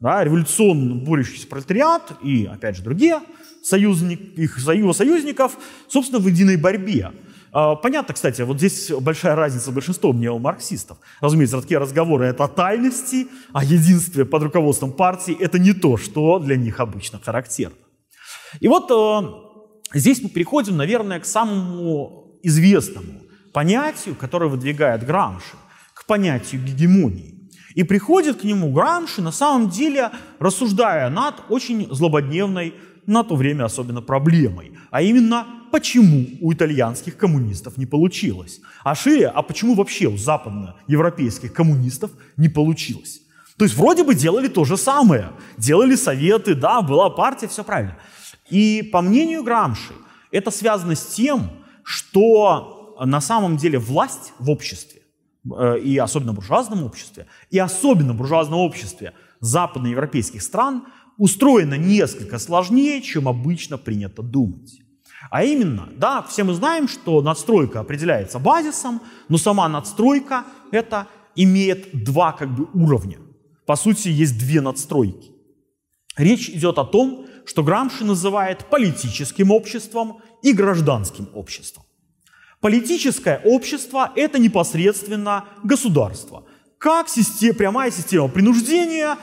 да, 0.00 0.22
революционно 0.22 0.94
борющийся 0.94 1.46
пролетариат 1.48 2.12
и, 2.22 2.46
опять 2.46 2.76
же, 2.76 2.82
другие 2.82 3.20
союзник, 3.62 4.20
их 4.38 4.58
его 4.58 4.92
союзников, 4.92 5.58
собственно, 5.88 6.20
в 6.20 6.26
единой 6.26 6.56
борьбе. 6.56 7.12
Э, 7.52 7.74
понятно, 7.82 8.14
кстати, 8.14 8.42
вот 8.42 8.58
здесь 8.58 8.90
большая 8.90 9.34
разница 9.34 9.72
большинством 9.72 10.20
неомарксистов. 10.20 10.98
Разумеется, 11.20 11.60
такие 11.60 11.78
разговоры 11.78 12.28
о 12.28 12.32
тотальности, 12.32 13.28
о 13.52 13.64
единстве 13.64 14.24
под 14.24 14.44
руководством 14.44 14.92
партии– 14.92 15.36
это 15.40 15.58
не 15.58 15.72
то, 15.72 15.96
что 15.96 16.38
для 16.38 16.56
них 16.56 16.80
обычно 16.80 17.18
характерно. 17.18 17.76
И 18.60 18.68
вот 18.68 18.90
э, 18.90 19.98
здесь 19.98 20.22
мы 20.22 20.28
переходим, 20.28 20.76
наверное, 20.76 21.20
к 21.20 21.26
самому 21.26 22.38
известному 22.42 23.22
понятию, 23.58 24.14
которое 24.14 24.48
выдвигает 24.48 25.04
Грамши, 25.04 25.56
к 25.92 26.06
понятию 26.06 26.62
гегемонии. 26.62 27.34
И 27.74 27.82
приходит 27.82 28.40
к 28.40 28.44
нему 28.44 28.72
Грамши, 28.72 29.20
на 29.20 29.32
самом 29.32 29.68
деле 29.68 30.12
рассуждая 30.38 31.10
над 31.10 31.34
очень 31.48 31.88
злободневной 31.90 32.74
на 33.06 33.24
то 33.24 33.34
время 33.34 33.64
особенно 33.64 34.00
проблемой, 34.00 34.78
а 34.92 35.02
именно 35.02 35.44
почему 35.72 36.24
у 36.40 36.52
итальянских 36.52 37.16
коммунистов 37.16 37.76
не 37.78 37.86
получилось, 37.86 38.60
а 38.84 38.94
шире, 38.94 39.26
а 39.26 39.42
почему 39.42 39.74
вообще 39.74 40.06
у 40.06 40.16
западноевропейских 40.16 41.52
коммунистов 41.52 42.12
не 42.36 42.48
получилось. 42.48 43.22
То 43.56 43.64
есть 43.64 43.76
вроде 43.76 44.04
бы 44.04 44.14
делали 44.14 44.46
то 44.46 44.64
же 44.64 44.76
самое, 44.76 45.32
делали 45.56 45.96
советы, 45.96 46.54
да, 46.54 46.80
была 46.80 47.10
партия, 47.10 47.48
все 47.48 47.64
правильно. 47.64 47.96
И 48.50 48.88
по 48.92 49.02
мнению 49.02 49.42
Грамши, 49.42 49.94
это 50.30 50.52
связано 50.52 50.94
с 50.94 51.06
тем, 51.06 51.50
что 51.82 52.77
на 53.04 53.20
самом 53.20 53.56
деле 53.56 53.78
власть 53.78 54.32
в 54.38 54.50
обществе, 54.50 55.02
э, 55.50 55.78
и 55.80 55.98
особенно 55.98 56.32
в 56.32 56.36
буржуазном 56.36 56.84
обществе, 56.84 57.26
и 57.50 57.58
особенно 57.58 58.12
в 58.12 58.16
буржуазном 58.16 58.60
обществе 58.60 59.12
западноевропейских 59.40 60.42
стран 60.42 60.84
устроена 61.16 61.74
несколько 61.74 62.38
сложнее, 62.38 63.02
чем 63.02 63.28
обычно 63.28 63.78
принято 63.78 64.22
думать. 64.22 64.80
А 65.30 65.42
именно, 65.44 65.88
да, 65.96 66.22
все 66.22 66.44
мы 66.44 66.54
знаем, 66.54 66.88
что 66.88 67.20
надстройка 67.22 67.80
определяется 67.80 68.38
базисом, 68.38 69.02
но 69.28 69.36
сама 69.36 69.68
надстройка 69.68 70.44
это 70.70 71.08
имеет 71.34 72.04
два 72.04 72.32
как 72.32 72.54
бы 72.54 72.68
уровня. 72.72 73.18
По 73.66 73.76
сути, 73.76 74.08
есть 74.08 74.38
две 74.38 74.60
надстройки. 74.60 75.32
Речь 76.16 76.48
идет 76.48 76.78
о 76.78 76.84
том, 76.84 77.26
что 77.44 77.62
Грамши 77.62 78.04
называет 78.04 78.66
политическим 78.70 79.50
обществом 79.50 80.18
и 80.42 80.52
гражданским 80.52 81.28
обществом. 81.34 81.84
Политическое 82.60 83.40
общество– 83.44 84.12
это 84.16 84.38
непосредственно 84.38 85.44
государство, 85.62 86.44
как 86.78 87.08
система, 87.08 87.54
прямая 87.54 87.90
система 87.90 88.28
принуждения, 88.28 89.16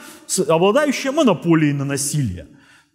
обладающая 0.48 1.12
монополией 1.12 1.74
на 1.74 1.84
насилие. 1.84 2.48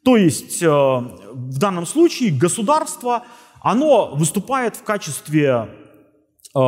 То 0.04 0.18
есть 0.18 0.64
э, 0.64 0.68
в 0.68 1.58
данном 1.60 1.86
случае 1.86 2.32
государство, 2.32 3.24
оно 3.62 4.16
выступает 4.16 4.76
в 4.76 4.82
качестве 4.82 5.70
э, 6.56 6.60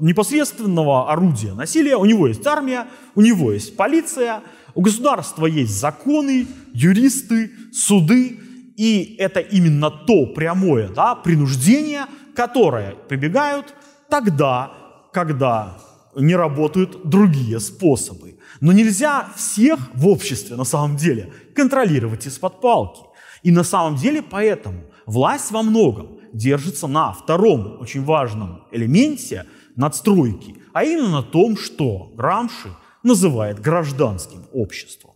непосредственного 0.00 1.10
орудия 1.10 1.54
насилия. 1.54 1.96
У 1.96 2.04
него 2.04 2.28
есть 2.28 2.46
армия, 2.46 2.86
у 3.14 3.22
него 3.22 3.52
есть 3.52 3.76
полиция, 3.76 4.42
у 4.74 4.82
государства 4.82 5.46
есть 5.46 5.72
законы, 5.72 6.46
юристы, 6.74 7.50
суды, 7.72 8.38
и 8.76 9.16
это 9.18 9.40
именно 9.40 9.90
то 9.90 10.26
прямое 10.26 10.88
да, 10.88 11.14
принуждение, 11.14 12.06
которое 12.34 12.94
прибегают 13.08 13.74
тогда, 14.08 14.72
когда 15.12 15.78
не 16.14 16.34
работают 16.34 17.08
другие 17.08 17.58
способы. 17.60 18.38
Но 18.60 18.72
нельзя 18.72 19.28
всех 19.36 19.78
в 19.94 20.06
обществе 20.08 20.56
на 20.56 20.64
самом 20.64 20.96
деле 20.96 21.32
контролировать 21.54 22.26
из-под 22.26 22.60
палки. 22.60 23.02
И 23.42 23.50
на 23.50 23.64
самом 23.64 23.96
деле 23.96 24.22
поэтому 24.22 24.84
власть 25.06 25.50
во 25.50 25.62
многом 25.62 26.18
держится 26.32 26.86
на 26.86 27.12
втором 27.12 27.80
очень 27.80 28.04
важном 28.04 28.64
элементе 28.70 29.46
надстройки, 29.76 30.56
а 30.72 30.84
именно 30.84 31.08
на 31.08 31.22
том, 31.22 31.56
что 31.56 32.12
Грамши 32.14 32.68
называет 33.02 33.60
гражданским 33.60 34.44
обществом. 34.52 35.12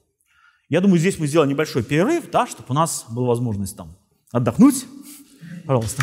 Я 0.68 0.80
думаю, 0.80 0.98
здесь 0.98 1.18
мы 1.18 1.26
сделаем 1.26 1.50
небольшой 1.50 1.84
перерыв, 1.84 2.30
да, 2.30 2.46
чтобы 2.46 2.66
у 2.70 2.74
нас 2.74 3.06
была 3.08 3.28
возможность 3.28 3.76
там 3.76 3.96
отдохнуть. 4.32 4.86
Пожалуйста. 5.66 6.02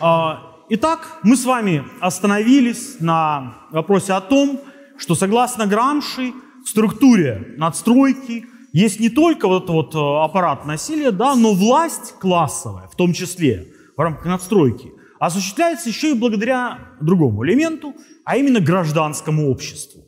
А, 0.00 0.64
итак, 0.68 1.18
мы 1.24 1.36
с 1.36 1.44
вами 1.44 1.84
остановились 2.00 3.00
на 3.00 3.54
вопросе 3.72 4.12
о 4.12 4.20
том, 4.20 4.60
что 4.96 5.16
согласно 5.16 5.66
Грамши 5.66 6.32
в 6.64 6.68
структуре 6.68 7.54
надстройки 7.56 8.46
есть 8.72 9.00
не 9.00 9.10
только 9.10 9.48
вот 9.48 9.64
этот 9.64 9.70
вот 9.70 9.94
э, 9.96 10.24
аппарат 10.24 10.64
насилия, 10.64 11.10
да, 11.10 11.34
но 11.34 11.54
власть 11.54 12.14
классовая, 12.20 12.86
в 12.86 12.94
том 12.94 13.12
числе 13.12 13.74
в 13.96 14.00
рамках 14.00 14.26
надстройки, 14.26 14.92
осуществляется 15.26 15.88
еще 15.88 16.10
и 16.10 16.14
благодаря 16.14 16.78
другому 17.00 17.44
элементу, 17.46 17.94
а 18.24 18.36
именно 18.36 18.58
гражданскому 18.58 19.48
обществу. 19.48 20.02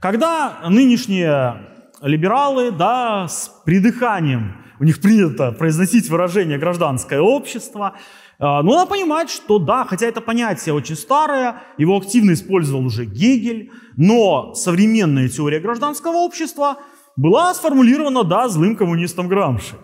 Когда 0.00 0.58
нынешние 0.68 1.68
либералы 2.02 2.72
да, 2.72 3.28
с 3.28 3.52
придыханием, 3.64 4.56
у 4.80 4.84
них 4.84 5.00
принято 5.00 5.52
произносить 5.52 6.10
выражение 6.10 6.58
«гражданское 6.58 7.20
общество», 7.20 7.94
но 8.40 8.62
надо 8.62 8.86
понимать, 8.86 9.30
что 9.30 9.60
да, 9.60 9.84
хотя 9.84 10.06
это 10.06 10.20
понятие 10.20 10.74
очень 10.74 10.96
старое, 10.96 11.62
его 11.76 11.96
активно 11.96 12.32
использовал 12.32 12.84
уже 12.84 13.04
Гегель, 13.04 13.70
но 13.96 14.54
современная 14.54 15.28
теория 15.28 15.60
гражданского 15.60 16.16
общества 16.16 16.78
была 17.14 17.54
сформулирована, 17.54 18.24
да, 18.24 18.48
злым 18.48 18.74
коммунистом 18.74 19.28
Грамши. 19.28 19.76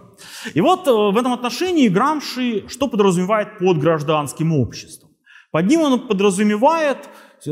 И 0.54 0.60
вот 0.60 0.88
э, 0.88 0.90
в 0.90 1.16
этом 1.16 1.32
отношении 1.32 1.88
Грамши 1.88 2.64
что 2.68 2.88
подразумевает 2.88 3.58
под 3.58 3.78
гражданским 3.78 4.52
обществом? 4.52 5.10
Под 5.50 5.66
ним 5.66 5.80
он 5.80 6.08
подразумевает 6.08 6.98
э, 7.46 7.50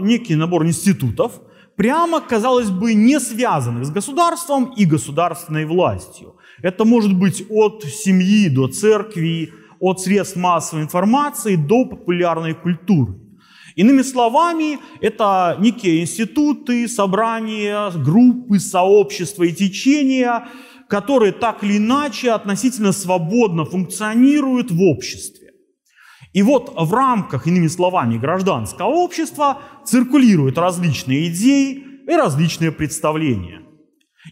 некий 0.00 0.36
набор 0.36 0.64
институтов, 0.64 1.40
прямо, 1.76 2.20
казалось 2.20 2.70
бы, 2.70 2.94
не 2.94 3.20
связанных 3.20 3.84
с 3.84 3.90
государством 3.90 4.72
и 4.78 4.84
государственной 4.84 5.64
властью. 5.64 6.36
Это 6.62 6.84
может 6.84 7.14
быть 7.14 7.44
от 7.50 7.84
семьи 7.84 8.48
до 8.48 8.68
церкви, 8.68 9.52
от 9.80 10.00
средств 10.00 10.36
массовой 10.36 10.82
информации 10.84 11.56
до 11.56 11.84
популярной 11.84 12.54
культуры. 12.54 13.14
Иными 13.74 14.02
словами, 14.02 14.78
это 15.00 15.56
некие 15.58 16.02
институты, 16.02 16.86
собрания, 16.88 17.90
группы, 17.90 18.58
сообщества 18.58 19.44
и 19.44 19.52
течения, 19.52 20.46
которые 20.92 21.32
так 21.32 21.64
или 21.64 21.78
иначе 21.78 22.32
относительно 22.32 22.92
свободно 22.92 23.64
функционируют 23.64 24.70
в 24.70 24.82
обществе. 24.82 25.52
И 26.34 26.42
вот 26.42 26.74
в 26.76 26.92
рамках, 26.92 27.46
иными 27.46 27.68
словами, 27.68 28.18
гражданского 28.18 28.88
общества 28.88 29.62
циркулируют 29.86 30.58
различные 30.58 31.28
идеи 31.28 31.82
и 32.06 32.14
различные 32.14 32.72
представления. 32.72 33.62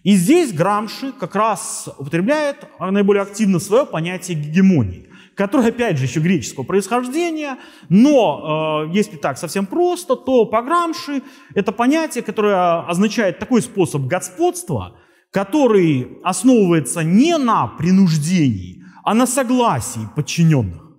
И 0.03 0.15
здесь 0.17 0.53
Грамши 0.53 1.13
как 1.13 1.35
раз 1.35 1.89
употребляет 1.97 2.69
наиболее 2.79 3.23
активно 3.23 3.59
свое 3.59 3.87
понятие 3.87 4.37
гегемонии 4.37 5.07
который, 5.37 5.71
опять 5.71 5.97
же, 5.97 6.05
еще 6.05 6.21
греческого 6.21 6.65
происхождения, 6.65 7.57
но 7.89 8.85
э, 8.91 8.95
если 8.95 9.17
так 9.17 9.39
совсем 9.39 9.65
просто, 9.65 10.15
то 10.15 10.45
по 10.45 10.61
Грамши 10.61 11.23
это 11.55 11.73
понятие, 11.73 12.23
которое 12.23 12.81
означает 12.87 13.39
такой 13.39 13.63
способ 13.63 14.03
господства, 14.03 15.01
который 15.31 16.19
основывается 16.25 17.03
не 17.03 17.37
на 17.39 17.67
принуждении, 17.67 18.85
а 19.05 19.15
на 19.15 19.27
согласии 19.27 20.09
подчиненных. 20.17 20.91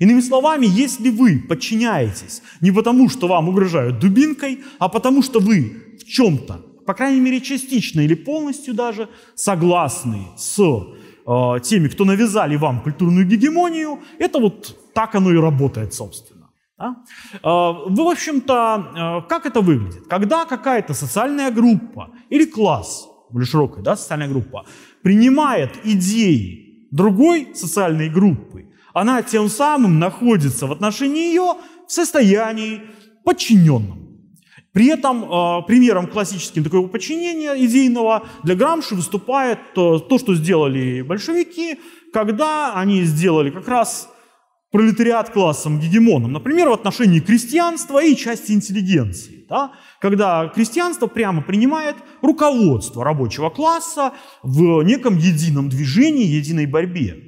Иными 0.00 0.20
словами, 0.20 0.66
если 0.66 1.10
вы 1.10 1.44
подчиняетесь 1.48 2.42
не 2.60 2.70
потому, 2.70 3.08
что 3.08 3.26
вам 3.26 3.48
угрожают 3.48 3.98
дубинкой, 3.98 4.62
а 4.78 4.88
потому, 4.88 5.22
что 5.22 5.40
вы 5.40 5.96
в 5.98 6.04
чем-то, 6.04 6.60
по 6.86 6.94
крайней 6.94 7.20
мере 7.20 7.40
частично 7.40 8.00
или 8.00 8.14
полностью 8.14 8.74
даже, 8.74 9.08
согласны 9.34 10.28
с 10.36 10.58
э, 10.58 11.60
теми, 11.64 11.88
кто 11.88 12.04
навязали 12.04 12.56
вам 12.56 12.80
культурную 12.80 13.26
гегемонию, 13.26 13.98
это 14.18 14.38
вот 14.38 14.76
так 14.94 15.14
оно 15.14 15.32
и 15.32 15.36
работает, 15.36 15.94
собственно. 15.94 16.50
Да? 16.78 16.96
Э, 17.42 17.90
вы, 17.90 18.04
в 18.04 18.08
общем-то, 18.08 19.22
э, 19.24 19.28
как 19.28 19.46
это 19.46 19.60
выглядит? 19.60 20.06
Когда 20.08 20.44
какая-то 20.44 20.94
социальная 20.94 21.50
группа 21.50 22.10
или 22.30 22.44
класс, 22.44 23.08
более 23.32 23.46
широкая 23.46 23.82
да, 23.82 23.96
социальная 23.96 24.28
группа, 24.28 24.66
принимает 25.02 25.72
идеи 25.84 26.88
другой 26.90 27.48
социальной 27.54 28.08
группы, 28.08 28.66
она 28.94 29.22
тем 29.22 29.48
самым 29.48 29.98
находится 29.98 30.66
в 30.66 30.72
отношении 30.72 31.28
ее 31.28 31.54
в 31.86 31.92
состоянии 31.92 32.82
подчиненном. 33.24 34.08
При 34.72 34.86
этом 34.86 35.24
э, 35.24 35.62
примером 35.66 36.06
классическим 36.06 36.62
такого 36.62 36.86
подчинения 36.88 37.54
идейного 37.64 38.26
для 38.44 38.54
Грамши 38.54 38.94
выступает 38.94 39.58
то, 39.74 39.98
то, 39.98 40.18
что 40.18 40.34
сделали 40.34 41.02
большевики, 41.02 41.80
когда 42.12 42.74
они 42.74 43.02
сделали 43.02 43.50
как 43.50 43.66
раз 43.66 44.08
пролетариат 44.70 45.30
классом 45.30 45.80
гегемоном, 45.80 46.32
например, 46.32 46.68
в 46.68 46.72
отношении 46.72 47.20
крестьянства 47.20 48.02
и 48.02 48.14
части 48.14 48.52
интеллигенции. 48.52 49.46
Да? 49.48 49.72
Когда 50.00 50.48
крестьянство 50.48 51.06
прямо 51.06 51.42
принимает 51.42 51.96
руководство 52.20 53.04
рабочего 53.04 53.50
класса 53.50 54.12
в 54.42 54.82
неком 54.82 55.16
едином 55.16 55.68
движении, 55.68 56.26
единой 56.26 56.66
борьбе. 56.66 57.24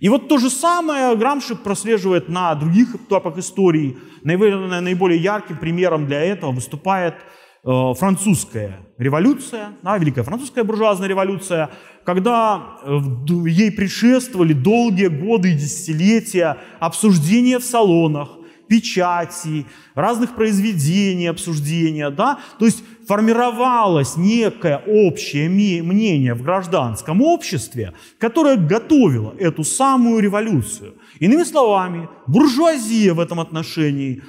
И 0.00 0.08
вот 0.08 0.28
то 0.28 0.38
же 0.38 0.48
самое 0.48 1.14
Грамши 1.16 1.54
прослеживает 1.54 2.28
на 2.28 2.54
других 2.54 2.94
этапах 2.94 3.36
истории. 3.38 3.98
Наверное, 4.22 4.80
наиболее 4.80 5.20
ярким 5.20 5.58
примером 5.58 6.06
для 6.06 6.20
этого 6.20 6.52
выступает 6.52 7.14
французская 7.64 8.80
революция, 8.98 9.76
да, 9.82 9.96
Великая 9.96 10.24
французская 10.24 10.64
буржуазная 10.64 11.08
революция, 11.08 11.70
когда 12.04 12.78
э, 12.82 12.98
ей 13.46 13.70
предшествовали 13.70 14.52
долгие 14.52 15.06
годы 15.06 15.52
и 15.52 15.54
десятилетия 15.54 16.58
обсуждения 16.80 17.60
в 17.60 17.64
салонах, 17.64 18.30
печати, 18.68 19.66
разных 19.94 20.34
произведений, 20.34 21.26
обсуждения, 21.26 22.10
да, 22.10 22.40
то 22.58 22.64
есть 22.64 22.82
формировалось 23.06 24.16
некое 24.16 24.78
общее 24.78 25.48
мнение 25.48 26.34
в 26.34 26.42
гражданском 26.42 27.20
обществе, 27.20 27.92
которое 28.18 28.56
готовило 28.56 29.34
эту 29.38 29.62
самую 29.62 30.20
революцию. 30.20 30.94
Иными 31.20 31.44
словами, 31.44 32.08
буржуазия 32.26 33.12
в 33.14 33.20
этом 33.20 33.40
отношении 33.40 34.22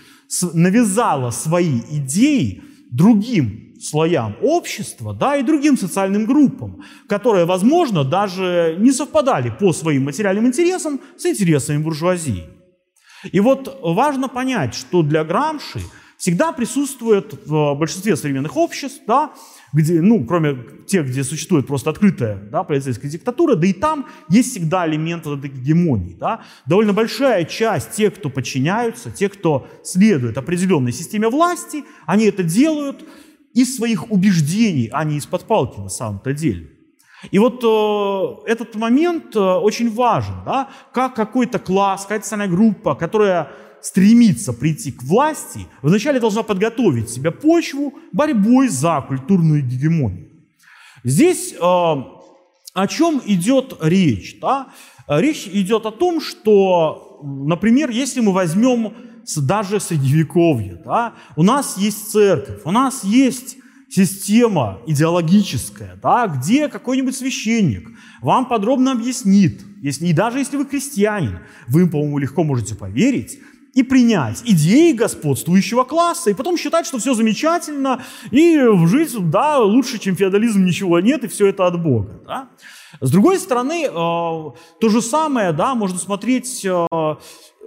навязала 0.54 1.32
свои 1.32 1.80
идеи 1.90 2.64
другим 2.94 3.74
слоям 3.82 4.38
общества, 4.42 5.14
да, 5.14 5.36
и 5.36 5.44
другим 5.44 5.78
социальным 5.78 6.26
группам, 6.26 6.84
которые, 7.10 7.46
возможно, 7.46 8.04
даже 8.04 8.78
не 8.80 8.92
совпадали 8.92 9.50
по 9.60 9.74
своим 9.74 10.06
материальным 10.06 10.48
интересам 10.48 11.02
с 11.18 11.26
интересами 11.26 11.80
буржуазии. 11.84 12.44
И 13.32 13.40
вот 13.40 13.80
важно 13.82 14.30
понять, 14.30 14.76
что 14.76 15.02
для 15.02 15.24
Грамши 15.24 15.82
всегда 16.18 16.52
присутствует 16.52 17.46
в 17.46 17.74
большинстве 17.76 18.16
современных 18.16 18.56
обществ, 18.56 19.02
да, 19.08 19.34
где, 19.74 20.02
ну, 20.02 20.24
кроме 20.24 20.58
тех, 20.86 21.08
где 21.08 21.24
существует 21.24 21.68
просто 21.68 21.90
открытая 21.90 22.38
да, 22.52 22.64
полицейская 22.64 23.10
диктатура, 23.10 23.56
да 23.56 23.68
и 23.68 23.74
там 23.74 24.08
есть 24.30 24.52
всегда 24.52 24.88
элемент 24.88 25.26
вот 25.26 25.40
этой 25.40 25.50
гегемонии. 25.50 26.16
Да. 26.20 26.42
Довольно 26.66 26.94
большая 26.94 27.44
часть 27.46 27.92
тех, 27.92 28.16
кто 28.16 28.30
подчиняются, 28.30 29.12
тех, 29.12 29.34
кто 29.34 29.68
следует 29.84 30.38
определенной 30.38 30.94
системе 30.94 31.28
власти, 31.30 31.84
они 32.06 32.26
это 32.26 32.44
делают 32.44 33.04
из 33.54 33.76
своих 33.76 34.12
убеждений, 34.12 34.90
а 34.92 35.04
не 35.04 35.18
из-под 35.18 35.46
палки 35.46 35.80
на 35.80 35.90
самом-то 35.90 36.34
деле. 36.34 36.70
И 37.32 37.40
вот 37.40 37.64
э, 37.64 38.52
этот 38.52 38.76
момент 38.76 39.36
э, 39.36 39.40
очень 39.40 39.90
важен, 39.94 40.36
да? 40.46 40.70
как 40.92 41.16
какой-то 41.16 41.58
класс, 41.58 42.04
какая-то 42.04 42.26
социальная 42.26 42.50
группа, 42.50 42.96
которая 42.96 43.50
стремится 43.84 44.54
прийти 44.54 44.92
к 44.92 45.04
власти, 45.04 45.68
вначале 45.82 46.20
должна 46.20 46.42
подготовить 46.42 47.10
себе 47.10 47.32
почву 47.32 47.94
борьбой 48.14 48.70
за 48.70 49.04
культурную 49.06 49.62
гегемонию. 49.62 50.30
Здесь 51.04 51.54
э, 51.54 51.58
о 51.60 52.88
чем 52.88 53.22
идет 53.26 53.78
речь? 53.82 54.40
Да? 54.40 54.70
Речь 55.08 55.48
идет 55.52 55.86
о 55.86 55.92
том, 55.92 56.22
что, 56.22 57.20
например, 57.24 57.90
если 57.90 58.22
мы 58.22 58.32
возьмем 58.32 58.94
даже 59.36 59.82
Средневековье, 59.82 60.82
да, 60.84 61.14
у 61.36 61.44
нас 61.44 61.78
есть 61.78 62.10
церковь, 62.12 62.62
у 62.64 62.72
нас 62.72 63.04
есть 63.04 63.58
система 63.90 64.80
идеологическая, 64.88 66.00
да, 66.02 66.28
где 66.28 66.70
какой-нибудь 66.70 67.16
священник 67.16 67.90
вам 68.22 68.48
подробно 68.48 68.94
объяснит, 68.94 69.62
если, 69.82 70.08
и 70.08 70.14
даже 70.14 70.40
если 70.40 70.56
вы 70.56 70.66
крестьянин, 70.66 71.40
вы, 71.68 71.88
по-моему, 71.88 72.18
легко 72.18 72.44
можете 72.44 72.76
поверить 72.76 73.40
и 73.74 73.82
принять 73.82 74.42
идеи 74.46 74.94
господствующего 74.94 75.84
класса, 75.84 76.30
и 76.30 76.34
потом 76.34 76.58
считать, 76.58 76.86
что 76.86 77.00
все 77.00 77.14
замечательно, 77.14 78.04
и 78.32 78.60
жить, 78.86 79.14
да, 79.30 79.60
лучше, 79.60 79.98
чем 79.98 80.16
феодализм, 80.16 80.64
ничего 80.64 81.00
нет, 81.00 81.24
и 81.24 81.28
все 81.28 81.48
это 81.48 81.66
от 81.66 81.82
Бога. 81.82 82.22
Да? 82.26 82.50
С 83.02 83.10
другой 83.12 83.40
стороны, 83.40 83.86
э, 83.86 83.90
то 83.90 84.90
же 84.90 85.02
самое, 85.02 85.52
да, 85.54 85.74
можно 85.74 85.98
смотреть 85.98 86.64
э, 86.64 86.86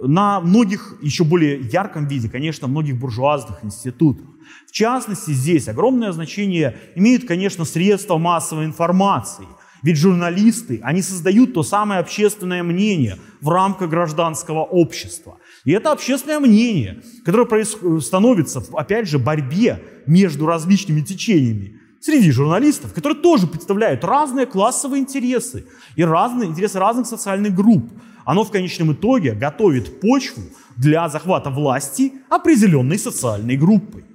на 0.01 0.39
многих, 0.39 0.95
еще 1.01 1.25
более 1.25 1.59
ярком 1.59 2.07
виде, 2.07 2.29
конечно, 2.29 2.67
многих 2.67 2.97
буржуазных 2.97 3.63
институтах. 3.63 4.27
В 4.67 4.71
частности, 4.71 5.31
здесь 5.31 5.67
огромное 5.67 6.11
значение 6.13 6.77
имеют, 6.95 7.25
конечно, 7.25 7.65
средства 7.65 8.17
массовой 8.17 8.65
информации. 8.65 9.45
Ведь 9.83 9.97
журналисты, 9.97 10.79
они 10.83 11.01
создают 11.01 11.53
то 11.53 11.63
самое 11.63 11.99
общественное 11.99 12.63
мнение 12.63 13.17
в 13.41 13.49
рамках 13.49 13.89
гражданского 13.89 14.63
общества. 14.63 15.37
И 15.67 15.71
это 15.73 15.91
общественное 15.91 16.39
мнение, 16.39 17.01
которое 17.25 17.65
становится, 17.99 18.63
опять 18.71 19.09
же, 19.09 19.19
борьбе 19.19 19.83
между 20.05 20.45
различными 20.45 21.01
течениями 21.01 21.81
среди 21.99 22.31
журналистов, 22.31 22.93
которые 22.93 23.19
тоже 23.19 23.47
представляют 23.47 24.05
разные 24.05 24.45
классовые 24.45 25.01
интересы 25.01 25.65
и 25.97 26.05
разные 26.05 26.47
интересы 26.47 26.79
разных 26.79 27.05
социальных 27.05 27.53
групп. 27.53 27.91
Оно 28.23 28.45
в 28.45 28.51
конечном 28.51 28.93
итоге 28.93 29.33
готовит 29.33 29.99
почву 29.99 30.43
для 30.77 31.09
захвата 31.09 31.49
власти 31.49 32.13
определенной 32.29 32.97
социальной 32.97 33.57
группой. 33.57 34.05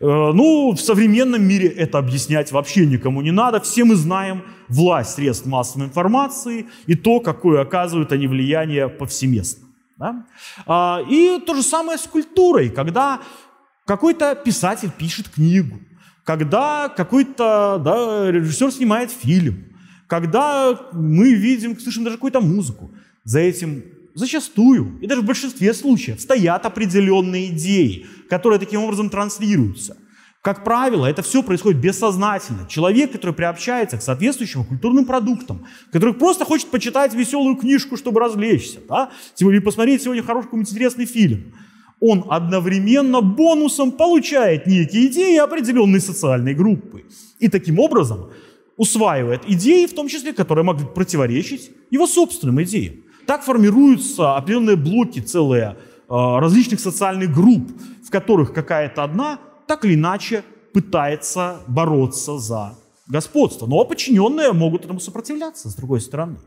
Э, 0.00 0.32
ну, 0.32 0.72
в 0.72 0.80
современном 0.80 1.42
мире 1.42 1.68
это 1.68 1.98
объяснять 1.98 2.52
вообще 2.52 2.86
никому 2.86 3.20
не 3.20 3.32
надо. 3.32 3.60
Все 3.60 3.84
мы 3.84 3.96
знаем 3.96 4.44
власть 4.68 5.16
средств 5.16 5.44
массовой 5.44 5.88
информации 5.88 6.68
и 6.86 6.94
то, 6.94 7.20
какое 7.20 7.60
оказывают 7.60 8.12
они 8.12 8.26
влияние 8.26 8.88
повсеместно. 8.88 9.69
Да? 10.00 10.26
А, 10.66 11.02
и 11.08 11.38
то 11.46 11.54
же 11.54 11.62
самое 11.62 11.98
с 11.98 12.06
культурой, 12.06 12.70
когда 12.70 13.20
какой-то 13.84 14.34
писатель 14.34 14.90
пишет 14.90 15.28
книгу, 15.28 15.78
когда 16.24 16.88
какой-то 16.88 17.78
да, 17.84 18.30
режиссер 18.30 18.72
снимает 18.72 19.10
фильм, 19.10 19.66
когда 20.06 20.88
мы 20.92 21.34
видим, 21.34 21.78
слышим 21.78 22.04
даже 22.04 22.16
какую-то 22.16 22.40
музыку. 22.40 22.94
За 23.24 23.40
этим 23.40 23.84
зачастую, 24.14 24.98
и 25.02 25.06
даже 25.06 25.20
в 25.20 25.26
большинстве 25.26 25.74
случаев, 25.74 26.18
стоят 26.18 26.64
определенные 26.64 27.48
идеи, 27.48 28.06
которые 28.30 28.58
таким 28.58 28.80
образом 28.82 29.10
транслируются. 29.10 29.98
Как 30.42 30.64
правило, 30.64 31.04
это 31.04 31.20
все 31.20 31.42
происходит 31.42 31.82
бессознательно. 31.82 32.66
Человек, 32.66 33.12
который 33.12 33.34
приобщается 33.34 33.98
к 33.98 34.02
соответствующим 34.02 34.64
культурным 34.64 35.04
продуктам, 35.04 35.66
который 35.92 36.14
просто 36.14 36.46
хочет 36.46 36.70
почитать 36.70 37.12
веселую 37.12 37.56
книжку, 37.56 37.98
чтобы 37.98 38.20
развлечься, 38.20 38.78
да? 38.88 39.10
или 39.38 39.58
посмотреть 39.58 40.02
сегодня 40.02 40.22
хороший 40.22 40.46
какой-нибудь 40.46 40.72
интересный 40.72 41.04
фильм, 41.04 41.52
он 42.00 42.24
одновременно 42.30 43.20
бонусом 43.20 43.92
получает 43.92 44.66
некие 44.66 45.08
идеи 45.08 45.36
определенной 45.36 46.00
социальной 46.00 46.54
группы. 46.54 47.04
И 47.38 47.48
таким 47.48 47.78
образом 47.78 48.30
усваивает 48.78 49.42
идеи, 49.46 49.84
в 49.84 49.92
том 49.92 50.08
числе, 50.08 50.32
которые 50.32 50.64
могут 50.64 50.94
противоречить 50.94 51.70
его 51.90 52.06
собственным 52.06 52.62
идеям. 52.62 52.94
Так 53.26 53.44
формируются 53.44 54.36
определенные 54.36 54.76
блоки 54.76 55.20
целые 55.20 55.76
а, 56.08 56.40
различных 56.40 56.80
социальных 56.80 57.30
групп, 57.34 57.70
в 58.02 58.10
которых 58.10 58.54
какая-то 58.54 59.04
одна 59.04 59.38
так 59.70 59.84
или 59.84 59.94
иначе 59.94 60.42
пытается 60.72 61.60
бороться 61.68 62.38
за 62.38 62.74
господство. 63.06 63.66
Но 63.66 63.84
подчиненные 63.84 64.52
могут 64.52 64.84
этому 64.84 64.98
сопротивляться, 64.98 65.70
с 65.70 65.76
другой 65.76 66.00
стороны. 66.00 66.38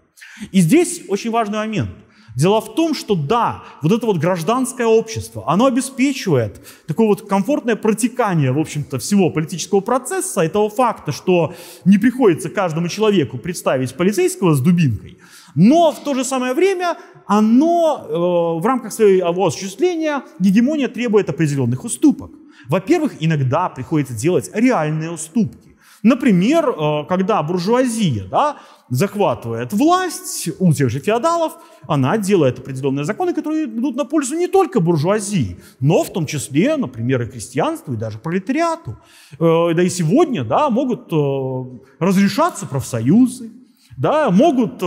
И 0.52 0.60
здесь 0.60 1.04
очень 1.08 1.32
важный 1.32 1.60
момент. 1.60 1.92
Дело 2.36 2.60
в 2.60 2.76
том, 2.76 2.94
что 2.94 3.16
да, 3.16 3.64
вот 3.82 3.94
это 3.94 4.06
вот 4.06 4.18
гражданское 4.18 4.86
общество, 4.86 5.46
оно 5.48 5.68
обеспечивает 5.68 6.60
такое 6.86 7.08
вот 7.08 7.30
комфортное 7.30 7.78
протекание, 7.78 8.52
в 8.52 8.60
общем-то, 8.60 9.00
всего 9.00 9.30
политического 9.30 9.80
процесса, 9.80 10.42
этого 10.42 10.70
факта, 10.70 11.14
что 11.14 11.54
не 11.86 11.98
приходится 11.98 12.50
каждому 12.50 12.90
человеку 12.90 13.38
представить 13.38 13.96
полицейского 13.96 14.54
с 14.54 14.60
дубинкой, 14.60 15.18
но 15.56 15.94
в 15.94 16.04
то 16.04 16.14
же 16.14 16.26
самое 16.26 16.54
время 16.54 16.98
оно 17.26 18.06
э, 18.06 18.62
в 18.62 18.66
рамках 18.66 18.92
своего 18.92 19.46
осуществления, 19.46 20.24
гегемония 20.40 20.90
требует 20.90 21.30
определенных 21.30 21.86
уступок. 21.86 22.32
Во-первых, 22.70 23.14
иногда 23.20 23.70
приходится 23.70 24.14
делать 24.14 24.50
реальные 24.54 25.12
уступки. 25.12 25.74
Например, 26.04 26.68
э, 26.68 27.06
когда 27.08 27.42
буржуазия 27.42 28.26
да, 28.26 28.58
захватывает 28.90 29.72
власть 29.72 30.50
у 30.60 30.74
тех 30.74 30.90
же 30.90 31.00
феодалов, 31.00 31.54
она 31.88 32.18
делает 32.18 32.60
определенные 32.60 33.06
законы, 33.06 33.34
которые 33.34 33.66
идут 33.66 33.96
на 33.96 34.04
пользу 34.04 34.36
не 34.36 34.48
только 34.48 34.82
буржуазии, 34.82 35.58
но 35.80 36.04
в 36.04 36.12
том 36.12 36.26
числе, 36.26 36.76
например, 36.76 37.22
и 37.22 37.28
крестьянству, 37.28 37.94
и 37.94 37.98
даже 37.98 38.20
пролетариату. 38.20 38.98
Э, 39.40 39.74
да 39.74 39.82
и 39.82 39.90
сегодня 39.90 40.44
да, 40.44 40.70
могут 40.70 41.12
э, 41.14 42.04
разрешаться 42.04 42.66
профсоюзы, 42.66 43.52
да, 43.96 44.30
могут 44.32 44.80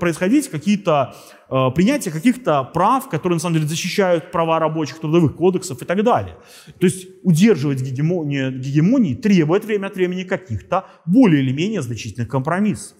происходить 0.00 0.48
какие-то 0.48 1.14
э, 1.54 1.70
принятия 1.74 2.10
каких-то 2.10 2.64
прав, 2.64 3.08
которые 3.08 3.36
на 3.36 3.40
самом 3.40 3.54
деле 3.56 3.68
защищают 3.68 4.32
права 4.32 4.58
рабочих, 4.58 4.98
трудовых 4.98 5.36
кодексов 5.36 5.80
и 5.82 5.84
так 5.84 6.02
далее. 6.02 6.36
То 6.80 6.86
есть 6.86 7.06
удерживать 7.22 7.80
гегемонию, 7.80 8.58
гегемонии 8.58 9.14
требует 9.14 9.64
время 9.64 9.86
от 9.86 9.94
времени 9.94 10.24
каких-то 10.24 10.86
более 11.06 11.42
или 11.42 11.52
менее 11.52 11.82
значительных 11.82 12.28
компромиссов. 12.28 12.96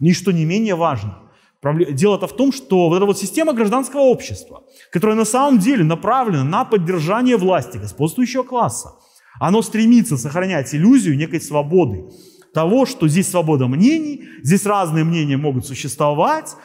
И 0.00 0.12
что 0.12 0.32
не 0.32 0.44
менее 0.44 0.74
важно, 0.74 1.18
дело-то 1.62 2.26
в 2.26 2.36
том, 2.36 2.52
что 2.52 2.88
вот 2.88 2.96
эта 2.96 3.06
вот 3.06 3.18
система 3.18 3.52
гражданского 3.52 4.00
общества, 4.00 4.62
которая 4.92 5.16
на 5.16 5.24
самом 5.24 5.58
деле 5.58 5.84
направлена 5.84 6.44
на 6.44 6.64
поддержание 6.64 7.36
власти 7.36 7.78
господствующего 7.78 8.42
класса, 8.42 8.92
оно 9.40 9.62
стремится 9.62 10.16
сохранять 10.16 10.74
иллюзию 10.74 11.16
некой 11.16 11.40
свободы, 11.40 12.04
того, 12.54 12.86
что 12.86 13.08
здесь 13.08 13.28
свобода 13.30 13.66
мнений, 13.66 14.24
здесь 14.42 14.66
разные 14.66 15.04
мнения 15.04 15.36
могут 15.36 15.66
существовать, 15.66 16.56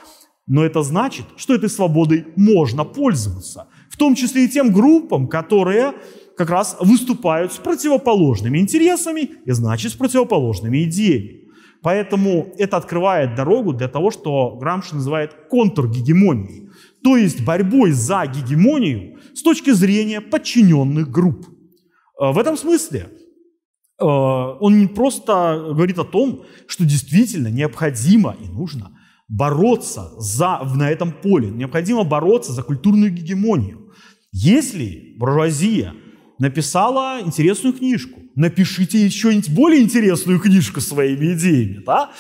но 0.48 0.64
это 0.64 0.82
значит, 0.84 1.26
что 1.38 1.54
этой 1.54 1.70
свободой 1.70 2.28
можно 2.36 2.84
пользоваться. 2.84 3.68
В 3.90 3.98
том 3.98 4.16
числе 4.16 4.46
и 4.46 4.50
тем 4.50 4.74
группам, 4.74 5.28
которые 5.28 5.94
как 6.36 6.50
раз 6.50 6.78
выступают 6.80 7.54
с 7.54 7.58
противоположными 7.58 8.58
интересами 8.58 9.32
и, 9.46 9.52
значит, 9.52 9.92
с 9.92 9.96
противоположными 9.96 10.84
идеями. 10.84 11.44
Поэтому 11.82 12.54
это 12.58 12.78
открывает 12.78 13.36
дорогу 13.36 13.74
для 13.74 13.88
того, 13.88 14.10
что 14.10 14.56
Грамши 14.56 14.96
называет 14.96 15.34
контргегемонией, 15.50 16.70
то 17.04 17.18
есть 17.18 17.44
борьбой 17.44 17.92
за 17.92 18.26
гегемонию 18.26 19.20
с 19.34 19.42
точки 19.42 19.72
зрения 19.72 20.22
подчиненных 20.22 21.10
групп. 21.12 21.46
Э, 22.20 22.32
в 22.32 22.40
этом 22.40 22.56
смысле 22.58 23.10
э, 24.00 24.06
он 24.06 24.80
не 24.80 24.88
просто 24.88 25.74
говорит 25.74 26.00
о 26.00 26.06
том, 26.06 26.46
что 26.68 26.86
действительно 26.86 27.50
необходимо 27.50 28.38
и 28.42 28.48
нужно 28.48 28.98
бороться 29.28 30.12
за, 30.18 30.60
на 30.76 30.90
этом 30.90 31.12
поле, 31.12 31.50
необходимо 31.50 32.04
бороться 32.04 32.52
за 32.52 32.64
культурную 32.64 33.12
гегемонию. 33.12 33.92
Если 34.32 35.16
буржуазия 35.18 35.94
написала 36.40 37.20
интересную 37.22 37.74
книжку, 37.74 38.20
напишите 38.36 39.04
еще 39.04 39.32
более 39.50 39.82
интересную 39.82 40.40
книжку 40.40 40.82
своими 40.82 41.34
идеями. 41.34 41.84
Да? 41.86 42.12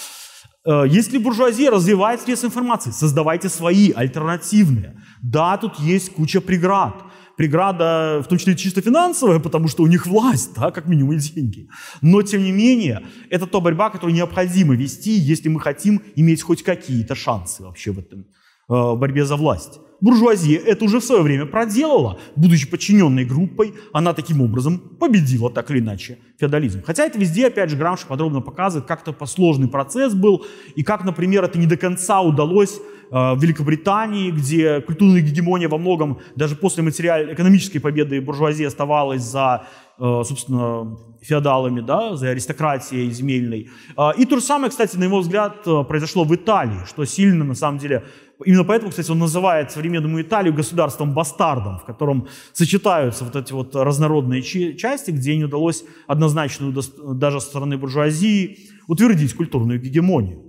Э, 0.65 0.85
если 0.87 1.17
буржуазия 1.17 1.71
развивает 1.71 2.21
средства 2.21 2.47
информации, 2.47 2.91
создавайте 2.91 3.49
свои, 3.49 3.91
альтернативные. 3.91 5.01
Да, 5.21 5.57
тут 5.57 5.79
есть 5.79 6.11
куча 6.13 6.41
преград. 6.41 6.95
Преграда, 7.37 8.21
в 8.23 8.27
том 8.27 8.37
числе 8.37 8.55
чисто 8.55 8.81
финансовая, 8.81 9.39
потому 9.39 9.67
что 9.67 9.83
у 9.83 9.87
них 9.87 10.05
власть, 10.05 10.51
да, 10.55 10.71
как 10.71 10.87
минимум 10.87 11.13
и 11.13 11.17
деньги. 11.17 11.67
Но, 12.01 12.21
тем 12.21 12.43
не 12.43 12.51
менее, 12.51 13.01
это 13.29 13.47
та 13.47 13.59
борьба, 13.59 13.89
которую 13.89 14.15
необходимо 14.15 14.75
вести, 14.75 15.11
если 15.11 15.49
мы 15.49 15.59
хотим 15.59 16.01
иметь 16.15 16.43
хоть 16.43 16.63
какие-то 16.63 17.15
шансы 17.15 17.63
вообще 17.63 17.91
в 17.91 17.99
этом 17.99 18.25
э, 18.69 18.95
борьбе 18.95 19.25
за 19.25 19.35
власть. 19.35 19.79
Буржуазия 20.03 20.59
это 20.59 20.83
уже 20.83 20.99
в 20.99 21.03
свое 21.05 21.21
время 21.21 21.45
проделала, 21.45 22.19
будучи 22.35 22.69
подчиненной 22.69 23.23
группой, 23.23 23.73
она 23.93 24.13
таким 24.13 24.41
образом 24.41 24.77
победила 24.99 25.49
так 25.49 25.71
или 25.71 25.79
иначе 25.79 26.17
феодализм. 26.37 26.83
Хотя 26.85 27.05
это 27.05 27.17
везде, 27.17 27.47
опять 27.47 27.69
же, 27.69 27.77
Грамши 27.77 28.05
подробно 28.05 28.41
показывает, 28.41 28.85
как 28.85 29.07
это 29.07 29.25
сложный 29.25 29.69
процесс 29.69 30.13
был, 30.13 30.45
и 30.75 30.83
как, 30.83 31.05
например, 31.05 31.45
это 31.45 31.57
не 31.57 31.67
до 31.67 31.77
конца 31.77 32.19
удалось 32.19 32.81
в 33.13 33.39
Великобритании, 33.39 34.31
где 34.31 34.81
культурная 34.81 35.21
гегемония 35.21 35.69
во 35.69 35.77
многом, 35.77 36.19
даже 36.35 36.55
после 36.55 36.81
материальной 36.81 37.35
экономической 37.35 37.77
победы 37.77 38.19
буржуазии 38.19 38.65
оставалась 38.65 39.21
за, 39.21 39.67
э, 39.99 40.21
собственно, 40.25 40.97
феодалами, 41.21 41.81
да, 41.81 42.15
за 42.15 42.29
аристократией 42.29 43.11
земельной. 43.11 43.69
Э, 43.95 44.11
и 44.17 44.25
то 44.25 44.37
же 44.37 44.41
самое, 44.41 44.71
кстати, 44.71 44.97
на 44.97 45.03
его 45.03 45.19
взгляд, 45.19 45.63
произошло 45.87 46.23
в 46.23 46.33
Италии, 46.33 46.85
что 46.87 47.05
сильно, 47.05 47.43
на 47.45 47.55
самом 47.55 47.77
деле, 47.77 48.03
Именно 48.45 48.63
поэтому, 48.63 48.89
кстати, 48.89 49.11
он 49.11 49.19
называет 49.19 49.71
современную 49.71 50.23
Италию 50.23 50.53
государством-бастардом, 50.53 51.79
в 51.79 51.85
котором 51.85 52.27
сочетаются 52.51 53.23
вот 53.23 53.35
эти 53.35 53.53
вот 53.53 53.75
разнородные 53.75 54.41
части, 54.41 55.11
где 55.11 55.37
не 55.37 55.45
удалось 55.45 55.85
однозначную 56.07 56.73
даже 57.13 57.39
со 57.39 57.47
стороны 57.47 57.77
буржуазии 57.77 58.57
утвердить 58.87 59.33
культурную 59.35 59.79
гегемонию. 59.79 60.42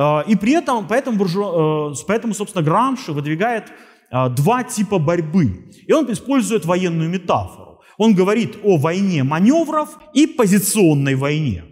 А, 0.00 0.20
и 0.20 0.36
при 0.36 0.52
этом, 0.52 0.86
поэтому, 0.86 1.24
э, 1.24 1.94
поэтому 2.06 2.32
собственно, 2.32 2.64
Грамши 2.64 3.12
выдвигает 3.12 3.64
а, 4.10 4.28
два 4.28 4.62
типа 4.62 5.00
борьбы. 5.00 5.70
И 5.86 5.92
он 5.92 6.10
использует 6.12 6.64
военную 6.64 7.10
метафору. 7.10 7.80
Он 7.96 8.14
говорит 8.14 8.58
о 8.62 8.76
войне 8.76 9.24
маневров 9.24 9.98
и 10.14 10.28
позиционной 10.28 11.16
войне. 11.16 11.64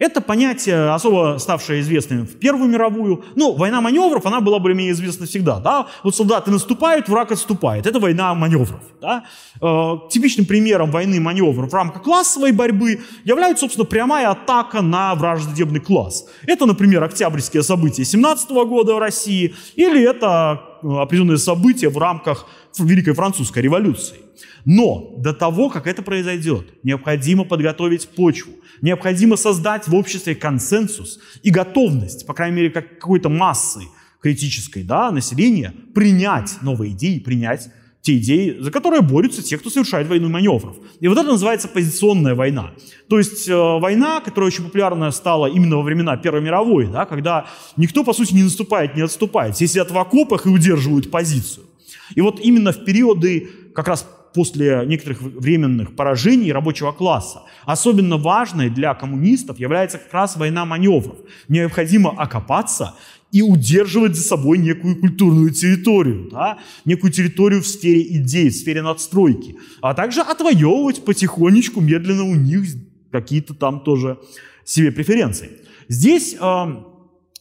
Это 0.00 0.22
понятие, 0.22 0.94
особо 0.94 1.36
ставшее 1.38 1.82
известным 1.82 2.26
в 2.26 2.38
Первую 2.38 2.70
мировую. 2.70 3.22
Ну, 3.36 3.52
война 3.52 3.82
маневров, 3.82 4.24
она 4.24 4.40
была 4.40 4.58
более-менее 4.58 4.94
известна 4.94 5.26
всегда. 5.26 5.60
Да? 5.60 5.88
Вот 6.02 6.16
солдаты 6.16 6.50
наступают, 6.50 7.06
враг 7.06 7.32
отступает. 7.32 7.86
Это 7.86 8.00
война 8.00 8.34
маневров. 8.34 8.80
Да? 9.02 9.24
Э, 9.60 9.98
типичным 10.10 10.46
примером 10.46 10.90
войны 10.90 11.20
маневров 11.20 11.70
в 11.70 11.74
рамках 11.74 12.02
классовой 12.02 12.52
борьбы 12.52 13.02
является, 13.24 13.60
собственно, 13.60 13.84
прямая 13.84 14.30
атака 14.30 14.80
на 14.80 15.14
враждебный 15.14 15.80
класс. 15.80 16.26
Это, 16.46 16.64
например, 16.64 17.04
октябрьские 17.04 17.62
события 17.62 18.06
17 18.06 18.50
года 18.50 18.94
в 18.94 18.98
России, 18.98 19.54
или 19.76 20.02
это 20.02 20.62
определенные 20.82 21.38
события 21.38 21.88
в 21.88 21.98
рамках 21.98 22.46
Великой 22.78 23.14
Французской 23.14 23.60
революции. 23.60 24.18
Но 24.64 25.14
до 25.18 25.32
того, 25.32 25.70
как 25.70 25.86
это 25.86 26.02
произойдет, 26.02 26.66
необходимо 26.82 27.44
подготовить 27.44 28.08
почву, 28.08 28.52
необходимо 28.80 29.36
создать 29.36 29.88
в 29.88 29.94
обществе 29.94 30.34
консенсус 30.34 31.20
и 31.42 31.50
готовность, 31.50 32.26
по 32.26 32.34
крайней 32.34 32.56
мере, 32.56 32.70
как 32.70 32.98
какой-то 32.98 33.28
массы 33.28 33.80
критической 34.20 34.82
да, 34.82 35.10
населения, 35.10 35.74
принять 35.94 36.58
новые 36.62 36.92
идеи, 36.92 37.18
принять 37.18 37.70
те 38.02 38.16
идеи, 38.16 38.56
за 38.58 38.70
которые 38.70 39.02
борются 39.02 39.42
те, 39.42 39.58
кто 39.58 39.70
совершает 39.70 40.08
войну 40.08 40.28
маневров. 40.28 40.76
И 41.00 41.08
вот 41.08 41.18
это 41.18 41.28
называется 41.28 41.68
позиционная 41.68 42.34
война. 42.34 42.70
То 43.08 43.18
есть 43.18 43.48
э, 43.48 43.54
война, 43.54 44.20
которая 44.20 44.48
очень 44.48 44.64
популярная 44.64 45.10
стала 45.10 45.46
именно 45.46 45.76
во 45.76 45.82
времена 45.82 46.16
Первой 46.16 46.40
мировой, 46.40 46.86
да, 46.86 47.04
когда 47.04 47.46
никто, 47.76 48.02
по 48.04 48.12
сути, 48.12 48.34
не 48.34 48.42
наступает, 48.42 48.96
не 48.96 49.02
отступает. 49.02 49.54
Все 49.54 49.66
сидят 49.66 49.90
в 49.90 49.98
окопах 49.98 50.46
и 50.46 50.48
удерживают 50.48 51.10
позицию. 51.10 51.66
И 52.14 52.20
вот 52.20 52.40
именно 52.40 52.72
в 52.72 52.84
периоды 52.84 53.50
как 53.74 53.88
раз 53.88 54.06
после 54.34 54.84
некоторых 54.86 55.20
временных 55.20 55.94
поражений 55.96 56.52
рабочего 56.52 56.92
класса. 56.92 57.42
Особенно 57.64 58.16
важной 58.16 58.70
для 58.70 58.94
коммунистов 58.94 59.58
является 59.58 59.98
как 59.98 60.12
раз 60.12 60.36
война 60.36 60.64
маневров. 60.64 61.16
Необходимо 61.48 62.10
окопаться 62.10 62.94
и 63.32 63.42
удерживать 63.42 64.16
за 64.16 64.22
собой 64.22 64.58
некую 64.58 64.96
культурную 64.96 65.50
территорию, 65.50 66.28
да? 66.30 66.58
некую 66.84 67.12
территорию 67.12 67.62
в 67.62 67.66
сфере 67.66 68.02
идей, 68.16 68.50
в 68.50 68.54
сфере 68.54 68.82
надстройки, 68.82 69.56
а 69.80 69.94
также 69.94 70.20
отвоевывать 70.20 71.04
потихонечку, 71.04 71.80
медленно 71.80 72.24
у 72.24 72.34
них 72.34 72.64
какие-то 73.10 73.54
там 73.54 73.80
тоже 73.80 74.18
себе 74.64 74.92
преференции. 74.92 75.50
Здесь 75.88 76.36
э, 76.40 76.64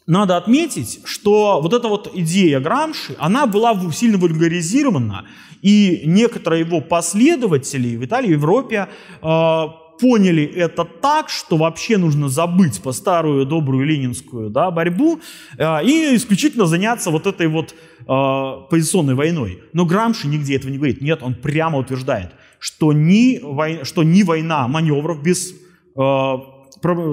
надо 0.08 0.38
отметить, 0.38 1.02
что 1.06 1.60
вот 1.62 1.74
эта 1.74 1.88
вот 1.88 2.12
идея 2.16 2.60
Грамши, 2.60 3.16
она 3.20 3.46
была 3.46 3.80
сильно 3.92 4.18
вульгаризирована, 4.18 5.28
и 5.62 6.04
некоторые 6.06 6.62
его 6.62 6.82
последователи 6.82 7.96
в 7.96 8.06
Италии, 8.06 8.30
в 8.30 8.32
Европе 8.32 8.88
э, 9.22 9.66
поняли 10.00 10.43
это 10.43 10.86
так, 10.86 11.30
что 11.30 11.58
вообще 11.58 11.97
нужно 11.97 12.30
забыть 12.30 12.82
по 12.82 12.91
старую 12.91 13.45
добрую 13.45 13.86
ленинскую 13.86 14.50
да, 14.50 14.72
борьбу 14.72 15.20
э, 15.58 15.86
и 15.86 16.16
исключительно 16.16 16.66
заняться 16.66 17.12
вот 17.12 17.28
этой 17.28 17.47
вот 17.47 17.74
э, 17.74 18.70
позиционной 18.70 19.16
войной. 19.16 19.64
Но 19.74 19.86
Грамши 19.86 20.28
нигде 20.28 20.56
этого 20.56 20.72
не 20.72 20.78
говорит. 20.78 21.02
Нет, 21.02 21.22
он 21.22 21.36
прямо 21.36 21.78
утверждает, 21.78 22.32
что 22.60 22.93
ни, 22.93 23.39
вой, 23.41 23.82
что 23.84 24.04
ни 24.04 24.24
война 24.24 24.68
маневров 24.68 25.22
без 25.22 25.54
э, 25.95 26.38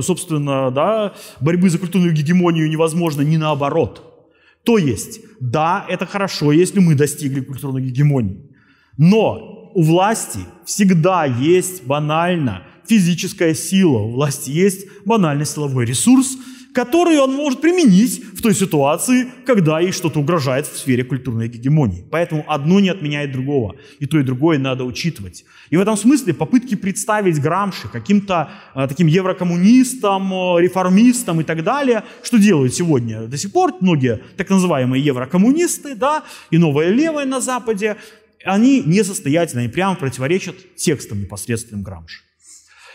собственно, 0.02 0.70
да, 0.70 1.14
борьбы 1.40 1.70
за 1.70 1.78
культурную 1.78 2.12
гегемонию 2.12 2.68
невозможно, 2.68 3.22
ни 3.22 3.36
наоборот. 3.36 4.02
То 4.64 4.78
есть, 4.78 5.20
да, 5.40 5.84
это 5.88 6.06
хорошо, 6.06 6.52
если 6.52 6.80
мы 6.80 6.94
достигли 6.94 7.40
культурной 7.40 7.82
гегемонии. 7.82 8.50
Но 8.98 9.70
у 9.74 9.82
власти 9.82 10.40
всегда 10.64 11.24
есть 11.24 11.84
банально 11.84 12.62
физическая 12.88 13.54
сила, 13.54 13.98
у 13.98 14.12
власти 14.12 14.50
есть 14.50 14.86
банальный 15.04 15.46
силовой 15.46 15.84
ресурс– 15.84 16.36
которые 16.76 17.20
он 17.20 17.32
может 17.32 17.62
применить 17.62 18.22
в 18.34 18.42
той 18.42 18.54
ситуации, 18.54 19.28
когда 19.46 19.80
ей 19.80 19.92
что-то 19.92 20.20
угрожает 20.20 20.66
в 20.66 20.76
сфере 20.76 21.04
культурной 21.04 21.48
гегемонии. 21.48 22.04
Поэтому 22.10 22.44
одно 22.46 22.80
не 22.80 22.90
отменяет 22.90 23.32
другого, 23.32 23.76
и 23.98 24.04
то, 24.04 24.18
и 24.18 24.22
другое 24.22 24.58
надо 24.58 24.84
учитывать. 24.84 25.46
И 25.70 25.78
в 25.78 25.80
этом 25.80 25.96
смысле 25.96 26.34
попытки 26.34 26.74
представить 26.74 27.40
Грамши 27.40 27.88
каким-то 27.88 28.50
э, 28.74 28.86
таким 28.88 29.06
еврокоммунистом, 29.06 30.30
э, 30.30 30.60
реформистом 30.60 31.40
и 31.40 31.44
так 31.44 31.64
далее, 31.64 32.02
что 32.22 32.36
делают 32.36 32.74
сегодня 32.74 33.26
до 33.26 33.38
сих 33.38 33.52
пор 33.52 33.72
многие 33.80 34.20
так 34.36 34.50
называемые 34.50 35.02
еврокоммунисты, 35.02 35.94
да, 35.94 36.24
и 36.50 36.58
новое 36.58 36.90
левое 36.90 37.24
на 37.24 37.40
Западе, 37.40 37.96
они 38.44 38.82
несостоятельны, 38.84 39.60
они 39.60 39.68
прямо 39.70 39.96
противоречат 39.96 40.56
текстам 40.76 41.22
непосредственным 41.22 41.82
Грамши. 41.82 42.20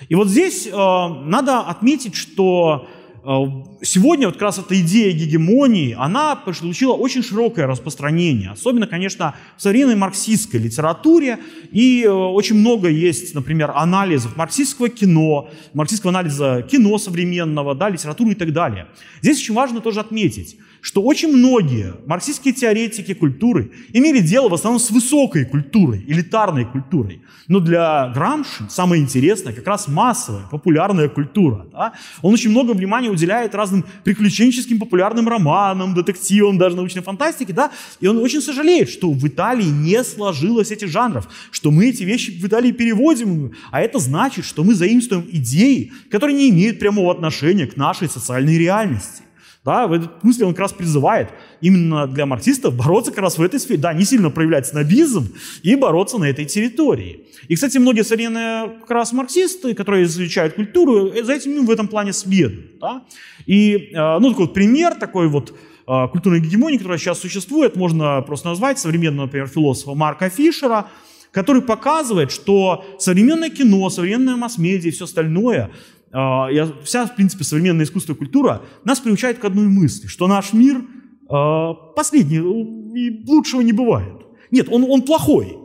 И 0.09 0.15
вот 0.15 0.27
здесь 0.27 0.67
э, 0.67 0.71
надо 0.71 1.59
отметить, 1.61 2.15
что 2.15 2.87
Э, 3.23 3.45
сегодня 3.83 4.27
вот 4.27 4.35
как 4.35 4.43
раз 4.43 4.57
эта 4.57 4.79
идея 4.81 5.11
гегемонии, 5.13 5.95
она 5.97 6.35
получила 6.35 6.93
очень 6.93 7.21
широкое 7.21 7.67
распространение, 7.67 8.49
особенно, 8.49 8.87
конечно, 8.87 9.35
в 9.57 9.61
современной 9.61 9.95
марксистской 9.95 10.59
литературе, 10.59 11.37
и 11.71 12.03
э, 12.03 12.09
очень 12.09 12.55
много 12.55 12.89
есть, 12.89 13.35
например, 13.35 13.71
анализов 13.75 14.35
марксистского 14.37 14.89
кино, 14.89 15.49
марксистского 15.73 16.09
анализа 16.09 16.65
кино 16.69 16.97
современного, 16.97 17.75
да, 17.75 17.89
литературы 17.89 18.31
и 18.31 18.35
так 18.35 18.53
далее. 18.53 18.87
Здесь 19.21 19.37
очень 19.37 19.53
важно 19.53 19.81
тоже 19.81 19.99
отметить, 19.99 20.57
что 20.81 21.03
очень 21.03 21.31
многие 21.31 21.93
марксистские 22.07 22.53
теоретики 22.53 23.13
культуры 23.13 23.71
имели 23.93 24.19
дело 24.19 24.49
в 24.49 24.53
основном 24.53 24.79
с 24.79 24.89
высокой 24.89 25.45
культурой, 25.45 26.03
элитарной 26.07 26.65
культурой. 26.65 27.21
Но 27.47 27.59
для 27.59 28.09
Грамши 28.09 28.65
самое 28.69 29.01
интересное 29.01 29.53
как 29.53 29.67
раз 29.67 29.87
массовая, 29.87 30.47
популярная 30.49 31.07
культура. 31.07 31.67
Да? 31.71 31.93
Он 32.21 32.33
очень 32.33 32.49
много 32.49 32.71
внимания 32.71 33.09
уделяет 33.09 33.53
разным 33.53 33.85
приключенческим 34.03 34.79
популярным 34.79 35.27
романам, 35.27 35.93
детективам, 35.93 36.57
даже 36.57 36.75
научной 36.75 37.03
фантастике, 37.03 37.53
да, 37.53 37.71
и 37.99 38.07
он 38.07 38.17
очень 38.17 38.41
сожалеет, 38.41 38.89
что 38.89 39.11
в 39.11 39.27
Италии 39.27 39.65
не 39.65 40.03
сложилось 40.03 40.71
этих 40.71 40.89
жанров, 40.89 41.27
что 41.51 41.71
мы 41.71 41.89
эти 41.89 42.03
вещи 42.03 42.31
в 42.31 42.45
Италии 42.45 42.71
переводим, 42.71 43.51
а 43.69 43.81
это 43.81 43.99
значит, 43.99 44.45
что 44.45 44.63
мы 44.63 44.73
заимствуем 44.73 45.27
идеи, 45.31 45.91
которые 46.09 46.37
не 46.37 46.49
имеют 46.49 46.79
прямого 46.79 47.11
отношения 47.11 47.67
к 47.67 47.77
нашей 47.77 48.09
социальной 48.09 48.57
реальности. 48.57 49.23
Да, 49.63 49.85
в 49.85 49.93
этом 49.93 50.09
смысле 50.21 50.47
он 50.47 50.53
как 50.53 50.61
раз 50.61 50.73
призывает 50.73 51.29
именно 51.61 52.07
для 52.07 52.25
марксистов 52.25 52.75
бороться 52.75 53.11
как 53.11 53.21
раз 53.21 53.37
в 53.37 53.43
этой 53.43 53.59
сфере. 53.59 53.79
Да, 53.79 53.93
не 53.93 54.05
сильно 54.05 54.31
проявлять 54.31 54.65
снобизм 54.65 55.35
и 55.61 55.75
бороться 55.75 56.17
на 56.17 56.25
этой 56.25 56.45
территории. 56.45 57.27
И, 57.47 57.53
кстати, 57.53 57.77
многие 57.77 58.03
современные 58.03 58.79
как 58.79 58.89
раз 58.89 59.13
марксисты, 59.13 59.75
которые 59.75 60.05
изучают 60.05 60.55
культуру, 60.55 61.11
за 61.23 61.33
этим 61.33 61.63
в 61.67 61.69
этом 61.69 61.87
плане 61.87 62.11
следуют. 62.11 62.79
Да? 62.79 63.03
И, 63.45 63.91
э, 63.93 64.19
ну, 64.19 64.29
такой 64.29 64.45
вот 64.47 64.53
пример 64.55 64.95
такой 64.95 65.27
вот 65.27 65.53
э, 65.87 66.07
культурной 66.11 66.39
гегемонии, 66.39 66.77
которая 66.77 66.97
сейчас 66.97 67.19
существует, 67.19 67.75
можно 67.75 68.23
просто 68.23 68.47
назвать 68.47 68.79
современного, 68.79 69.27
например, 69.27 69.47
философа 69.47 69.93
Марка 69.93 70.29
Фишера, 70.29 70.87
который 71.31 71.61
показывает, 71.61 72.31
что 72.31 72.83
современное 72.97 73.51
кино, 73.51 73.91
современная 73.91 74.37
масс-медиа 74.37 74.89
и 74.89 74.91
все 74.91 75.05
остальное 75.05 75.69
а, 76.13 76.49
вся, 76.83 77.05
в 77.05 77.15
принципе, 77.15 77.43
современное 77.43 77.85
искусство 77.85 78.13
и 78.13 78.15
культура 78.15 78.61
нас 78.83 78.99
приучает 78.99 79.39
к 79.39 79.45
одной 79.45 79.67
мысли, 79.67 80.07
что 80.07 80.27
наш 80.27 80.53
мир 80.53 80.83
а, 81.29 81.73
последний, 81.73 82.37
и 82.37 83.23
лучшего 83.25 83.61
не 83.61 83.71
бывает. 83.71 84.25
Нет, 84.51 84.67
он, 84.69 84.83
он 84.83 85.03
плохой, 85.03 85.57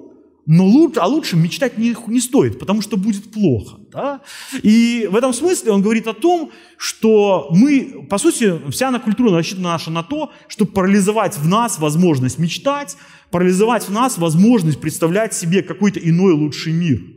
но 0.47 0.65
лучше, 0.65 1.01
а 1.01 1.07
лучше 1.07 1.37
мечтать 1.37 1.77
не, 1.77 1.97
не 2.07 2.21
стоит, 2.21 2.61
потому 2.61 2.81
что 2.81 2.97
будет 2.97 3.33
плохо. 3.33 3.79
Да? 3.93 4.21
И 4.63 5.09
в 5.11 5.17
этом 5.17 5.33
смысле 5.33 5.73
он 5.73 5.83
говорит 5.83 6.07
о 6.07 6.15
том, 6.15 6.53
что 6.79 7.49
мы, 7.51 8.07
по 8.09 8.19
сути, 8.19 8.71
вся 8.71 8.93
на 8.93 9.01
культура 9.01 9.37
рассчитана 9.37 9.71
наша 9.71 9.91
на 9.91 10.05
то, 10.05 10.31
чтобы 10.47 10.71
парализовать 10.71 11.37
в 11.37 11.49
нас 11.49 11.81
возможность 11.81 12.39
мечтать, 12.39 12.97
парализовать 13.33 13.89
в 13.89 13.93
нас 13.93 14.19
возможность 14.19 14.81
представлять 14.81 15.35
себе 15.35 15.63
какой-то 15.63 15.99
иной 15.99 16.35
лучший 16.35 16.73
мир– 16.73 17.03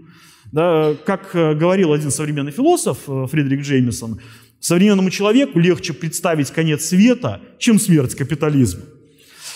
да, 0.52 0.96
как 1.06 1.36
э, 1.36 1.54
говорил 1.54 1.94
один 1.94 2.12
современный 2.12 2.52
философ 2.52 2.98
э, 3.08 3.28
Фредерик 3.28 3.62
Джеймисон, 3.62 4.20
современному 4.60 5.10
человеку 5.10 5.60
легче 5.60 5.94
представить 5.94 6.52
конец 6.52 6.86
света, 6.86 7.42
чем 7.60 7.80
смерть 7.80 8.16
капитализма. 8.16 8.82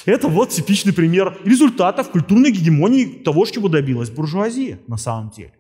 Это 0.06 0.28
вот 0.28 0.50
типичный 0.50 0.94
пример 0.94 1.38
результатов 1.46 2.10
культурной 2.10 2.52
гегемонии 2.52 3.06
того, 3.06 3.46
чего 3.46 3.70
добилась 3.70 4.10
буржуазия 4.10 4.80
на 4.88 4.98
самом 4.98 5.32
деле. 5.32 5.54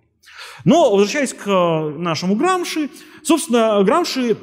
Но, 0.66 0.92
возвращаясь 0.92 1.34
к 1.34 1.48
э, 1.48 1.98
нашему 1.98 2.36
Грамши, 2.36 2.90
собственно, 3.24 3.82
Грамши 3.84 4.38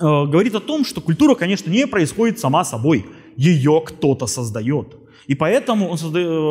говорит 0.00 0.54
о 0.54 0.60
том, 0.60 0.84
что 0.84 1.00
культура, 1.00 1.34
конечно, 1.34 1.68
не 1.70 1.84
происходит 1.88 2.38
сама 2.38 2.64
собой. 2.64 3.04
Ее 3.36 3.82
кто-то 3.84 4.28
создает. 4.28 4.96
И 5.26 5.34
поэтому 5.34 5.88
он 5.88 5.98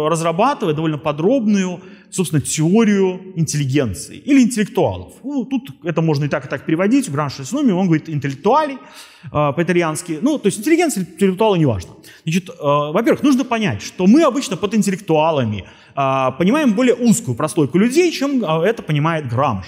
разрабатывает 0.07 0.75
довольно 0.75 0.97
подробную, 0.97 1.79
собственно, 2.09 2.41
теорию 2.41 3.33
интеллигенции 3.35 4.17
или 4.17 4.41
интеллектуалов. 4.41 5.13
Ну, 5.23 5.45
тут 5.45 5.69
это 5.83 6.01
можно 6.01 6.25
и 6.25 6.27
так, 6.27 6.45
и 6.45 6.49
так 6.49 6.65
переводить. 6.65 7.09
Гранш 7.09 7.33
Сноми, 7.33 7.71
он 7.71 7.87
говорит 7.87 8.09
интеллектуали 8.09 8.75
э, 8.75 9.29
по-итальянски. 9.29 10.19
Ну, 10.21 10.37
то 10.37 10.47
есть 10.47 10.59
интеллигенция, 10.59 11.03
интеллектуалы, 11.03 11.59
неважно. 11.59 11.91
Значит, 12.23 12.49
э, 12.49 12.53
во-первых, 12.59 13.23
нужно 13.23 13.43
понять, 13.43 13.81
что 13.81 14.07
мы 14.07 14.23
обычно 14.23 14.57
под 14.57 14.75
интеллектуалами 14.75 15.65
э, 15.95 16.31
понимаем 16.37 16.73
более 16.73 16.95
узкую 16.95 17.35
прослойку 17.35 17.77
людей, 17.77 18.11
чем 18.11 18.43
э, 18.43 18.65
это 18.65 18.83
понимает 18.83 19.27
Грамш. 19.27 19.65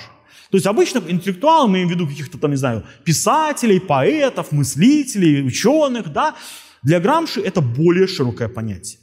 То 0.51 0.57
есть 0.57 0.65
обычно 0.65 1.01
интеллектуалы 1.07 1.67
мы 1.67 1.75
имеем 1.75 1.89
в 1.89 1.91
виду 1.91 2.07
каких-то 2.07 2.37
там, 2.37 2.51
не 2.51 2.57
знаю, 2.57 2.83
писателей, 3.03 3.79
поэтов, 3.79 4.51
мыслителей, 4.51 5.45
ученых, 5.45 6.11
да, 6.11 6.35
для 6.81 6.99
Грамши 6.99 7.41
это 7.41 7.61
более 7.61 8.07
широкое 8.07 8.47
понятие. 8.47 8.99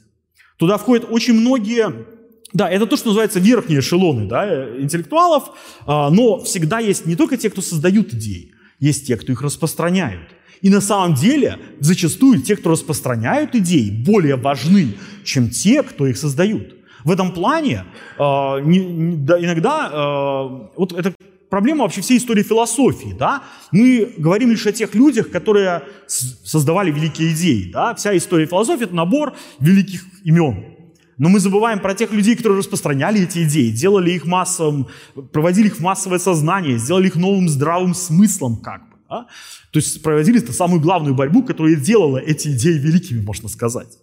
Туда 0.57 0.77
входят 0.77 1.05
очень 1.09 1.35
многие 1.35 2.16
да, 2.53 2.69
это 2.69 2.85
то, 2.85 2.95
что 2.95 3.07
называется 3.07 3.39
верхние 3.39 3.79
эшелоны 3.79 4.25
да, 4.25 4.79
интеллектуалов, 4.79 5.51
а, 5.85 6.09
но 6.09 6.39
всегда 6.43 6.79
есть 6.79 7.05
не 7.05 7.15
только 7.15 7.37
те, 7.37 7.49
кто 7.49 7.61
создают 7.61 8.13
идеи, 8.13 8.53
есть 8.79 9.07
те, 9.07 9.17
кто 9.17 9.31
их 9.31 9.41
распространяют. 9.41 10.29
И 10.61 10.69
на 10.69 10.81
самом 10.81 11.13
деле 11.13 11.59
зачастую 11.79 12.41
те, 12.41 12.55
кто 12.55 12.71
распространяют 12.71 13.53
идеи, 13.55 13.89
более 13.89 14.37
важны, 14.37 14.95
чем 15.23 15.49
те, 15.49 15.83
кто 15.83 16.07
их 16.07 16.17
создают. 16.17 16.75
В 17.03 17.11
этом 17.11 17.31
плане 17.31 17.85
э, 18.17 18.23
не, 18.63 18.79
не, 18.79 19.17
да, 19.17 19.39
иногда 19.39 19.89
э, 19.91 20.69
вот 20.77 20.93
это 20.93 21.13
проблема 21.49 21.83
вообще 21.83 22.01
всей 22.01 22.17
истории 22.17 22.43
философии, 22.43 23.15
да, 23.17 23.43
мы 23.71 24.13
говорим 24.17 24.51
лишь 24.51 24.65
о 24.65 24.71
тех 24.71 24.95
людях, 24.95 25.29
которые 25.29 25.83
создавали 26.07 26.91
великие 26.91 27.33
идеи, 27.33 27.69
да, 27.71 27.93
вся 27.93 28.15
история 28.17 28.47
философии– 28.47 28.83
это 28.85 28.95
набор 28.95 29.33
великих 29.59 30.03
имен, 30.23 30.76
но 31.17 31.29
мы 31.29 31.39
забываем 31.39 31.79
про 31.79 31.93
тех 31.93 32.11
людей, 32.13 32.35
которые 32.35 32.59
распространяли 32.59 33.21
эти 33.21 33.43
идеи, 33.43 33.71
делали 33.71 34.11
их 34.11 34.25
массовым, 34.25 34.87
проводили 35.31 35.67
их 35.67 35.77
в 35.77 35.81
массовое 35.81 36.19
сознание, 36.19 36.77
сделали 36.77 37.07
их 37.07 37.15
новым 37.15 37.49
здравым 37.49 37.93
смыслом 37.93 38.57
как 38.57 38.81
бы. 38.89 38.97
Да? 39.09 39.27
То 39.71 39.79
есть 39.79 40.01
проводили 40.03 40.39
эту 40.39 40.53
самую 40.53 40.81
главную 40.81 41.15
борьбу, 41.15 41.43
которая 41.43 41.75
делала 41.75 42.17
эти 42.17 42.49
идеи 42.49 42.77
великими, 42.77 43.21
можно 43.21 43.49
сказать. 43.49 43.97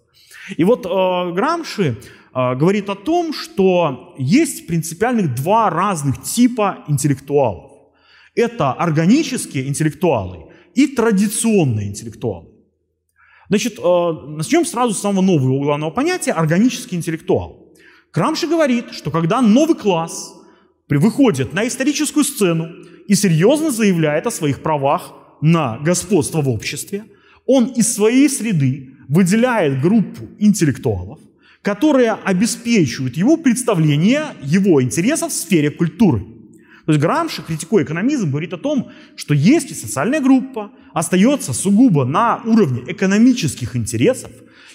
И 0.57 0.65
вот 0.65 0.87
э, 0.87 1.33
Грамши 1.35 1.97
э, 2.35 2.55
говорит 2.57 2.91
о 2.91 2.95
том, 2.95 3.33
что 3.33 4.15
есть 4.19 4.67
принципиальных 4.67 5.35
два 5.35 5.71
разных 5.71 6.23
типа 6.23 6.85
интеллектуалов. 6.89 7.71
Это 8.35 8.73
органические 8.73 9.69
интеллектуалы 9.69 10.47
и 10.75 10.89
традиционные 10.89 11.89
интеллектуалы. 11.89 12.49
Значит, 13.49 13.79
э, 13.79 14.13
начнем 14.29 14.65
сразу 14.65 14.95
с 14.95 15.01
самого 15.01 15.23
нового 15.23 15.63
главного 15.63 15.91
понятия– 15.91 16.33
органический 16.33 16.97
интеллектуал. 16.97 17.75
Крамши 18.11 18.47
говорит, 18.47 18.93
что 18.93 19.11
когда 19.11 19.43
новый 19.43 19.77
класс 19.77 20.35
выходит 20.89 21.53
на 21.53 21.67
историческую 21.67 22.25
сцену 22.25 22.69
и 23.09 23.15
серьезно 23.15 23.71
заявляет 23.71 24.27
о 24.27 24.31
своих 24.31 24.63
правах 24.63 25.13
на 25.41 25.79
господство 25.79 26.41
в 26.41 26.49
обществе, 26.49 27.05
он 27.47 27.67
из 27.67 27.93
своей 27.93 28.29
среды 28.29 28.91
выделяет 29.09 29.83
группу 29.83 30.29
интеллектуалов, 30.39 31.19
которые 31.63 32.13
обеспечивают 32.13 33.17
его 33.17 33.37
представление 33.37 34.27
его 34.43 34.83
интересов 34.83 35.33
в 35.33 35.35
сфере 35.35 35.71
культуры. 35.71 36.25
То 36.87 36.93
есть 36.93 37.01
Грамши, 37.01 37.43
критикуя 37.43 37.85
экономизм, 37.85 38.31
говорит 38.31 38.53
о 38.53 38.59
том, 38.59 38.91
что 39.17 39.33
если 39.33 39.73
социальная 39.73 40.21
группа 40.21 40.71
остается 40.93 41.53
сугубо 41.53 42.05
на 42.05 42.43
уровне 42.45 42.83
экономических 42.87 43.75
интересов 43.75 44.31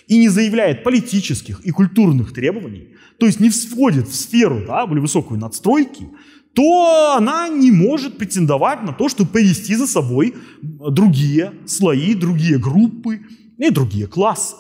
и 0.08 0.18
не 0.18 0.30
заявляет 0.30 0.84
политических 0.84 1.62
и 1.62 1.70
культурных 1.70 2.34
требований, 2.34 2.96
то 3.20 3.28
есть 3.28 3.40
не 3.40 3.50
входит 3.50 4.08
в 4.08 4.16
сферу 4.16 4.64
да, 4.66 4.88
более 4.88 5.04
высокой 5.04 5.38
надстройки, 5.38 6.10
то 6.56 7.16
она 7.16 7.48
не 7.48 7.72
может 7.72 8.18
претендовать 8.18 8.82
на 8.84 8.92
то, 8.92 9.08
чтобы 9.08 9.30
повести 9.30 9.76
за 9.76 9.86
собой 9.86 10.34
другие 10.62 11.54
слои, 11.68 12.16
другие 12.16 12.58
группы 12.58 13.22
и 13.58 13.70
другие 13.70 14.08
классы. 14.08 14.56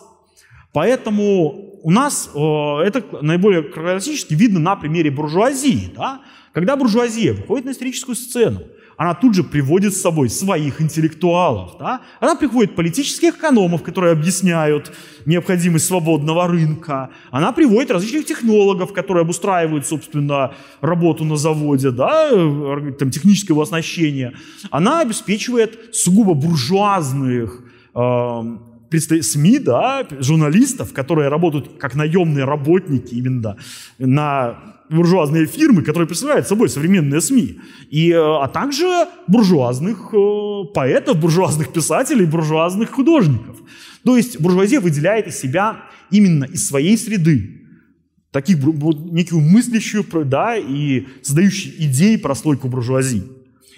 Поэтому 0.72 1.80
у 1.82 1.92
нас 1.92 2.30
э, 2.34 2.40
это 2.40 3.04
наиболее 3.24 3.64
классически 3.64 4.36
видно 4.36 4.60
на 4.60 4.76
примере 4.76 5.10
буржуазии. 5.10 5.92
Да? 5.96 6.22
Когда 6.54 6.76
буржуазия 6.76 7.34
выходит 7.34 7.66
на 7.66 7.72
историческую 7.72 8.16
сцену, 8.16 8.62
она 9.00 9.14
тут 9.14 9.34
же 9.34 9.46
приводит 9.46 9.94
с 9.94 10.02
собой 10.02 10.30
своих 10.30 10.82
интеллектуалов. 10.82 11.78
Да? 11.80 12.02
Она 12.20 12.36
приходит 12.36 12.76
политических 12.76 13.38
экономов, 13.38 13.82
которые 13.82 14.12
объясняют 14.12 14.92
необходимость 15.26 15.86
свободного 15.86 16.50
рынка. 16.50 17.10
Она 17.32 17.54
приводит 17.54 17.92
различных 17.92 18.26
технологов, 18.26 18.92
которые 18.92 19.22
обустраивают, 19.22 19.88
собственно, 19.88 20.54
работу 20.82 21.24
на 21.24 21.38
заводе, 21.38 21.92
да? 21.92 22.30
там, 22.30 23.10
технического 23.10 23.64
оснащения. 23.64 24.34
Она 24.70 25.00
обеспечивает 25.00 25.96
сугубо 25.96 26.34
буржуазных 26.34 27.64
э, 27.96 28.58
СМИ, 28.92 29.60
да, 29.60 30.08
журналистов, 30.20 30.94
которые 30.94 31.30
работают 31.30 31.78
как 31.80 31.96
наемные 31.96 32.46
работники 32.46 33.14
именно 33.14 33.58
на 33.98 34.80
буржуазные 34.90 35.46
фирмы, 35.46 35.84
которые 35.84 36.08
представляют 36.08 36.48
собой 36.48 36.70
современные 36.70 37.22
СМИ, 37.22 37.60
и, 37.90 38.12
э, 38.12 38.18
а 38.18 38.48
также 38.48 39.08
буржуазных 39.28 40.14
э, 40.14 40.64
поэтов, 40.74 41.20
буржуазных 41.20 41.72
писателей, 41.72 42.26
буржуазных 42.26 42.90
художников. 42.90 43.58
То 44.04 44.18
есть 44.18 44.40
буржуазия 44.40 44.80
выделяет 44.80 45.28
из 45.28 45.40
себя 45.40 45.84
именно 46.10 46.46
из 46.46 46.68
своей 46.68 46.98
среды 46.98 47.60
таких, 48.32 48.58
некую 48.58 49.42
мыслящую 49.42 50.06
да, 50.26 50.56
и 50.56 51.06
создающую 51.22 51.74
идеи 51.86 52.16
прослойку 52.16 52.68
буржуазии. 52.68 53.24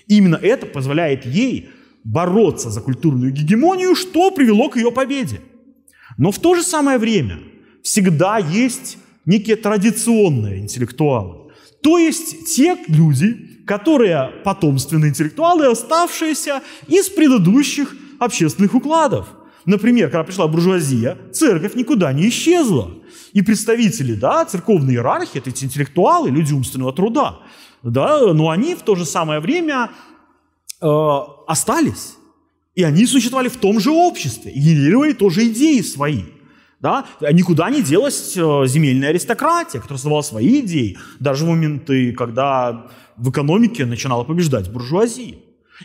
И 0.07 0.18
именно 0.18 0.36
это 0.36 0.66
позволяет 0.66 1.26
ей 1.26 1.70
бороться 2.03 2.69
за 2.69 2.81
культурную 2.81 3.31
гегемонию, 3.31 3.95
что 3.95 4.31
привело 4.31 4.69
к 4.69 4.77
ее 4.77 4.91
победе. 4.91 5.41
Но 6.17 6.31
в 6.31 6.39
то 6.39 6.55
же 6.55 6.63
самое 6.63 6.97
время 6.97 7.39
всегда 7.83 8.37
есть 8.37 8.97
некие 9.25 9.55
традиционные 9.55 10.59
интеллектуалы. 10.59 11.51
То 11.81 11.97
есть 11.97 12.53
те 12.55 12.77
люди, 12.87 13.63
которые 13.65 14.29
потомственные 14.43 15.09
интеллектуалы, 15.09 15.67
оставшиеся 15.67 16.61
из 16.87 17.09
предыдущих 17.09 17.95
общественных 18.19 18.73
укладов. 18.75 19.27
Например, 19.65 20.09
когда 20.09 20.23
пришла 20.23 20.47
буржуазия, 20.47 21.17
церковь 21.31 21.75
никуда 21.75 22.11
не 22.13 22.29
исчезла. 22.29 22.91
И 23.33 23.41
представители 23.41 24.13
да, 24.13 24.43
церковной 24.45 24.95
иерархии, 24.95 25.37
это 25.37 25.49
эти 25.49 25.65
интеллектуалы, 25.65 26.29
люди 26.29 26.53
умственного 26.53 26.93
труда, 26.93 27.39
да, 27.83 28.33
но 28.33 28.49
они 28.49 28.75
в 28.75 28.81
то 28.81 28.95
же 28.95 29.05
самое 29.05 29.39
время 29.39 29.91
э, 30.82 31.19
остались. 31.47 32.15
И 32.75 32.84
они 32.84 33.05
существовали 33.05 33.49
в 33.49 33.57
том 33.57 33.79
же 33.79 33.91
обществе, 33.91 34.51
и 34.51 34.59
генерировали 34.59 35.13
тоже 35.13 35.47
идеи 35.47 35.82
свои. 35.82 36.23
Да? 36.79 37.05
Никуда 37.32 37.69
не 37.69 37.82
делась 37.82 38.36
э, 38.36 38.63
земельная 38.65 39.09
аристократия, 39.09 39.79
которая 39.79 39.97
создавала 39.97 40.21
свои 40.21 40.61
идеи, 40.61 40.97
даже 41.19 41.45
в 41.45 41.49
моменты, 41.49 42.11
когда 42.13 42.88
в 43.17 43.29
экономике 43.29 43.86
начинала 43.86 44.23
побеждать 44.23 44.71
буржуазия. 44.71 45.36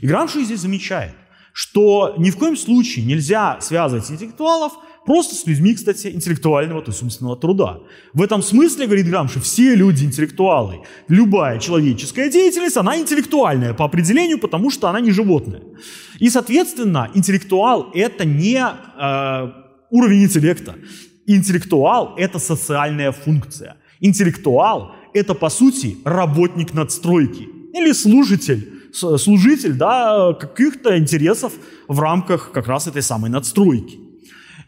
И 0.00 0.06
Грамши 0.06 0.42
здесь 0.44 0.60
замечает, 0.60 1.14
что 1.52 2.14
ни 2.18 2.30
в 2.30 2.36
коем 2.38 2.56
случае 2.56 3.04
нельзя 3.04 3.58
связывать 3.60 4.10
интеллектуалов 4.10 4.72
просто 5.06 5.34
с 5.34 5.46
людьми, 5.46 5.74
кстати, 5.74 6.08
интеллектуального, 6.08 6.82
то 6.82 6.90
есть 6.90 7.02
умственного 7.02 7.36
труда. 7.36 7.78
В 8.12 8.22
этом 8.22 8.42
смысле, 8.42 8.86
говорит 8.86 9.06
Грамши, 9.06 9.40
все 9.40 9.74
люди 9.74 10.04
интеллектуалы. 10.04 10.82
Любая 11.08 11.58
человеческая 11.58 12.28
деятельность, 12.30 12.76
она 12.76 12.98
интеллектуальная 12.98 13.72
по 13.74 13.84
определению, 13.84 14.38
потому 14.38 14.70
что 14.70 14.88
она 14.88 15.00
не 15.00 15.12
животное. 15.12 15.62
И, 16.18 16.30
соответственно, 16.30 17.10
интеллектуал– 17.14 17.90
это 17.94 18.24
не 18.24 18.58
э, 18.58 19.52
уровень 19.90 20.24
интеллекта. 20.24 20.74
Интеллектуал– 21.26 22.14
это 22.18 22.38
социальная 22.38 23.12
функция. 23.12 23.76
Интеллектуал– 24.00 24.92
это, 25.14 25.34
по 25.34 25.50
сути, 25.50 25.96
работник 26.04 26.74
надстройки 26.74 27.48
или 27.74 27.92
служитель, 27.92 28.72
служитель 28.92 29.74
да, 29.74 30.34
каких-то 30.34 30.98
интересов 30.98 31.52
в 31.88 32.00
рамках 32.00 32.50
как 32.52 32.66
раз 32.66 32.86
этой 32.86 33.02
самой 33.02 33.30
надстройки. 33.30 34.05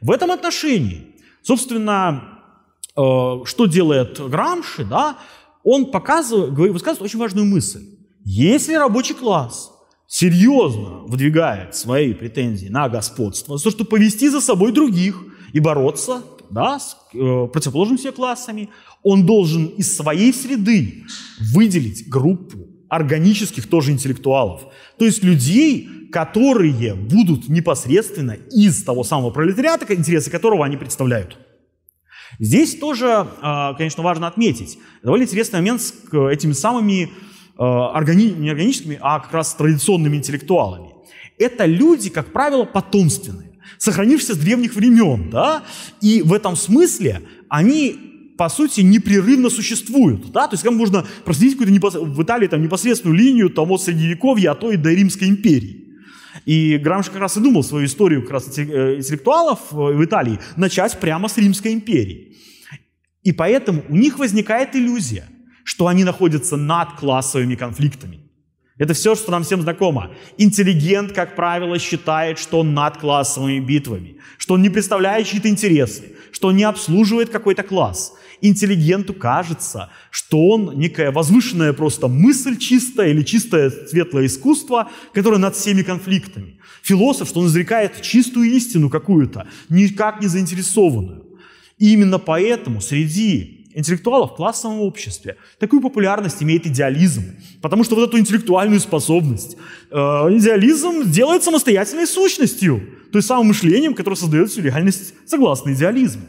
В 0.00 0.10
этом 0.10 0.30
отношении, 0.30 1.14
собственно, 1.42 2.40
э, 2.96 3.00
что 3.44 3.66
делает 3.66 4.20
Грамши, 4.20 4.84
да, 4.84 5.18
он 5.64 5.90
показывает, 5.90 6.52
высказывает 6.52 7.02
очень 7.02 7.18
важную 7.18 7.46
мысль. 7.46 7.84
Если 8.24 8.74
рабочий 8.74 9.14
класс 9.14 9.72
серьезно 10.06 11.00
выдвигает 11.06 11.74
свои 11.74 12.14
претензии 12.14 12.68
на 12.68 12.88
господство, 12.88 13.58
то, 13.58 13.70
чтобы 13.70 13.90
повести 13.90 14.28
за 14.28 14.40
собой 14.40 14.72
других 14.72 15.22
и 15.52 15.60
бороться 15.60 16.22
да, 16.50 16.78
с 16.78 16.96
э, 17.12 17.46
противоположными 17.52 17.98
себе 17.98 18.12
классами, 18.12 18.70
он 19.02 19.26
должен 19.26 19.66
из 19.66 19.96
своей 19.96 20.32
среды 20.32 21.04
выделить 21.54 22.08
группу 22.08 22.68
органических 22.88 23.68
тоже 23.68 23.92
интеллектуалов. 23.92 24.62
То 24.98 25.04
есть 25.04 25.22
людей, 25.22 25.88
которые 26.10 26.94
будут 26.94 27.48
непосредственно 27.48 28.32
из 28.50 28.82
того 28.82 29.04
самого 29.04 29.30
пролетариата, 29.30 29.92
интересы 29.94 30.30
которого 30.30 30.64
они 30.64 30.76
представляют. 30.76 31.38
Здесь 32.38 32.76
тоже, 32.76 33.26
а, 33.40 33.74
конечно, 33.74 34.02
важно 34.02 34.26
отметить 34.26 34.78
довольно 35.02 35.24
интересный 35.24 35.60
момент 35.60 35.80
с 35.80 35.94
этими 36.12 36.52
самыми 36.52 37.10
а, 37.56 37.96
органи... 37.96 38.34
не 38.36 38.50
органическими, 38.50 38.98
а 39.00 39.20
как 39.20 39.32
раз 39.32 39.54
традиционными 39.54 40.16
интеллектуалами. 40.16 40.90
Это 41.38 41.64
люди, 41.64 42.10
как 42.10 42.32
правило, 42.32 42.64
потомственные, 42.64 43.58
сохранившиеся 43.78 44.34
с 44.34 44.38
древних 44.38 44.74
времен, 44.74 45.30
да, 45.30 45.64
и 46.00 46.22
в 46.22 46.32
этом 46.32 46.56
смысле 46.56 47.22
они 47.48 48.08
по 48.36 48.48
сути, 48.48 48.82
непрерывно 48.82 49.50
существуют. 49.50 50.30
Да? 50.30 50.46
То 50.46 50.54
есть, 50.54 50.62
как 50.62 50.72
можно 50.72 51.04
проследить 51.24 51.54
какую-то 51.54 51.72
непос... 51.72 51.94
в 51.94 52.22
Италии 52.22 52.46
там, 52.46 52.62
непосредственную 52.62 53.18
линию 53.18 53.52
от 53.52 53.82
Средневековья, 53.82 54.52
а 54.52 54.54
то 54.54 54.70
и 54.70 54.76
до 54.76 54.90
Римской 54.92 55.28
империи. 55.28 55.87
И 56.48 56.78
Грамш 56.78 57.10
как 57.10 57.20
раз 57.20 57.36
и 57.36 57.40
думал 57.40 57.62
свою 57.62 57.84
историю 57.84 58.22
как 58.22 58.30
раз 58.30 58.58
э, 58.58 58.96
интеллектуалов 58.96 59.58
э, 59.70 59.74
в 59.74 60.02
Италии 60.02 60.38
начать 60.56 60.98
прямо 60.98 61.28
с 61.28 61.36
Римской 61.36 61.74
империи. 61.74 62.38
И 63.22 63.32
поэтому 63.32 63.82
у 63.90 63.96
них 63.96 64.18
возникает 64.18 64.74
иллюзия, 64.74 65.28
что 65.62 65.88
они 65.88 66.04
находятся 66.04 66.56
над 66.56 66.94
классовыми 66.94 67.54
конфликтами. 67.54 68.20
Это 68.78 68.94
все, 68.94 69.14
что 69.14 69.30
нам 69.30 69.42
всем 69.42 69.60
знакомо. 69.60 70.10
Интеллигент, 70.38 71.12
как 71.12 71.36
правило, 71.36 71.78
считает, 71.78 72.38
что 72.38 72.60
он 72.60 72.72
над 72.72 72.96
классовыми 72.96 73.60
битвами, 73.60 74.16
что 74.38 74.54
он 74.54 74.62
не 74.62 74.70
представляет 74.70 75.26
чьи-то 75.26 75.50
интересы, 75.50 76.12
что 76.32 76.48
он 76.48 76.56
не 76.56 76.64
обслуживает 76.64 77.30
какой-то 77.30 77.62
класс. 77.62 78.14
Интеллигенту 78.40 79.14
кажется, 79.14 79.90
что 80.10 80.48
он 80.48 80.78
некая 80.78 81.10
возвышенная 81.10 81.72
просто 81.72 82.08
мысль 82.08 82.56
чистая 82.56 83.10
или 83.10 83.22
чистое 83.22 83.70
светлое 83.70 84.26
искусство, 84.26 84.90
которое 85.12 85.38
над 85.38 85.56
всеми 85.56 85.82
конфликтами. 85.82 86.58
Философ, 86.82 87.28
что 87.28 87.40
он 87.40 87.46
изрекает 87.46 88.00
чистую 88.00 88.50
истину 88.50 88.90
какую-то, 88.90 89.46
никак 89.68 90.20
не 90.20 90.28
заинтересованную. 90.28 91.26
И 91.78 91.92
именно 91.92 92.18
поэтому 92.18 92.80
среди 92.80 93.58
интеллектуалов 93.74 94.32
в 94.32 94.36
классовом 94.36 94.80
обществе. 94.80 95.36
Такую 95.58 95.80
популярность 95.80 96.42
имеет 96.42 96.66
идеализм, 96.66 97.22
потому 97.62 97.84
что 97.84 97.94
вот 97.94 98.08
эту 98.08 98.18
интеллектуальную 98.18 98.80
способность 98.80 99.56
э, 99.90 99.96
идеализм 99.96 101.08
делает 101.10 101.44
самостоятельной 101.44 102.06
сущностью, 102.06 102.82
то 103.12 103.18
есть 103.18 103.28
самым 103.28 103.48
мышлением, 103.48 103.94
которое 103.94 104.16
создает 104.16 104.50
всю 104.50 104.62
реальность 104.62 105.14
согласно 105.26 105.72
идеализму. 105.72 106.22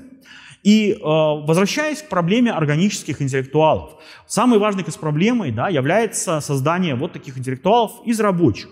И 0.64 0.92
э, 0.92 0.98
возвращаясь 1.02 2.02
к 2.02 2.10
проблеме 2.10 2.52
органических 2.52 3.22
интеллектуалов, 3.22 3.92
самой 4.28 4.60
важной 4.60 4.84
из 4.84 4.98
проблемой 4.98 5.52
да, 5.52 5.70
является 5.70 6.42
создание 6.42 6.96
вот 6.96 7.14
таких 7.14 7.38
интеллектуалов 7.38 7.94
из 8.06 8.20
рабочих. 8.20 8.70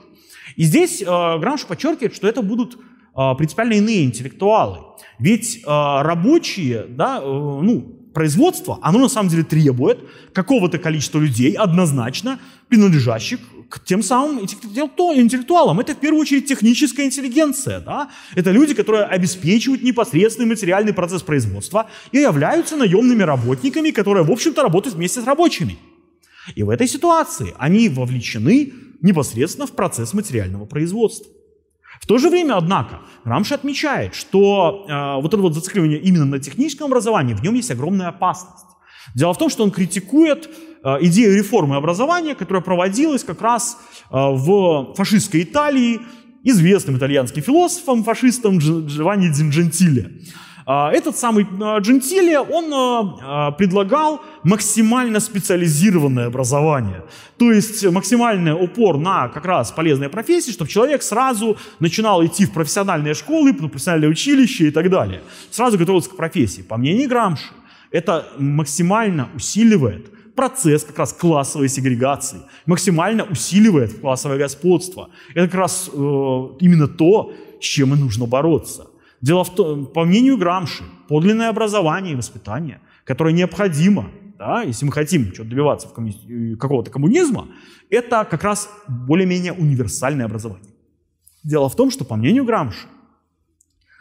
И 0.55 0.63
здесь 0.63 1.01
э, 1.01 1.05
Грамш 1.05 1.65
подчеркивает, 1.65 2.13
что 2.13 2.27
это 2.27 2.41
будут 2.41 2.75
э, 2.75 3.35
принципиально 3.37 3.73
иные 3.73 4.03
интеллектуалы. 4.03 4.79
Ведь 5.19 5.57
э, 5.57 5.61
рабочие, 5.65 6.85
да, 6.89 7.19
э, 7.21 7.25
ну, 7.25 7.97
производство, 8.13 8.79
оно 8.81 8.99
на 8.99 9.09
самом 9.09 9.29
деле 9.29 9.43
требует 9.43 9.99
какого-то 10.33 10.79
количества 10.79 11.19
людей, 11.19 11.53
однозначно 11.53 12.39
принадлежащих 12.67 13.39
тем 13.85 14.03
самым 14.03 14.39
интеллектуалам. 14.41 15.79
Это 15.79 15.93
в 15.93 15.97
первую 15.97 16.21
очередь 16.21 16.47
техническая 16.47 17.05
интеллигенция. 17.05 17.79
Да? 17.79 18.09
Это 18.35 18.51
люди, 18.51 18.73
которые 18.73 19.03
обеспечивают 19.03 19.83
непосредственный 19.83 20.47
материальный 20.47 20.93
процесс 20.93 21.21
производства 21.21 21.89
и 22.11 22.19
являются 22.19 22.75
наемными 22.75 23.23
работниками, 23.23 23.91
которые, 23.91 24.23
в 24.23 24.31
общем-то, 24.31 24.63
работают 24.63 24.95
вместе 24.95 25.21
с 25.21 25.25
рабочими. 25.25 25.77
И 26.55 26.63
в 26.63 26.69
этой 26.69 26.87
ситуации 26.87 27.53
они 27.57 27.89
вовлечены 27.89 28.73
непосредственно 29.01 29.67
в 29.67 29.71
процесс 29.71 30.13
материального 30.13 30.65
производства. 30.65 31.31
В 32.01 32.05
то 32.05 32.17
же 32.17 32.29
время, 32.29 32.57
однако, 32.57 33.01
Рамши 33.23 33.53
отмечает, 33.53 34.15
что 34.15 34.85
э, 34.87 35.21
вот 35.21 35.33
это 35.33 35.41
вот 35.41 35.55
зацикливание 35.55 35.99
именно 35.99 36.25
на 36.25 36.39
техническом 36.39 36.87
образовании, 36.87 37.33
в 37.33 37.43
нем 37.43 37.55
есть 37.55 37.71
огромная 37.71 38.07
опасность. 38.09 38.65
Дело 39.15 39.33
в 39.33 39.37
том, 39.37 39.49
что 39.49 39.63
он 39.63 39.71
критикует 39.71 40.49
идею 41.01 41.35
реформы 41.35 41.75
образования, 41.75 42.35
которая 42.35 42.61
проводилась 42.61 43.23
как 43.23 43.41
раз 43.41 43.77
э, 44.09 44.13
в 44.13 44.93
фашистской 44.95 45.43
Италии 45.43 46.01
известным 46.43 46.97
итальянским 46.97 47.41
философом, 47.41 48.03
фашистом 48.03 48.59
Джованни 48.59 49.29
Джентиле. 49.49 50.11
А, 50.69 50.91
этот 50.91 51.17
самый 51.17 51.45
Джентили, 51.79 52.35
он 52.35 53.55
предлагал 53.55 54.21
максимально 54.43 55.21
специализированное 55.21 56.27
образование. 56.27 57.03
То 57.37 57.53
есть 57.53 57.85
максимальный 57.85 58.51
упор 58.51 58.97
на 58.97 59.29
как 59.29 59.45
раз 59.45 59.71
полезные 59.71 60.09
профессии, 60.09 60.51
чтобы 60.51 60.69
человек 60.69 61.03
сразу 61.03 61.57
начинал 61.79 62.25
идти 62.25 62.45
в 62.45 62.51
профессиональные 62.51 63.13
школы, 63.13 63.53
в 63.53 63.69
профессиональное 63.69 64.09
училище 64.09 64.67
и 64.67 64.71
так 64.71 64.89
далее. 64.89 65.21
Сразу 65.51 65.77
готовился 65.77 66.09
к 66.09 66.17
профессии. 66.17 66.61
По 66.61 66.75
мнению 66.75 67.07
Грамши, 67.07 67.47
это 67.89 68.27
максимально 68.37 69.29
усиливает 69.35 70.11
процесс 70.37 70.83
как 70.83 70.99
раз 70.99 71.13
классовой 71.13 71.67
сегрегации, 71.67 72.39
максимально 72.65 73.23
усиливает 73.23 73.99
классовое 73.99 74.37
господство. 74.37 75.09
Это 75.33 75.47
как 75.47 75.55
раз 75.55 75.89
э, 75.91 75.97
именно 75.97 76.87
то, 76.87 77.33
с 77.59 77.65
чем 77.65 77.93
и 77.93 77.97
нужно 77.97 78.27
бороться. 78.27 78.87
Дело 79.19 79.43
в 79.43 79.55
том, 79.55 79.87
по 79.87 80.05
мнению 80.05 80.37
Грамши, 80.37 80.83
подлинное 81.09 81.49
образование 81.49 82.13
и 82.13 82.15
воспитание, 82.15 82.79
которое 83.03 83.33
необходимо, 83.33 84.11
да, 84.37 84.61
если 84.61 84.85
мы 84.85 84.91
хотим 84.91 85.33
что-то 85.33 85.49
добиваться 85.49 85.87
коммуни... 85.87 86.55
какого-то 86.55 86.91
коммунизма, 86.91 87.47
это 87.89 88.23
как 88.23 88.43
раз 88.43 88.69
более-менее 88.87 89.53
универсальное 89.53 90.25
образование. 90.25 90.71
Дело 91.43 91.67
в 91.67 91.75
том, 91.75 91.89
что, 91.89 92.05
по 92.05 92.15
мнению 92.15 92.45
Грамши, 92.45 92.87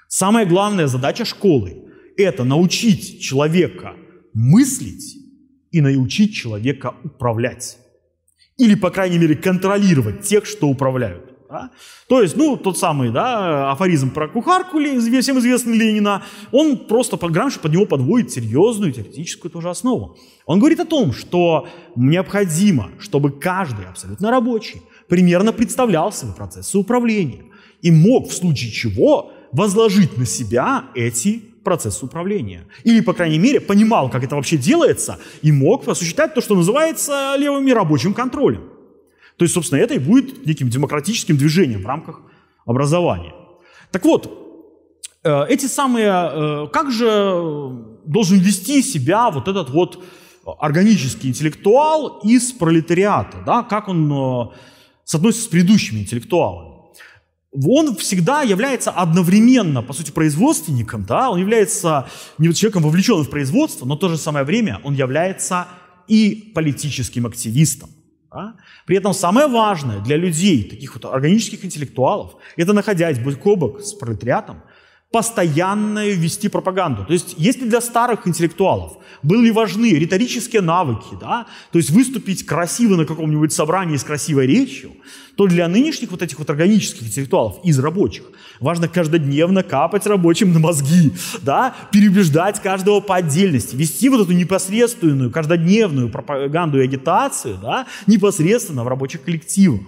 самая 0.08 0.44
главная 0.44 0.86
задача 0.86 1.24
школы– 1.24 1.76
это 2.18 2.44
научить 2.44 3.22
человека 3.22 3.94
мыслить 4.34 5.25
и 5.76 5.80
научить 5.82 6.34
человека 6.34 6.94
управлять. 7.04 7.78
Или, 8.56 8.74
по 8.74 8.90
крайней 8.90 9.18
мере, 9.18 9.34
контролировать 9.34 10.22
тех, 10.22 10.46
что 10.46 10.68
управляют. 10.68 11.34
Да? 11.50 11.70
То 12.08 12.22
есть, 12.22 12.34
ну, 12.34 12.56
тот 12.56 12.78
самый 12.78 13.10
да, 13.10 13.70
афоризм 13.70 14.10
про 14.10 14.28
кухарку, 14.28 14.78
всем 14.78 15.38
известный 15.38 15.76
Ленина, 15.76 16.22
он 16.50 16.78
просто 16.78 17.18
Грамши 17.18 17.60
под 17.60 17.72
него 17.72 17.84
подводит 17.84 18.30
серьезную 18.30 18.92
теоретическую 18.92 19.52
тоже 19.52 19.68
основу. 19.68 20.16
Он 20.46 20.58
говорит 20.58 20.80
о 20.80 20.86
том, 20.86 21.12
что 21.12 21.68
необходимо, 21.94 22.90
чтобы 22.98 23.30
каждый 23.30 23.84
абсолютно 23.84 24.30
рабочий 24.30 24.80
примерно 25.08 25.52
представлял 25.52 26.10
свои 26.10 26.32
процессы 26.32 26.78
управления 26.78 27.44
и 27.82 27.90
мог 27.90 28.30
в 28.30 28.32
случае 28.32 28.72
чего 28.72 29.30
возложить 29.52 30.16
на 30.16 30.24
себя 30.24 30.86
эти 30.94 31.42
процессы 31.66 32.04
управления. 32.04 32.64
Или, 32.84 33.00
по 33.00 33.12
крайней 33.12 33.38
мере, 33.38 33.60
понимал, 33.60 34.08
как 34.08 34.22
это 34.22 34.36
вообще 34.36 34.56
делается, 34.56 35.18
и 35.42 35.50
мог 35.52 35.88
осуществлять 35.88 36.32
то, 36.34 36.40
что 36.40 36.54
называется 36.54 37.34
левым 37.36 37.66
рабочим 37.74 38.14
контролем. 38.14 38.62
То 39.36 39.44
есть, 39.44 39.54
собственно, 39.54 39.80
это 39.80 39.94
и 39.94 39.98
будет 39.98 40.46
неким 40.46 40.68
демократическим 40.68 41.36
движением 41.36 41.82
в 41.82 41.86
рамках 41.86 42.20
образования. 42.66 43.34
Так 43.90 44.04
вот, 44.04 44.30
э, 45.24 45.46
эти 45.48 45.66
самые, 45.66 46.08
э, 46.08 46.66
как 46.72 46.92
же 46.92 47.10
должен 48.04 48.38
вести 48.38 48.82
себя 48.82 49.30
вот 49.30 49.48
этот 49.48 49.70
вот 49.70 50.04
органический 50.60 51.30
интеллектуал 51.30 52.20
из 52.24 52.52
пролетариата, 52.52 53.38
да, 53.44 53.64
как 53.64 53.88
он 53.88 54.12
э, 54.12 54.46
соотносится 55.04 55.46
с 55.46 55.48
предыдущими 55.48 55.98
интеллектуалами? 55.98 56.75
Он 57.64 57.96
всегда 57.96 58.42
является 58.42 58.90
одновременно, 58.90 59.82
по 59.82 59.92
сути, 59.92 60.10
производственником, 60.10 61.04
да, 61.04 61.30
он 61.30 61.38
является 61.38 62.08
не 62.38 62.52
человеком, 62.52 62.82
вовлеченным 62.82 63.24
в 63.24 63.30
производство, 63.30 63.86
но 63.86 63.96
в 63.96 63.98
то 63.98 64.08
же 64.08 64.18
самое 64.18 64.44
время 64.44 64.80
он 64.84 64.94
является 64.94 65.66
и 66.08 66.52
политическим 66.54 67.26
активистом. 67.26 67.90
Да? 68.30 68.56
При 68.84 68.96
этом 68.96 69.14
самое 69.14 69.46
важное 69.46 70.00
для 70.00 70.16
людей, 70.16 70.64
таких 70.64 70.94
вот 70.94 71.04
органических 71.06 71.64
интеллектуалов, 71.64 72.36
это 72.56 72.72
находясь 72.72 73.18
бок 73.18 73.46
о 73.46 73.56
бок 73.56 73.80
с 73.80 73.94
пролетариатом, 73.94 74.62
постоянно 75.12 76.08
вести 76.08 76.48
пропаганду. 76.48 77.04
То 77.04 77.12
есть, 77.12 77.34
если 77.38 77.68
для 77.68 77.80
старых 77.80 78.26
интеллектуалов 78.26 78.98
были 79.22 79.50
важны 79.50 79.92
риторические 79.94 80.62
навыки, 80.62 81.16
да, 81.20 81.46
то 81.72 81.78
есть 81.78 81.90
выступить 81.90 82.44
красиво 82.44 82.96
на 82.96 83.04
каком-нибудь 83.04 83.52
собрании 83.52 83.96
с 83.96 84.04
красивой 84.04 84.46
речью, 84.46 84.92
то 85.36 85.46
для 85.46 85.68
нынешних 85.68 86.10
вот 86.10 86.22
этих 86.22 86.38
вот 86.38 86.50
органических 86.50 87.06
интеллектуалов 87.06 87.56
из 87.62 87.78
рабочих 87.78 88.24
важно 88.58 88.88
каждодневно 88.88 89.62
капать 89.62 90.06
рабочим 90.06 90.52
на 90.52 90.58
мозги, 90.58 91.12
да, 91.42 91.74
переубеждать 91.92 92.60
каждого 92.60 93.00
по 93.00 93.16
отдельности, 93.16 93.76
вести 93.76 94.08
вот 94.08 94.22
эту 94.22 94.32
непосредственную 94.32 95.30
каждодневную 95.30 96.08
пропаганду 96.08 96.80
и 96.80 96.84
агитацию 96.84 97.58
да, 97.60 97.86
непосредственно 98.06 98.82
в 98.82 98.88
рабочих 98.88 99.22
коллективах. 99.22 99.80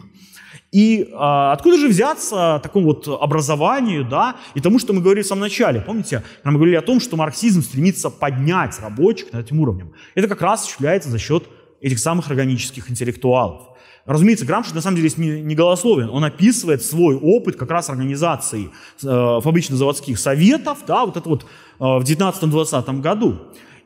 И 0.70 1.08
а, 1.14 1.52
откуда 1.52 1.78
же 1.78 1.88
взяться 1.88 2.60
такому 2.62 2.86
вот 2.86 3.08
образованию, 3.08 4.04
да, 4.04 4.36
и 4.54 4.60
тому, 4.60 4.78
что 4.78 4.92
мы 4.92 5.00
говорили 5.00 5.22
в 5.22 5.26
самом 5.26 5.42
начале. 5.42 5.80
Помните, 5.80 6.22
мы 6.44 6.52
говорили 6.52 6.76
о 6.76 6.82
том, 6.82 7.00
что 7.00 7.16
марксизм 7.16 7.62
стремится 7.62 8.10
поднять 8.10 8.78
рабочих 8.80 9.32
над 9.32 9.46
этим 9.46 9.60
уровнем. 9.60 9.92
Это 10.14 10.28
как 10.28 10.42
раз 10.42 10.60
осуществляется 10.60 11.08
за 11.08 11.18
счет 11.18 11.44
этих 11.80 11.98
самых 11.98 12.28
органических 12.28 12.90
интеллектуалов. 12.90 13.68
Разумеется, 14.04 14.46
Грамши 14.46 14.74
на 14.74 14.80
самом 14.80 14.96
деле 14.96 15.10
здесь 15.10 15.18
не, 15.18 15.42
не 15.42 15.54
голословен. 15.54 16.08
Он 16.08 16.24
описывает 16.24 16.82
свой 16.82 17.14
опыт 17.14 17.56
как 17.56 17.70
раз 17.70 17.90
организации 17.90 18.70
э, 19.02 19.40
фабрично-заводских 19.42 20.18
советов, 20.18 20.78
да, 20.86 21.04
вот 21.04 21.18
это 21.18 21.28
вот 21.28 21.42
э, 21.42 21.46
в 21.78 22.02
19-20 22.02 23.00
году. 23.00 23.38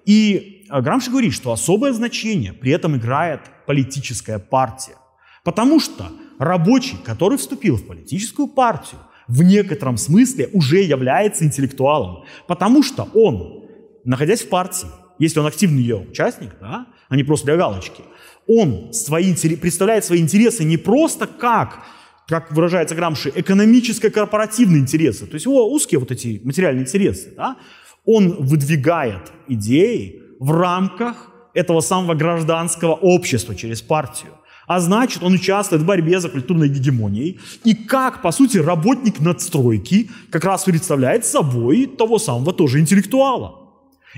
И 0.05 0.64
э, 0.70 0.80
Грамши 0.80 1.11
говорит, 1.11 1.35
что 1.35 1.51
особое 1.51 1.93
значение 1.93 2.53
при 2.53 2.70
этом 2.70 2.97
играет 2.97 3.41
политическая 3.66 4.39
партия. 4.39 4.95
Потому 5.43 5.80
что 5.80 6.12
рабочий, 6.45 6.97
который 7.05 7.38
вступил 7.38 7.76
в 7.76 7.86
политическую 7.86 8.49
партию, 8.49 9.01
в 9.28 9.43
некотором 9.43 9.97
смысле 9.97 10.49
уже 10.53 10.80
является 10.80 11.45
интеллектуалом. 11.45 12.24
Потому 12.47 12.82
что 12.82 13.09
он, 13.14 13.64
находясь 14.05 14.43
в 14.43 14.49
партии, 14.49 14.88
если 15.18 15.40
он 15.40 15.47
активный 15.47 15.82
ее 15.82 15.97
участник, 15.97 16.51
да, 16.61 16.86
а 17.09 17.16
не 17.16 17.22
просто 17.22 17.47
для 17.47 17.57
галочки, 17.57 18.03
он 18.49 18.93
свои, 18.93 19.34
представляет 19.57 20.05
свои 20.05 20.20
интересы 20.20 20.64
не 20.64 20.76
просто 20.76 21.26
как, 21.26 21.84
как 22.26 22.51
выражается 22.51 22.95
Грамши, 22.95 23.32
экономическо-корпоративные 23.34 24.80
интересы, 24.80 25.26
то 25.26 25.34
есть 25.34 25.47
его 25.47 25.70
узкие 25.70 26.01
вот 26.01 26.11
эти 26.11 26.40
материальные 26.43 26.82
интересы, 26.82 27.32
да, 27.36 27.57
он 28.05 28.34
выдвигает 28.40 29.30
идеи 29.47 30.22
в 30.40 30.51
рамках 30.51 31.30
этого 31.55 31.80
самого 31.80 32.14
гражданского 32.14 32.95
общества 32.95 33.55
через 33.55 33.80
партию. 33.80 34.32
А 34.74 34.80
значит, 34.80 35.22
он 35.22 35.34
участвует 35.34 35.82
в 35.82 35.84
борьбе 35.84 36.18
за 36.18 36.30
культурной 36.30 36.70
гегемонией. 36.70 37.38
И 37.62 37.74
как, 37.74 38.22
по 38.22 38.32
сути, 38.32 38.56
работник 38.56 39.20
надстройки 39.20 40.08
как 40.30 40.44
раз 40.44 40.64
представляет 40.64 41.26
собой 41.26 41.84
того 41.86 42.18
самого 42.18 42.54
тоже 42.54 42.80
интеллектуала. 42.80 43.54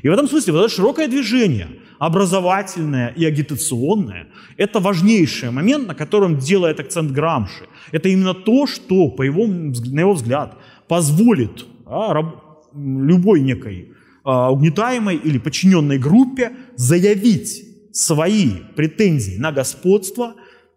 И 0.05 0.09
в 0.09 0.13
этом 0.13 0.29
смысле 0.29 0.53
вот 0.53 0.59
это 0.61 0.69
широкое 0.69 1.09
движение, 1.09 1.67
образовательное 1.99 3.09
и 3.09 3.25
агитационное, 3.25 4.29
это 4.57 4.79
важнейший 4.79 5.51
момент, 5.51 5.89
на 5.89 5.95
котором 5.97 6.39
делает 6.39 6.79
акцент 6.79 7.11
Грамши. 7.11 7.65
Это 7.91 8.09
именно 8.09 8.35
то, 8.35 8.69
что, 8.69 9.09
по 9.09 9.25
его, 9.25 9.49
на 9.49 10.01
его 10.01 10.13
взгляд, 10.13 10.57
позволит 10.87 11.67
а, 11.85 12.13
раб, 12.13 12.69
любой 12.77 13.41
некой 13.41 13.89
а, 14.23 14.53
угнетаемой 14.53 15.17
или 15.17 15.39
подчиненной 15.39 15.99
группе 15.99 16.53
заявить 16.77 17.75
свои 17.95 18.51
претензии 18.77 19.39
на 19.39 19.53
господство 19.53 20.35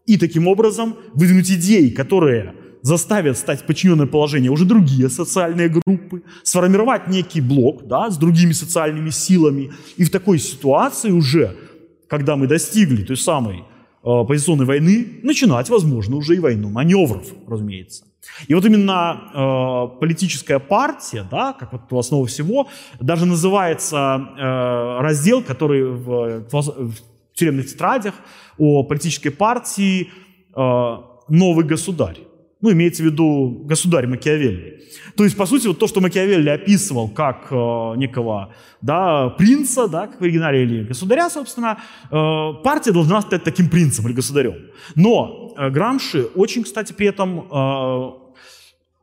и 0.07 0.17
таким 0.17 0.47
образом 0.47 0.95
выдвинуть 1.13 1.51
идеи, 1.51 1.89
которые 1.89 2.55
заставят 2.81 3.37
стать 3.37 3.61
в 3.61 3.65
подчиненное 3.65 4.07
положение 4.07 4.49
уже 4.49 4.65
другие 4.65 5.09
социальные 5.09 5.69
группы, 5.69 6.23
сформировать 6.43 7.07
некий 7.07 7.41
блок 7.41 7.87
да, 7.87 8.09
с 8.09 8.17
другими 8.17 8.53
социальными 8.53 9.09
силами. 9.09 9.71
И 9.97 10.03
в 10.03 10.09
такой 10.09 10.39
ситуации 10.39 11.11
уже, 11.11 11.55
когда 12.07 12.35
мы 12.35 12.47
достигли 12.47 13.03
той 13.03 13.17
самой 13.17 13.57
э, 13.57 14.23
позиционной 14.27 14.65
войны, 14.65 15.19
начинать, 15.23 15.69
возможно, 15.69 16.15
уже 16.15 16.35
и 16.35 16.39
войну 16.39 16.69
маневров, 16.69 17.27
разумеется. 17.47 18.05
И 18.47 18.53
вот 18.53 18.65
именно 18.65 19.21
э, 19.33 19.99
политическая 19.99 20.59
партия, 20.59 21.25
да, 21.29 21.53
как 21.53 21.73
вот 21.73 21.81
в 21.89 21.97
основу 21.97 22.25
всего, 22.25 22.67
даже 22.99 23.25
называется 23.25 23.97
э, 24.37 25.01
раздел, 25.01 25.41
который 25.41 25.83
в, 25.83 26.45
в 26.51 26.93
тюремных 27.37 27.67
тетрадях 27.67 28.15
о 28.57 28.83
политической 28.83 29.29
партии 29.29 30.09
э, 30.55 30.97
«Новый 31.29 31.65
государь». 31.65 32.17
Ну, 32.59 32.71
имеется 32.71 33.03
в 33.03 33.05
виду 33.05 33.61
государь 33.65 34.07
Макиавелли. 34.07 34.81
То 35.15 35.23
есть, 35.23 35.37
по 35.37 35.45
сути, 35.45 35.67
вот 35.67 35.77
то, 35.77 35.87
что 35.87 36.01
Макиавелли 36.01 36.49
описывал 36.49 37.07
как 37.07 37.47
э, 37.51 37.55
некого 37.97 38.53
да, 38.81 39.29
принца, 39.29 39.87
да, 39.87 40.07
как 40.07 40.19
в 40.19 40.23
оригинале, 40.23 40.63
или 40.63 40.83
государя, 40.83 41.29
собственно, 41.29 41.77
э, 42.09 42.63
партия 42.63 42.91
должна 42.91 43.21
стать 43.21 43.43
таким 43.43 43.69
принцем 43.69 44.07
или 44.07 44.13
государем. 44.13 44.55
Но 44.95 45.53
э, 45.55 45.69
Грамши 45.69 46.27
очень, 46.35 46.63
кстати, 46.63 46.93
при 46.93 47.07
этом 47.07 47.41
э, 47.41 48.26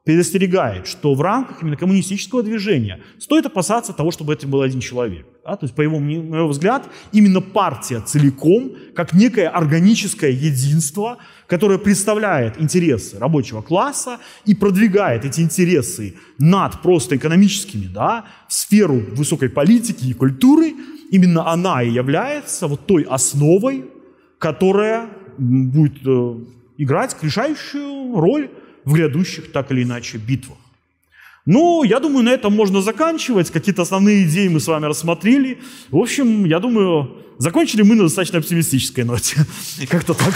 предостерегает, 0.05 0.87
что 0.87 1.15
в 1.15 1.23
рамках 1.23 1.63
именно 1.63 1.77
коммунистического 1.77 2.43
движения 2.43 3.01
стоит 3.19 3.47
опасаться 3.47 3.95
того, 3.95 4.11
чтобы 4.11 4.35
это 4.35 4.47
был 4.47 4.61
один 4.61 4.81
человек. 4.81 5.27
Да? 5.43 5.57
То 5.57 5.65
есть, 5.65 5.75
по 5.75 5.81
его, 5.81 5.99
на 5.99 6.37
его 6.37 6.49
взгляд, 6.49 6.87
именно 7.13 7.41
партия 7.41 8.01
целиком, 8.01 8.73
как 8.95 9.15
некое 9.15 9.49
органическое 9.49 10.31
единство, 10.31 11.17
которое 11.47 11.79
представляет 11.79 12.61
интересы 12.61 13.19
рабочего 13.19 13.63
класса 13.63 14.19
и 14.45 14.55
продвигает 14.55 15.25
эти 15.25 15.41
интересы 15.41 16.17
над 16.39 16.83
просто 16.83 17.17
экономическими, 17.17 17.87
да, 17.87 18.27
в 18.47 18.53
сферу 18.53 19.03
высокой 19.13 19.49
политики 19.49 20.05
и 20.05 20.13
культуры, 20.13 20.75
именно 21.11 21.51
она 21.51 21.83
и 21.83 21.91
является 21.91 22.67
вот 22.67 22.87
той 22.87 23.05
основой, 23.05 23.87
которая 24.39 25.09
будет 25.39 26.07
э, 26.07 26.35
играть 26.77 27.17
решающую 27.23 28.21
роль 28.21 28.51
в 28.85 28.93
грядущих 28.93 29.53
так 29.53 29.71
или 29.71 29.83
иначе 29.83 30.19
битвах. 30.19 30.59
Ну, 31.47 31.85
я 31.85 32.01
думаю, 32.01 32.25
на 32.25 32.31
этом 32.31 32.55
можно 32.55 32.81
заканчивать. 32.81 33.51
Какие-то 33.51 33.83
основные 33.83 34.25
идеи 34.25 34.49
мы 34.49 34.61
с 34.61 34.67
вами 34.67 34.87
рассмотрели. 34.87 35.61
В 35.91 35.99
общем, 35.99 36.47
я 36.47 36.59
думаю, 36.59 37.19
закончили 37.39 37.83
мы 37.83 37.97
на 37.97 38.05
достаточно 38.05 38.39
оптимистической 38.39 39.05
ноте. 39.05 39.37
Как-то 39.89 40.15
так. 40.15 40.35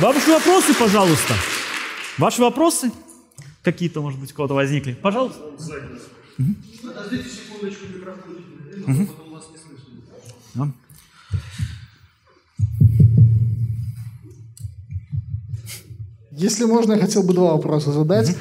Ваши 0.00 0.30
вопросы, 0.30 0.74
пожалуйста. 0.74 1.34
Ваши 2.18 2.42
вопросы? 2.42 2.90
Какие-то, 3.62 4.02
может 4.02 4.18
быть, 4.18 4.32
у 4.32 4.34
кого-то 4.34 4.54
возникли? 4.54 4.94
Пожалуйста. 4.94 5.40
Подождите 6.82 7.28
секундочку, 7.28 7.86
микрофон. 7.94 9.06
Потом 9.06 9.32
вас 9.32 9.44
не 9.52 9.58
слышно. 9.58 10.72
Если 16.36 16.64
можно, 16.64 16.94
я 16.94 16.98
хотел 16.98 17.22
бы 17.22 17.32
два 17.32 17.52
вопроса 17.52 17.92
задать. 17.92 18.36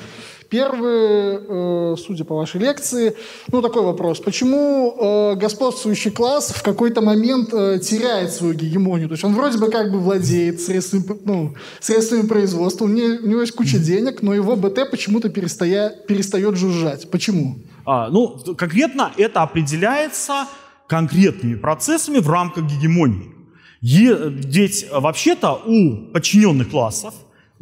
Первый, 0.49 1.39
э, 1.39 1.95
судя 1.97 2.25
по 2.25 2.35
вашей 2.35 2.61
лекции, 2.61 3.15
ну 3.51 3.61
такой 3.61 3.83
вопрос. 3.83 4.19
Почему 4.19 4.95
э, 5.33 5.35
господствующий 5.35 6.11
класс 6.11 6.51
в 6.51 6.61
какой-то 6.61 7.01
момент 7.01 7.51
э, 7.53 7.79
теряет 7.79 8.31
свою 8.31 8.53
гегемонию? 8.53 9.07
То 9.09 9.13
есть 9.13 9.23
он 9.23 9.33
вроде 9.33 9.57
бы 9.57 9.71
как 9.71 9.91
бы 9.91 9.99
владеет 9.99 10.61
средствами, 10.61 11.03
ну, 11.25 11.55
средствами 11.79 12.27
производства, 12.27 12.85
у 12.85 12.87
него, 12.87 13.23
у 13.23 13.27
него 13.27 13.41
есть 13.41 13.53
куча 13.53 13.79
денег, 13.79 14.21
но 14.21 14.33
его 14.33 14.55
БТ 14.55 14.91
почему-то 14.91 15.29
перестает, 15.29 16.05
перестает 16.05 16.55
жужжать. 16.55 17.09
Почему? 17.09 17.57
А, 17.85 18.09
ну, 18.09 18.37
конкретно 18.55 19.11
это 19.17 19.41
определяется 19.41 20.47
конкретными 20.87 21.55
процессами 21.55 22.19
в 22.19 22.29
рамках 22.29 22.65
гегемонии. 22.65 23.33
Е, 23.81 24.15
ведь 24.29 24.87
вообще-то 24.91 25.61
у 25.65 26.11
подчиненных 26.13 26.69
классов, 26.69 27.13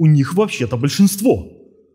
у 0.01 0.07
них 0.07 0.33
вообще-то 0.33 0.77
большинство 0.77 1.47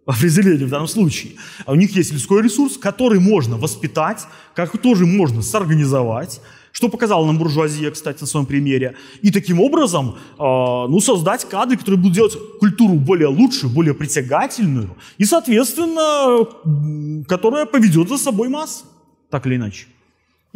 определение 0.06 0.66
в 0.66 0.70
данном 0.70 0.86
случае. 0.86 1.32
А 1.64 1.72
у 1.72 1.74
них 1.74 1.96
есть 1.96 2.12
людской 2.12 2.40
ресурс, 2.40 2.78
который 2.78 3.18
можно 3.18 3.56
воспитать, 3.56 4.26
как 4.54 4.80
тоже 4.80 5.06
можно 5.06 5.42
сорганизовать, 5.42 6.40
что 6.70 6.88
показала 6.88 7.26
нам 7.26 7.36
буржуазия, 7.38 7.90
кстати, 7.90 8.20
на 8.20 8.26
своем 8.26 8.46
примере. 8.46 8.94
И 9.22 9.32
таким 9.32 9.60
образом 9.60 10.14
э, 10.38 10.42
ну, 10.88 11.00
создать 11.00 11.48
кадры, 11.48 11.76
которые 11.76 11.98
будут 11.98 12.14
делать 12.14 12.38
культуру 12.60 12.94
более 12.94 13.28
лучше, 13.28 13.66
более 13.66 13.94
притягательную 13.94 14.96
и, 15.18 15.24
соответственно, 15.24 16.46
которая 17.26 17.66
поведет 17.66 18.08
за 18.08 18.18
собой 18.18 18.48
массы, 18.48 18.84
так 19.30 19.46
или 19.48 19.56
иначе. 19.56 19.86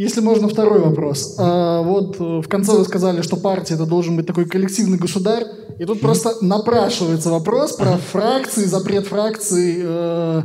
Если 0.01 0.22
можно, 0.22 0.48
второй 0.48 0.80
вопрос. 0.80 1.36
А, 1.38 1.82
вот 1.82 2.16
э, 2.18 2.40
в 2.40 2.48
конце 2.48 2.72
вы 2.72 2.84
сказали, 2.86 3.20
что 3.20 3.36
партия 3.36 3.74
это 3.74 3.84
должен 3.84 4.16
быть 4.16 4.26
такой 4.26 4.46
коллективный 4.46 4.96
государь, 4.96 5.44
и 5.78 5.84
тут 5.84 6.01
просто 6.01 6.42
напрашивается 6.42 7.28
вопрос 7.28 7.74
про 7.74 7.98
фракции, 7.98 8.64
запрет 8.64 9.09
фракций 9.09 9.74
э, 9.82 10.42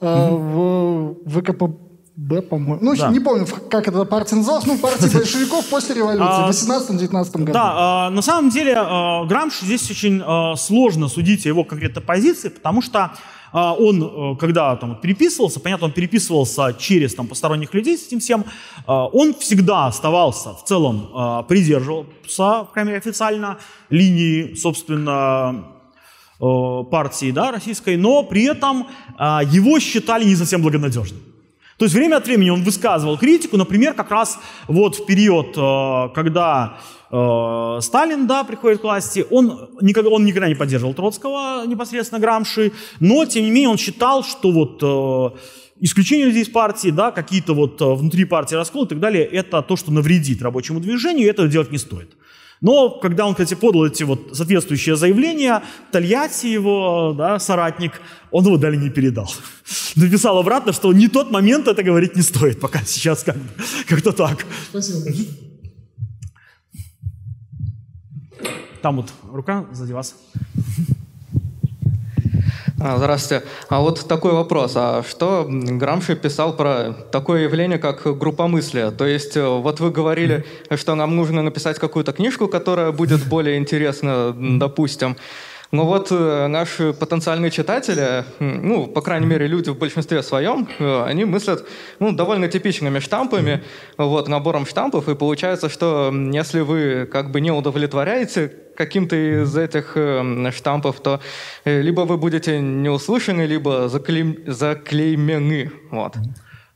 э, 0.00 0.30
в 0.32 1.14
ВКПБ, 1.24 2.42
по-моему. 2.50 2.78
Ну, 2.80 2.96
да. 2.96 3.10
не 3.10 3.20
помню, 3.20 3.46
как 3.70 3.86
эта 3.86 4.04
партия 4.06 4.34
называлась. 4.34 4.66
Ну, 4.66 4.76
партия 4.76 5.08
большевиков 5.16 5.64
после 5.66 5.94
революции 5.94 6.66
в 6.66 7.00
18-19 7.00 7.32
году. 7.38 7.52
Да, 7.52 8.10
на 8.10 8.22
самом 8.22 8.50
деле 8.50 8.74
Грамш 8.74 9.60
здесь 9.60 9.88
очень 9.88 10.20
сложно 10.56 11.06
судить 11.06 11.46
о 11.46 11.48
его 11.48 11.62
конкретной 11.62 12.02
позиции, 12.02 12.48
потому 12.48 12.82
что 12.82 12.98
а, 12.98 13.12
он, 13.52 14.02
э, 14.02 14.36
когда 14.36 14.76
там 14.76 14.96
переписывался, 14.96 15.60
понятно, 15.60 15.86
он 15.86 15.92
переписывался 15.92 16.74
через 16.78 17.14
там, 17.14 17.26
посторонних 17.26 17.74
людей 17.74 17.96
с 17.96 18.06
этим 18.06 18.20
всем, 18.20 18.44
а, 18.86 19.06
он 19.06 19.34
всегда 19.34 19.86
оставался 19.86 20.54
в 20.54 20.64
целом, 20.64 21.10
а, 21.14 21.42
придерживался, 21.42 22.06
по 22.36 22.68
крайней 22.72 22.94
официально 22.94 23.58
линии, 23.90 24.54
собственно, 24.54 25.64
э, 26.40 26.84
партии 26.90 27.30
да, 27.30 27.50
российской, 27.50 27.96
но 27.96 28.22
при 28.22 28.44
этом 28.44 28.86
его 29.18 29.80
считали 29.80 30.24
не 30.24 30.36
совсем 30.36 30.60
благонадежным. 30.60 31.20
То 31.78 31.84
есть 31.84 31.94
время 31.94 32.16
от 32.16 32.26
времени 32.26 32.50
он 32.50 32.62
высказывал 32.62 33.18
критику, 33.18 33.56
например, 33.56 33.92
как 33.92 34.10
раз 34.10 34.38
вот 34.66 34.96
в 34.96 35.04
период, 35.04 35.56
э, 35.56 36.14
когда 36.14 36.78
э, 37.10 37.78
Сталин, 37.82 38.26
да, 38.26 38.44
приходит 38.44 38.80
к 38.80 38.84
власти, 38.84 39.26
он 39.30 39.68
никогда, 39.82 40.08
он 40.08 40.24
никогда 40.24 40.48
не 40.48 40.54
поддерживал 40.54 40.94
Троцкого, 40.94 41.66
непосредственно 41.66 42.18
Грамши, 42.18 42.72
но, 43.00 43.26
тем 43.26 43.44
не 43.44 43.50
менее, 43.50 43.68
он 43.68 43.76
считал, 43.76 44.24
что 44.24 44.52
вот 44.52 44.78
э, 44.82 45.38
исключение 45.80 46.26
людей 46.26 46.44
из 46.44 46.48
партии, 46.48 46.88
да, 46.88 47.10
какие-то 47.10 47.52
вот 47.54 47.78
внутри 47.80 48.24
партии 48.24 48.54
расколы 48.54 48.86
и 48.86 48.88
так 48.88 49.00
далее, 49.00 49.24
это 49.24 49.60
то, 49.60 49.76
что 49.76 49.92
навредит 49.92 50.40
рабочему 50.40 50.80
движению, 50.80 51.26
и 51.26 51.30
этого 51.30 51.46
делать 51.46 51.70
не 51.70 51.78
стоит. 51.78 52.16
Но 52.60 52.90
когда 52.90 53.26
он, 53.26 53.34
кстати, 53.34 53.54
подал 53.54 53.86
эти 53.86 54.02
вот 54.02 54.30
соответствующие 54.32 54.96
заявления, 54.96 55.62
Тольятти 55.92 56.46
его 56.46 57.14
да, 57.16 57.38
соратник, 57.38 58.00
он 58.30 58.44
его 58.46 58.56
далее 58.56 58.80
не 58.80 58.90
передал. 58.90 59.30
Написал 59.96 60.38
обратно, 60.38 60.72
что 60.72 60.92
не 60.92 61.08
тот 61.08 61.30
момент 61.30 61.68
это 61.68 61.82
говорить 61.82 62.16
не 62.16 62.22
стоит, 62.22 62.60
пока 62.60 62.80
сейчас 62.84 63.22
как 63.22 63.36
как-то 63.86 64.12
так. 64.12 64.46
Спасибо 64.70 65.04
большое. 65.04 65.26
Там 68.82 68.96
вот 68.96 69.12
рука 69.32 69.66
сзади 69.72 69.92
вас. 69.92 70.14
А, 72.78 72.98
здравствуйте. 72.98 73.44
А 73.68 73.80
вот 73.80 74.06
такой 74.06 74.32
вопрос. 74.32 74.72
А 74.76 75.02
что 75.02 75.46
Грамши 75.48 76.14
писал 76.14 76.54
про 76.54 76.92
такое 77.10 77.44
явление, 77.44 77.78
как 77.78 78.02
группомыслие? 78.18 78.90
То 78.90 79.06
есть 79.06 79.34
э, 79.36 79.46
вот 79.46 79.80
вы 79.80 79.90
говорили, 79.90 80.44
что 80.74 80.94
нам 80.94 81.16
нужно 81.16 81.42
написать 81.42 81.78
какую-то 81.78 82.12
книжку, 82.12 82.48
которая 82.48 82.92
будет 82.92 83.24
более 83.26 83.56
интересна, 83.56 84.34
допустим. 84.36 85.16
Но 85.72 85.84
вот 85.84 86.08
э, 86.10 86.46
наши 86.46 86.92
потенциальные 86.92 87.50
читатели, 87.50 88.24
ну, 88.38 88.86
по 88.86 89.00
крайней 89.00 89.26
мере, 89.26 89.46
люди 89.46 89.70
в 89.70 89.78
большинстве 89.78 90.22
своем, 90.22 90.68
э, 90.78 91.04
они 91.04 91.24
мыслят 91.24 91.66
ну, 91.98 92.12
довольно 92.12 92.48
типичными 92.48 93.00
штампами, 93.00 93.62
вот, 93.98 94.28
набором 94.28 94.66
штампов, 94.66 95.08
и 95.08 95.14
получается, 95.14 95.68
что 95.68 96.12
если 96.32 96.60
вы 96.60 97.06
как 97.10 97.32
бы 97.32 97.40
не 97.40 97.50
удовлетворяете 97.50 98.52
каким-то 98.76 99.16
из 99.16 99.56
этих 99.56 99.96
э, 99.96 100.50
штампов, 100.52 101.00
то 101.00 101.20
либо 101.64 102.02
вы 102.02 102.16
будете 102.16 102.60
не 102.60 102.88
услышаны, 102.88 103.42
либо 103.42 103.88
заклей... 103.88 104.44
заклеймены. 104.46 105.72
Вот. 105.90 106.14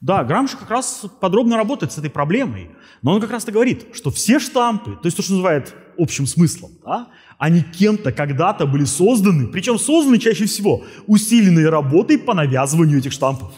Да, 0.01 0.24
Грамши 0.24 0.57
как 0.57 0.70
раз 0.70 1.05
подробно 1.20 1.57
работает 1.57 1.93
с 1.93 1.99
этой 1.99 2.11
проблемой. 2.11 2.70
Но 3.03 3.12
он 3.12 3.20
как 3.20 3.30
раз-то 3.30 3.53
говорит, 3.53 3.86
что 3.93 4.11
все 4.11 4.38
штампы, 4.38 4.93
то 4.93 5.07
есть 5.07 5.16
то, 5.16 5.22
что 5.22 5.32
называют 5.32 5.74
общим 5.99 6.26
смыслом, 6.26 6.72
да, 6.84 7.09
они 7.41 7.62
кем-то 7.62 8.12
когда-то 8.12 8.66
были 8.66 8.84
созданы, 8.84 9.47
причем 9.47 9.78
созданы 9.78 10.18
чаще 10.18 10.45
всего 10.45 10.84
усиленной 11.07 11.70
работой 11.70 12.18
по 12.18 12.34
навязыванию 12.34 12.99
этих 12.99 13.12
штампов. 13.12 13.53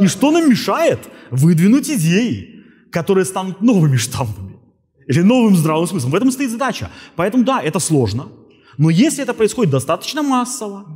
И 0.00 0.06
что 0.06 0.30
нам 0.30 0.48
мешает 0.48 0.98
выдвинуть 1.30 1.90
идеи, 1.90 2.64
которые 2.90 3.26
станут 3.26 3.60
новыми 3.60 3.98
штампами 3.98 4.56
или 5.06 5.20
новым 5.20 5.56
здравым 5.56 5.86
смыслом? 5.86 6.12
В 6.12 6.14
этом 6.14 6.30
стоит 6.30 6.50
задача. 6.50 6.90
Поэтому 7.14 7.44
да, 7.44 7.60
это 7.60 7.80
сложно. 7.80 8.28
Но 8.78 8.88
если 8.88 9.22
это 9.22 9.34
происходит 9.34 9.70
достаточно 9.70 10.22
массово, 10.22 10.86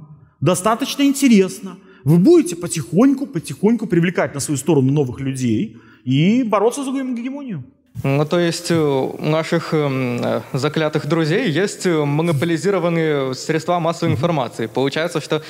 достаточно 0.40 1.02
интересно, 1.02 1.76
вы 2.04 2.16
будете 2.16 2.56
потихоньку, 2.56 3.26
потихоньку 3.26 3.86
привлекать 3.86 4.34
на 4.34 4.40
свою 4.40 4.56
сторону 4.56 4.90
новых 4.90 5.20
людей 5.20 5.76
и 6.04 6.42
бороться 6.44 6.82
за 6.82 6.90
гегемонию. 6.92 7.62
Ну, 8.02 8.24
то 8.24 8.38
есть 8.38 8.70
у 8.70 9.16
наших 9.18 9.70
э, 9.72 10.42
заклятых 10.52 11.06
друзей 11.06 11.50
есть 11.50 11.86
монополизированные 11.86 13.34
средства 13.34 13.78
массовой 13.78 14.12
информации. 14.12 14.66
Получается, 14.66 15.20
что 15.20 15.42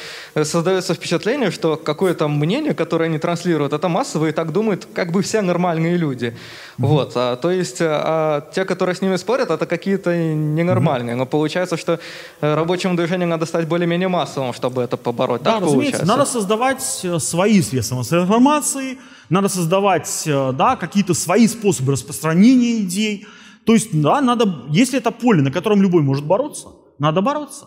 создается 0.44 0.94
впечатление, 0.94 1.50
что 1.50 1.76
какое-то 1.76 2.28
мнение, 2.28 2.74
которое 2.74 3.06
они 3.06 3.18
транслируют, 3.18 3.72
это 3.72 3.88
массовое, 3.88 4.30
и 4.30 4.32
так 4.32 4.52
думают 4.52 4.86
как 4.94 5.12
бы 5.12 5.22
все 5.22 5.42
нормальные 5.42 5.96
люди. 5.96 6.26
Mm-hmm. 6.26 6.86
Вот. 6.86 7.12
А, 7.16 7.36
то 7.36 7.50
есть 7.50 7.78
а 7.80 8.48
те, 8.52 8.64
которые 8.64 8.94
с 8.94 9.02
ними 9.02 9.16
спорят, 9.16 9.50
это 9.50 9.66
какие-то 9.66 10.16
ненормальные. 10.16 11.14
Mm-hmm. 11.14 11.18
Но 11.18 11.26
получается, 11.26 11.76
что 11.76 11.98
рабочему 12.40 12.96
движению 12.96 13.28
надо 13.28 13.46
стать 13.46 13.66
более-менее 13.66 14.08
массовым, 14.08 14.52
чтобы 14.52 14.82
это 14.82 14.96
побороть. 14.96 15.42
Да, 15.42 15.54
так 15.54 15.62
разумеется. 15.62 15.98
Получается? 15.98 16.18
Надо 16.18 16.30
создавать 16.30 17.00
э, 17.02 17.18
свои 17.18 17.60
средства 17.60 17.96
массовой 17.96 18.22
информации, 18.22 18.98
надо 19.30 19.48
создавать 19.48 20.22
э, 20.26 20.52
да, 20.52 20.76
какие-то 20.76 21.14
свои 21.14 21.48
способы 21.48 21.92
распространения 21.92 22.80
идей. 22.80 23.26
То 23.64 23.74
есть, 23.74 24.00
да, 24.00 24.20
надо, 24.20 24.64
если 24.70 24.98
это 24.98 25.10
поле, 25.10 25.42
на 25.42 25.50
котором 25.50 25.82
любой 25.82 26.02
может 26.02 26.24
бороться, 26.24 26.68
надо 26.98 27.20
бороться. 27.22 27.66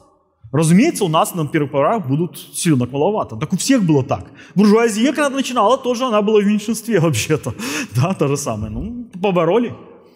Разумеется, 0.52 1.06
у 1.06 1.10
нас 1.10 1.36
на 1.36 1.48
первых 1.48 1.72
порах 1.72 2.08
будут 2.08 2.40
сильно 2.54 2.86
маловато. 2.86 3.36
Так 3.36 3.54
у 3.54 3.58
всех 3.58 3.84
было 3.84 4.04
так. 4.04 4.26
Буржуазия, 4.56 5.14
когда 5.14 5.30
начинала, 5.30 5.78
тоже 5.78 6.06
она 6.06 6.22
была 6.22 6.40
в 6.40 6.46
меньшинстве 6.46 7.00
вообще-то. 7.02 7.54
Да, 7.96 8.14
то 8.14 8.28
же 8.28 8.38
самое. 8.38 8.72
Ну, 8.72 9.06
побороли. 9.22 9.74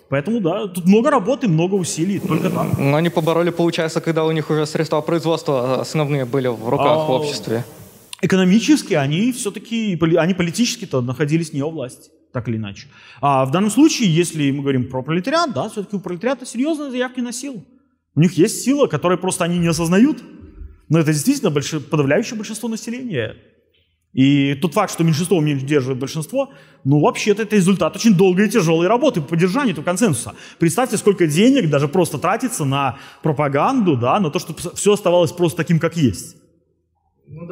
Поэтому, 0.10 0.40
да, 0.40 0.68
тут 0.68 0.86
много 0.86 1.10
работы, 1.12 1.48
много 1.48 1.76
усилий, 1.76 2.20
только 2.20 2.50
так. 2.50 2.78
Но 2.80 2.96
они 2.96 3.10
побороли, 3.10 3.52
получается, 3.52 4.00
когда 4.02 4.26
у 4.26 4.32
них 4.32 4.50
уже 4.50 4.66
средства 4.66 5.02
производства 5.02 5.82
основные 5.82 6.26
были 6.26 6.48
в 6.48 6.70
руках 6.70 6.98
а... 6.98 7.06
в 7.06 7.12
обществе 7.12 7.64
экономически 8.24 8.94
они 8.94 9.32
все-таки, 9.32 10.00
они 10.18 10.34
политически-то 10.34 11.02
находились 11.02 11.54
не 11.54 11.62
у 11.62 11.70
власти, 11.70 12.10
так 12.32 12.48
или 12.48 12.58
иначе. 12.58 12.88
А 13.22 13.46
в 13.46 13.52
данном 13.52 13.70
случае, 13.70 14.16
если 14.16 14.50
мы 14.52 14.62
говорим 14.62 14.90
про 14.90 15.04
пролетариат, 15.04 15.54
да, 15.54 15.70
все-таки 15.70 15.96
у 15.98 16.00
пролетариата 16.00 16.46
серьезные 16.46 16.90
заявки 16.90 17.20
на 17.20 17.34
силу. 17.34 17.64
У 18.16 18.22
них 18.22 18.34
есть 18.34 18.62
сила, 18.64 18.88
которую 18.88 19.20
просто 19.20 19.44
они 19.44 19.60
не 19.60 19.68
осознают. 19.68 20.24
Но 20.90 21.00
это 21.00 21.12
действительно 21.12 21.50
больш... 21.50 21.72
подавляющее 21.72 22.38
большинство 22.38 22.70
населения. 22.70 23.36
И 24.14 24.54
тот 24.56 24.74
факт, 24.74 24.94
что 24.94 25.04
меньшинство 25.04 25.42
не 25.42 25.56
держит 25.56 25.98
большинство, 25.98 26.54
ну, 26.84 27.00
вообще-то 27.00 27.42
это 27.42 27.56
результат 27.56 27.96
очень 27.96 28.16
долгой 28.16 28.46
и 28.46 28.50
тяжелой 28.50 28.88
работы 28.88 29.22
по 29.22 29.30
поддержанию 29.30 29.72
этого 29.72 29.84
консенсуса. 29.84 30.36
Представьте, 30.60 30.98
сколько 30.98 31.26
денег 31.26 31.70
даже 31.70 31.88
просто 31.88 32.20
тратится 32.20 32.64
на 32.64 33.00
пропаганду, 33.24 33.98
да, 33.98 34.20
на 34.20 34.30
то, 34.30 34.38
чтобы 34.38 34.60
все 34.76 34.94
оставалось 34.94 35.32
просто 35.32 35.58
таким, 35.58 35.80
как 35.80 35.98
есть. 35.98 36.38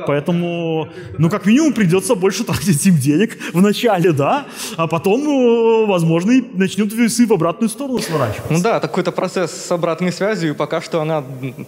Поэтому, 0.07 0.89
ну, 1.17 1.29
как 1.29 1.45
минимум, 1.45 1.73
придется 1.73 2.15
больше 2.15 2.43
тратить 2.43 2.85
им 2.85 2.97
денег 2.97 3.37
в 3.53 3.61
начале, 3.61 4.11
да, 4.11 4.45
а 4.77 4.87
потом, 4.87 5.21
э, 5.21 5.85
возможно, 5.85 6.31
и 6.31 6.41
начнут 6.53 6.93
весы 6.93 7.25
в 7.25 7.33
обратную 7.33 7.69
сторону 7.69 7.99
сворачиваться. 7.99 8.53
Ну 8.53 8.61
да, 8.61 8.77
это 8.77 8.87
какой-то 8.87 9.11
процесс 9.11 9.51
с 9.51 9.71
обратной 9.71 10.11
связью, 10.11 10.51
и 10.51 10.53
пока 10.53 10.81
что 10.81 11.01
она 11.01 11.23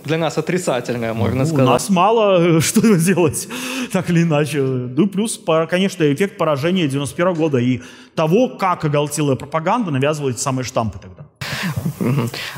для 0.05 0.17
нас 0.17 0.37
отрицательная, 0.37 1.13
можно 1.13 1.39
Ну, 1.39 1.45
сказать. 1.45 1.65
У 1.67 1.69
нас 1.69 1.89
мало 1.89 2.57
э, 2.57 2.59
что 2.61 2.81
делать, 2.97 3.47
так 3.91 4.09
или 4.09 4.23
иначе. 4.23 4.61
Ну, 4.61 5.07
плюс, 5.07 5.39
конечно, 5.69 6.11
эффект 6.11 6.37
поражения 6.37 6.87
91 6.87 7.33
года 7.33 7.57
и 7.57 7.81
того, 8.15 8.49
как 8.49 8.85
оголтелая 8.85 9.35
пропаганда 9.35 9.91
навязывает 9.91 10.39
самые 10.39 10.63
штампы 10.65 10.99
тогда. 10.99 11.25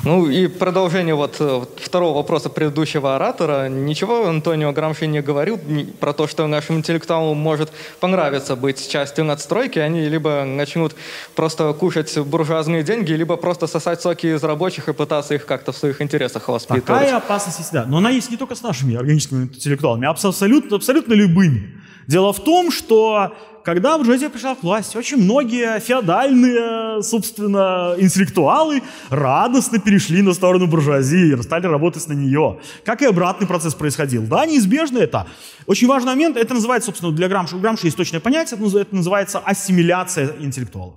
Ну 0.03 0.29
и 0.29 0.47
продолжение 0.47 1.15
э, 1.15 1.17
вот 1.17 1.79
второго 1.81 2.15
вопроса 2.15 2.49
предыдущего 2.49 3.15
оратора. 3.15 3.69
Ничего 3.69 4.27
Антонио 4.27 4.71
Грамши 4.71 5.07
не 5.07 5.21
говорил 5.21 5.59
про 5.99 6.13
то, 6.13 6.27
что 6.27 6.47
нашим 6.47 6.77
интеллектуалам 6.77 7.37
может 7.37 7.71
понравиться 7.99 8.55
быть 8.55 8.89
частью 8.89 9.25
надстройки. 9.25 9.79
Они 9.79 10.07
либо 10.07 10.43
начнут 10.43 10.95
просто 11.35 11.73
кушать 11.73 12.17
буржуазные 12.17 12.83
деньги, 12.83 13.13
либо 13.13 13.37
просто 13.37 13.67
сосать 13.67 14.01
соки 14.01 14.27
из 14.27 14.43
рабочих 14.43 14.89
и 14.89 14.93
пытаться 14.93 15.35
их 15.35 15.45
как-то 15.45 15.71
в 15.71 15.77
своих 15.77 16.01
интересах 16.01 16.47
воспитывать. 16.47 16.85
Такая 16.85 17.17
опасность 17.17 17.59
есть, 17.59 17.71
да. 17.71 17.85
Но 17.85 17.97
она 17.97 18.09
есть 18.09 18.31
не 18.31 18.37
только 18.37 18.55
с 18.55 18.61
нашими 18.61 18.95
органическими 18.95 19.43
интеллектуалами, 19.43 20.07
а 20.07 20.11
абс- 20.11 20.25
абсолютно, 20.25 20.75
абсолютно 20.77 21.13
любыми. 21.13 21.81
Дело 22.07 22.33
в 22.33 22.43
том, 22.43 22.71
что 22.71 23.33
когда 23.65 23.97
буржуазия 23.97 24.29
пришла 24.29 24.53
к 24.53 24.61
власти, 24.61 24.95
очень 24.95 25.17
многие 25.17 25.79
феодальные, 25.79 27.01
собственно, 27.01 27.95
интеллектуалы 27.97 28.83
радостно 29.09 29.79
перешли 29.79 30.21
на 30.21 30.33
сторону 30.33 30.67
буржуазии 30.67 31.35
стали 31.41 31.65
работать 31.65 32.07
на 32.07 32.13
нее. 32.13 32.59
Как 32.85 33.01
и 33.01 33.05
обратный 33.05 33.47
процесс 33.47 33.73
происходил. 33.73 34.21
Да, 34.23 34.45
неизбежно 34.45 34.99
это. 34.99 35.25
Очень 35.65 35.87
важный 35.87 36.11
момент, 36.11 36.37
это 36.37 36.53
называется, 36.53 36.87
собственно, 36.87 37.11
для 37.11 37.27
Грамши, 37.27 37.55
у 37.55 37.59
Грамши 37.59 37.87
есть 37.87 37.97
точное 37.97 38.19
понятие, 38.19 38.59
это 38.79 38.95
называется 38.95 39.39
ассимиляция 39.39 40.35
интеллектуалов. 40.39 40.95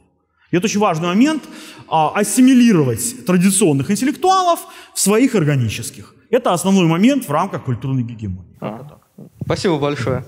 И 0.51 0.57
это 0.57 0.67
очень 0.67 0.81
важный 0.81 1.09
момент 1.09 1.45
а, 1.89 2.13
ассимилировать 2.15 3.25
традиционных 3.25 3.91
интеллектуалов 3.91 4.61
в 4.95 5.01
своих 5.01 5.35
органических. 5.35 6.15
Это 6.31 6.53
основной 6.53 6.87
момент 6.87 7.27
в 7.27 7.33
рамках 7.33 7.65
культурной 7.65 8.03
гегемонии. 8.03 8.45
А. 8.61 8.99
Спасибо 9.43 9.79
большое. 9.79 10.25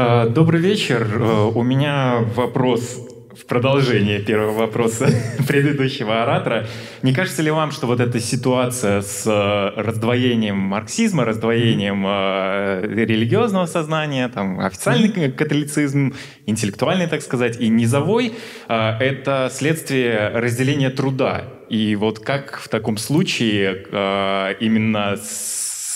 Добрый 0.00 0.60
вечер. 0.60 1.06
Э, 1.20 1.50
У 1.54 1.62
меня 1.62 2.24
вопрос 2.34 3.06
в 3.36 3.44
продолжение 3.44 4.18
первого 4.18 4.52
вопроса 4.60 5.08
предыдущего 5.46 6.22
оратора. 6.22 6.66
Не 7.02 7.12
кажется 7.12 7.42
ли 7.42 7.50
вам, 7.50 7.70
что 7.70 7.86
вот 7.86 8.00
эта 8.00 8.18
ситуация 8.18 9.02
с 9.02 9.26
э, 9.26 9.80
раздвоением 9.80 10.56
марксизма, 10.56 11.24
раздвоением 11.24 12.04
э, 12.06 13.04
религиозного 13.04 13.66
сознания, 13.66 14.28
там, 14.28 14.60
официальный 14.60 15.30
католицизм, 15.32 16.14
интеллектуальный, 16.46 17.06
так 17.06 17.20
сказать, 17.20 17.60
и 17.60 17.68
низовой, 17.68 18.32
э, 18.68 18.74
это 19.00 19.50
следствие 19.52 20.28
разделения 20.28 20.88
труда? 20.88 21.44
И 21.68 21.94
вот 21.94 22.20
как 22.20 22.58
в 22.58 22.68
таком 22.68 22.96
случае 22.96 23.84
э, 23.92 24.54
именно 24.60 25.18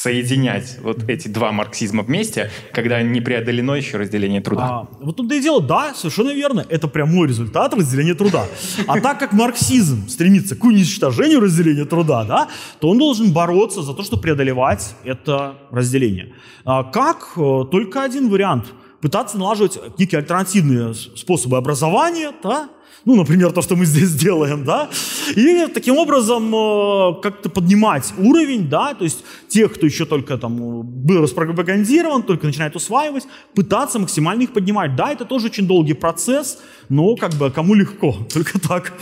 соединять 0.05 0.79
вот 0.83 1.09
эти 1.09 1.29
два 1.29 1.51
марксизма 1.51 2.03
вместе, 2.03 2.51
когда 2.73 3.03
не 3.03 3.23
преодолено 3.23 3.73
еще 3.73 3.97
разделение 3.97 4.43
труда. 4.43 4.65
А, 4.69 4.89
вот 5.01 5.17
тут 5.17 5.33
и 5.33 5.41
дело, 5.41 5.63
да, 5.63 5.95
совершенно 5.95 6.35
верно. 6.35 6.67
Это 6.69 6.89
прямой 6.89 7.27
результат 7.29 7.73
разделения 7.73 8.15
труда. 8.15 8.45
А 8.87 9.01
так 9.01 9.19
как 9.19 9.33
марксизм 9.33 10.07
стремится 10.09 10.57
к 10.57 10.65
уничтожению 10.65 11.41
разделения 11.41 11.87
труда, 11.87 12.25
да, 12.25 12.49
то 12.81 12.91
он 12.91 12.99
должен 12.99 13.33
бороться 13.33 13.83
за 13.83 13.95
то, 13.95 14.03
чтобы 14.03 14.21
преодолевать 14.21 14.95
это 15.05 15.55
разделение. 15.71 16.35
А 16.67 16.85
как? 16.85 17.33
Э, 17.37 17.65
Только 17.71 18.03
один 18.03 18.29
вариант. 18.29 18.67
Пытаться 19.05 19.37
налаживать 19.37 19.79
некие 19.99 20.21
альтернативные 20.21 20.95
способы 20.95 21.59
образования, 21.59 22.33
да, 22.43 22.71
ну, 23.05 23.17
например, 23.17 23.53
то, 23.53 23.61
что 23.61 23.77
мы 23.77 23.85
здесь 23.85 24.15
делаем, 24.15 24.65
да, 24.65 24.89
и 25.37 25.67
таким 25.67 25.99
образом 25.99 26.47
э, 26.55 27.21
как-то 27.21 27.51
поднимать 27.51 28.15
уровень, 28.17 28.71
да, 28.71 28.95
то 28.95 29.05
есть 29.05 29.23
тех, 29.47 29.75
кто 29.75 29.85
еще 29.85 30.07
только 30.07 30.39
там 30.39 30.57
э, 30.57 30.83
был 30.85 31.21
распропагандирован, 31.21 32.23
только 32.23 32.47
начинает 32.47 32.77
усваивать, 32.77 33.27
пытаться 33.55 33.99
максимально 33.99 34.45
их 34.45 34.55
поднимать. 34.55 34.97
Да, 34.97 35.13
это 35.13 35.27
тоже 35.27 35.49
очень 35.49 35.67
долгий 35.67 35.93
процесс, 35.93 36.63
но 36.89 37.15
как 37.15 37.35
бы 37.35 37.51
кому 37.51 37.75
легко, 37.75 38.17
только 38.33 38.59
так. 38.59 38.95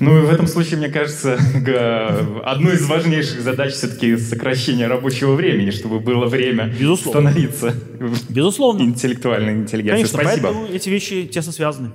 Ну 0.00 0.18
и 0.18 0.26
в 0.26 0.30
этом 0.30 0.46
случае, 0.46 0.78
мне 0.78 0.88
кажется, 0.88 1.34
одной 2.44 2.74
из 2.74 2.86
важнейших 2.86 3.40
задач 3.40 3.72
все-таки 3.72 4.16
сокращение 4.16 4.86
рабочего 4.86 5.34
времени, 5.34 5.70
чтобы 5.70 5.98
было 6.00 6.26
время 6.26 6.68
Безусловно. 6.68 7.30
становиться 7.30 7.74
Безусловно. 8.28 8.82
интеллектуальной 8.82 9.54
интеллигенцией. 9.54 10.08
Конечно, 10.08 10.22
Спасибо. 10.22 10.48
поэтому 10.48 10.66
эти 10.74 10.88
вещи 10.88 11.26
тесно 11.26 11.52
связаны. 11.52 11.90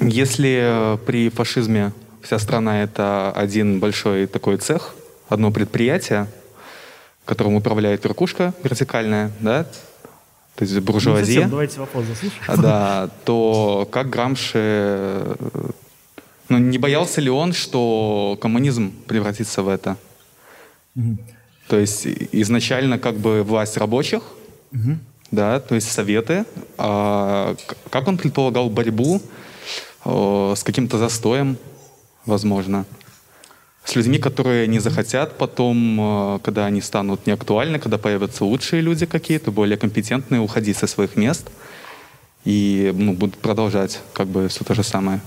Если 0.00 0.94
э, 0.94 0.98
при 1.06 1.28
фашизме 1.30 1.92
вся 2.32 2.38
страна 2.38 2.82
это 2.82 3.30
один 3.32 3.78
большой 3.78 4.26
такой 4.26 4.56
цех, 4.56 4.94
одно 5.28 5.50
предприятие, 5.50 6.28
которым 7.26 7.56
управляет 7.56 8.02
верхушка 8.04 8.54
вертикальная, 8.62 9.30
да, 9.40 9.64
то 10.54 10.64
есть 10.64 10.78
буржуазия, 10.80 11.34
совсем, 11.34 11.50
давайте 11.50 11.80
вопрос 11.80 12.06
заслушаем. 12.06 12.42
а, 12.46 12.56
да, 12.56 13.10
то 13.26 13.86
как 13.92 14.08
Грамши, 14.08 15.36
ну, 16.48 16.56
не 16.56 16.78
боялся 16.78 17.20
ли 17.20 17.28
он, 17.28 17.52
что 17.52 18.38
коммунизм 18.40 18.94
превратится 19.06 19.62
в 19.62 19.68
это? 19.68 19.98
То 21.68 21.76
есть 21.76 22.06
изначально 22.32 22.98
как 22.98 23.16
бы 23.16 23.42
власть 23.42 23.76
рабочих, 23.76 24.22
да, 25.30 25.60
то 25.60 25.74
есть 25.74 25.92
советы. 25.92 26.46
А 26.78 27.56
как 27.90 28.08
он 28.08 28.16
предполагал 28.16 28.70
борьбу 28.70 29.20
с 30.06 30.62
каким-то 30.64 30.96
застоем, 30.96 31.58
возможно, 32.26 32.84
с 33.84 33.96
людьми, 33.96 34.18
которые 34.18 34.66
не 34.66 34.78
захотят 34.78 35.36
потом, 35.38 36.36
э, 36.36 36.38
когда 36.42 36.66
они 36.66 36.80
станут 36.80 37.26
неактуальны, 37.26 37.78
когда 37.78 37.98
появятся 37.98 38.44
лучшие 38.44 38.80
люди 38.80 39.06
какие-то, 39.06 39.50
более 39.50 39.76
компетентные, 39.76 40.40
уходить 40.40 40.76
со 40.76 40.86
своих 40.86 41.16
мест 41.16 41.50
и 42.44 42.92
ну, 42.94 43.12
будут 43.12 43.38
продолжать 43.38 44.00
как 44.12 44.28
бы 44.28 44.48
все 44.48 44.64
то 44.64 44.74
же 44.74 44.82
самое. 44.82 45.20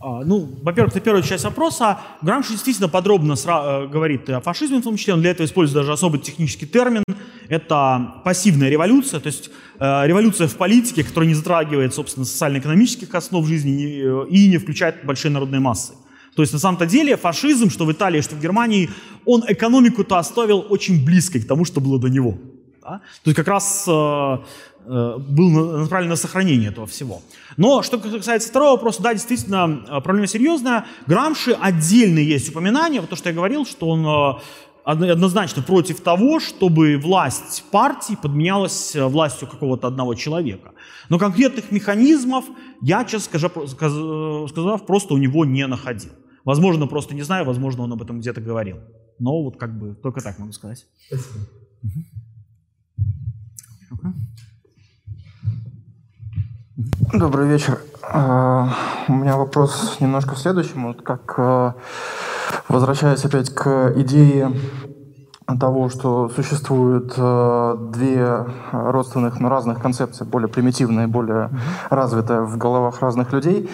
А, 0.00 0.22
Ну, 0.24 0.48
во-первых, 0.62 0.94
на 0.94 1.00
первую 1.00 1.22
часть 1.22 1.44
вопроса 1.44 1.98
Грамши 2.22 2.52
действительно 2.52 2.88
подробно 2.88 3.34
э, 3.34 3.86
говорит 3.88 4.28
о 4.30 4.40
фашизме 4.40 4.78
в 4.78 4.82
том 4.82 4.96
числе. 4.96 5.14
Он 5.14 5.20
для 5.20 5.30
этого 5.30 5.46
использует 5.46 5.82
даже 5.82 5.92
особый 5.92 6.20
технический 6.20 6.66
термин. 6.66 7.02
Это 7.48 8.14
пассивная 8.24 8.68
революция, 8.70 9.20
то 9.20 9.26
есть 9.26 9.50
э, 9.78 10.06
революция 10.06 10.46
в 10.48 10.56
политике, 10.56 11.04
которая 11.04 11.28
не 11.28 11.34
затрагивает, 11.34 11.94
собственно, 11.94 12.24
социально-экономических 12.26 13.14
основ 13.14 13.46
жизни 13.46 13.70
не- 13.70 13.98
э, 14.02 14.26
и 14.30 14.48
не 14.48 14.58
включает 14.58 15.04
большие 15.04 15.30
народные 15.30 15.60
массы. 15.60 15.92
То 16.36 16.42
есть 16.42 16.52
на 16.52 16.58
самом-то 16.58 16.86
деле 16.86 17.16
фашизм, 17.16 17.70
что 17.70 17.84
в 17.84 17.92
Италии, 17.92 18.20
что 18.20 18.34
в 18.34 18.40
Германии, 18.40 18.90
он 19.24 19.44
экономику-то 19.46 20.18
оставил 20.18 20.64
очень 20.68 21.04
близкой 21.04 21.40
к 21.42 21.46
тому, 21.46 21.64
что 21.64 21.80
было 21.80 21.98
до 22.00 22.08
него. 22.08 22.38
да. 22.82 23.00
То 23.22 23.30
есть 23.30 23.36
как 23.36 23.48
раз 23.48 23.84
э, 23.86 24.38
э, 24.86 25.16
был 25.18 25.50
на- 25.50 25.78
направлен 25.78 26.10
на 26.10 26.16
сохранение 26.16 26.70
этого 26.70 26.86
всего. 26.86 27.22
Но 27.56 27.82
что 27.82 27.98
касается 27.98 28.48
второго 28.48 28.72
вопроса, 28.72 29.02
да, 29.02 29.12
действительно, 29.14 29.84
э, 29.88 30.00
проблема 30.00 30.26
серьезная. 30.26 30.84
Грамши 31.06 31.52
отдельно 31.60 32.18
есть 32.18 32.48
упоминание, 32.50 33.00
вот 33.00 33.10
то, 33.10 33.16
что 33.16 33.28
я 33.30 33.34
говорил, 33.34 33.64
что 33.64 33.88
он 33.88 34.04
э, 34.06 34.40
однозначно 34.84 35.62
против 35.62 36.00
того, 36.00 36.40
чтобы 36.40 36.98
власть 36.98 37.64
партии 37.70 38.16
подменялась 38.20 38.94
э, 38.94 39.04
властью 39.06 39.48
какого-то 39.48 39.86
одного 39.86 40.14
человека. 40.14 40.72
Но 41.08 41.18
конкретных 41.18 41.72
механизмов 41.72 42.44
я, 42.82 43.04
честно 43.04 43.38
сказ- 43.38 44.50
сказав, 44.50 44.86
просто 44.86 45.14
у 45.14 45.18
него 45.18 45.44
не 45.44 45.66
находил. 45.66 46.12
Возможно, 46.44 46.86
просто 46.86 47.14
не 47.14 47.22
знаю, 47.22 47.44
возможно, 47.46 47.84
он 47.84 47.92
об 47.92 48.02
этом 48.02 48.20
где-то 48.20 48.40
говорил. 48.40 48.76
Но 49.18 49.42
вот 49.42 49.56
как 49.56 49.78
бы 49.78 49.94
только 49.94 50.20
так 50.20 50.38
могу 50.38 50.52
сказать. 50.52 50.86
Добрый 57.12 57.48
вечер. 57.48 57.78
А, 58.10 58.68
У 59.08 59.12
меня 59.12 59.36
вопрос 59.36 59.96
немножко 60.00 60.34
в 60.34 60.38
следующем. 60.38 60.86
Вот 60.86 61.02
как, 61.02 61.34
э, 61.36 61.72
возвращаясь 62.68 63.24
опять 63.24 63.54
к 63.54 63.92
идее 63.96 64.52
того, 65.60 65.88
что 65.88 66.28
существует 66.28 67.14
э, 67.16 67.76
две 67.92 68.46
родственных, 68.72 69.40
но 69.40 69.48
разных 69.48 69.80
концепции, 69.80 70.24
более 70.24 70.48
примитивная 70.48 71.04
и 71.04 71.06
более 71.06 71.50
развитая 71.90 72.42
в 72.42 72.56
головах 72.56 73.00
разных 73.00 73.32
людей. 73.32 73.70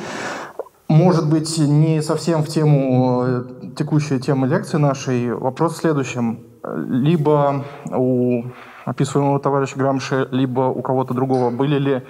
может 0.88 1.30
быть, 1.30 1.56
не 1.58 2.02
совсем 2.02 2.42
в 2.42 2.48
тему 2.48 3.22
э, 3.24 3.44
текущей 3.76 4.18
темы 4.20 4.46
лекции 4.48 4.78
нашей. 4.78 5.32
Вопрос 5.32 5.74
в 5.74 5.76
следующем. 5.78 6.40
Либо 6.64 7.64
у 7.90 8.44
описываемого 8.84 9.38
товарища 9.40 9.78
Грамши, 9.78 10.28
либо 10.30 10.62
у 10.62 10.82
кого-то 10.82 11.14
другого 11.14 11.50
были 11.50 11.78
ли, 11.78 12.02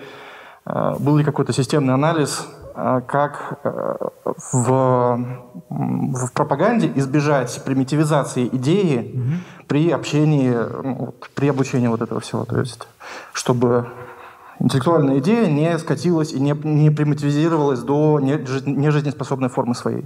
был 0.65 1.16
ли 1.16 1.24
какой-то 1.24 1.53
системный 1.53 1.95
анализ, 1.95 2.47
э, 2.74 3.01
как 3.07 3.61
в, 4.24 5.27
в 5.69 6.32
пропаганде 6.32 6.93
избежать 6.97 7.62
примитивизации 7.65 8.49
идеи 8.53 9.12
угу. 9.15 9.23
при 9.66 9.91
общении, 9.91 10.55
ну, 10.85 11.15
при 11.35 11.49
обучении 11.49 11.89
вот 11.89 12.03
этого 12.03 12.20
всего. 12.20 12.45
То 12.45 12.61
есть, 12.61 12.87
чтобы 13.32 13.89
интеллектуальная 14.61 15.19
идея 15.19 15.49
не 15.49 15.78
скатилась 15.78 16.32
и 16.32 16.41
не, 16.41 16.53
не 16.65 16.91
примитивизировалась 16.91 17.81
до 17.81 18.20
нежизнеспособной 18.20 19.49
формы 19.49 19.74
своей. 19.74 20.05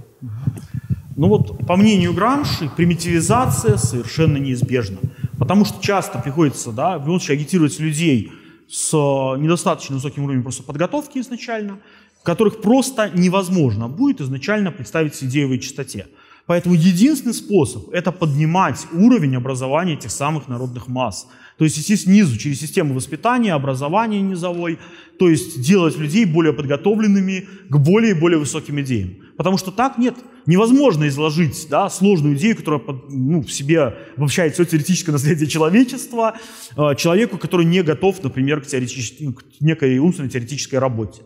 Ну 1.15 1.29
вот, 1.29 1.65
по 1.65 1.77
мнению 1.77 2.13
Грамши, 2.13 2.69
примитивизация 2.75 3.77
совершенно 3.77 4.37
неизбежна. 4.37 4.97
Потому 5.37 5.65
что 5.65 5.81
часто 5.81 6.19
приходится, 6.19 6.71
да, 6.71 6.97
в 6.97 7.05
случае 7.05 7.35
агитировать 7.35 7.79
людей 7.79 8.31
с 8.69 8.93
э, 8.93 9.39
недостаточно 9.39 9.95
высоким 9.95 10.23
уровнем 10.23 10.43
просто 10.43 10.63
подготовки 10.63 11.19
изначально, 11.19 11.79
которых 12.23 12.61
просто 12.61 13.11
невозможно 13.13 13.87
будет 13.87 14.21
изначально 14.21 14.71
представить 14.71 15.15
с 15.15 15.23
идеевой 15.23 15.59
частоте. 15.59 16.07
Поэтому 16.45 16.75
единственный 16.75 17.33
способ– 17.33 17.89
это 17.91 18.11
поднимать 18.11 18.85
уровень 18.93 19.35
образования 19.35 19.93
этих 19.93 20.11
самых 20.11 20.47
народных 20.47 20.87
масс– 20.87 21.27
то 21.57 21.63
есть 21.63 21.79
идти 21.79 21.95
снизу, 21.95 22.37
через 22.37 22.59
систему 22.59 22.93
воспитания, 22.93 23.53
образования 23.53 24.21
низовой, 24.21 24.77
то 25.17 25.29
есть 25.29 25.61
делать 25.61 25.97
людей 25.97 26.25
более 26.25 26.53
подготовленными 26.53 27.47
к 27.69 27.77
более 27.77 28.11
и 28.11 28.19
более 28.19 28.39
высоким 28.39 28.81
идеям. 28.81 29.15
Потому 29.37 29.57
что 29.57 29.71
так 29.71 29.97
нет. 29.97 30.15
Невозможно 30.45 31.07
изложить 31.07 31.67
да, 31.69 31.89
сложную 31.89 32.35
идею, 32.35 32.55
которая 32.55 32.81
ну, 33.09 33.41
в 33.41 33.51
себе 33.51 33.95
обобщает 34.15 34.53
все 34.53 34.65
теоретическое 34.65 35.11
наследие 35.11 35.47
человечества, 35.47 36.35
э, 36.77 36.95
человеку, 36.95 37.37
который 37.37 37.65
не 37.65 37.81
готов, 37.81 38.23
например, 38.23 38.61
к, 38.61 38.67
теоретической, 38.67 39.33
к 39.33 39.43
некой 39.59 39.97
умственной 39.97 40.29
теоретической 40.29 40.79
работе. 40.79 41.23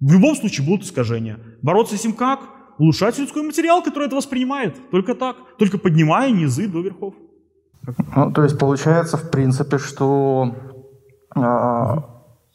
В 0.00 0.12
любом 0.12 0.36
случае 0.36 0.66
будут 0.66 0.84
искажения. 0.84 1.38
Бороться 1.62 1.96
с 1.96 2.00
этим 2.00 2.12
как? 2.12 2.40
Улучшать 2.78 3.18
людской 3.18 3.42
материал, 3.42 3.82
который 3.82 4.06
это 4.06 4.16
воспринимает. 4.16 4.76
Только 4.90 5.14
так. 5.14 5.36
Только 5.58 5.78
поднимая 5.78 6.30
низы 6.30 6.66
до 6.66 6.80
верхов. 6.80 7.14
Ну, 8.14 8.32
то 8.32 8.42
есть 8.42 8.58
получается, 8.58 9.16
в 9.16 9.30
принципе, 9.30 9.78
что, 9.78 10.54
э, 11.34 11.40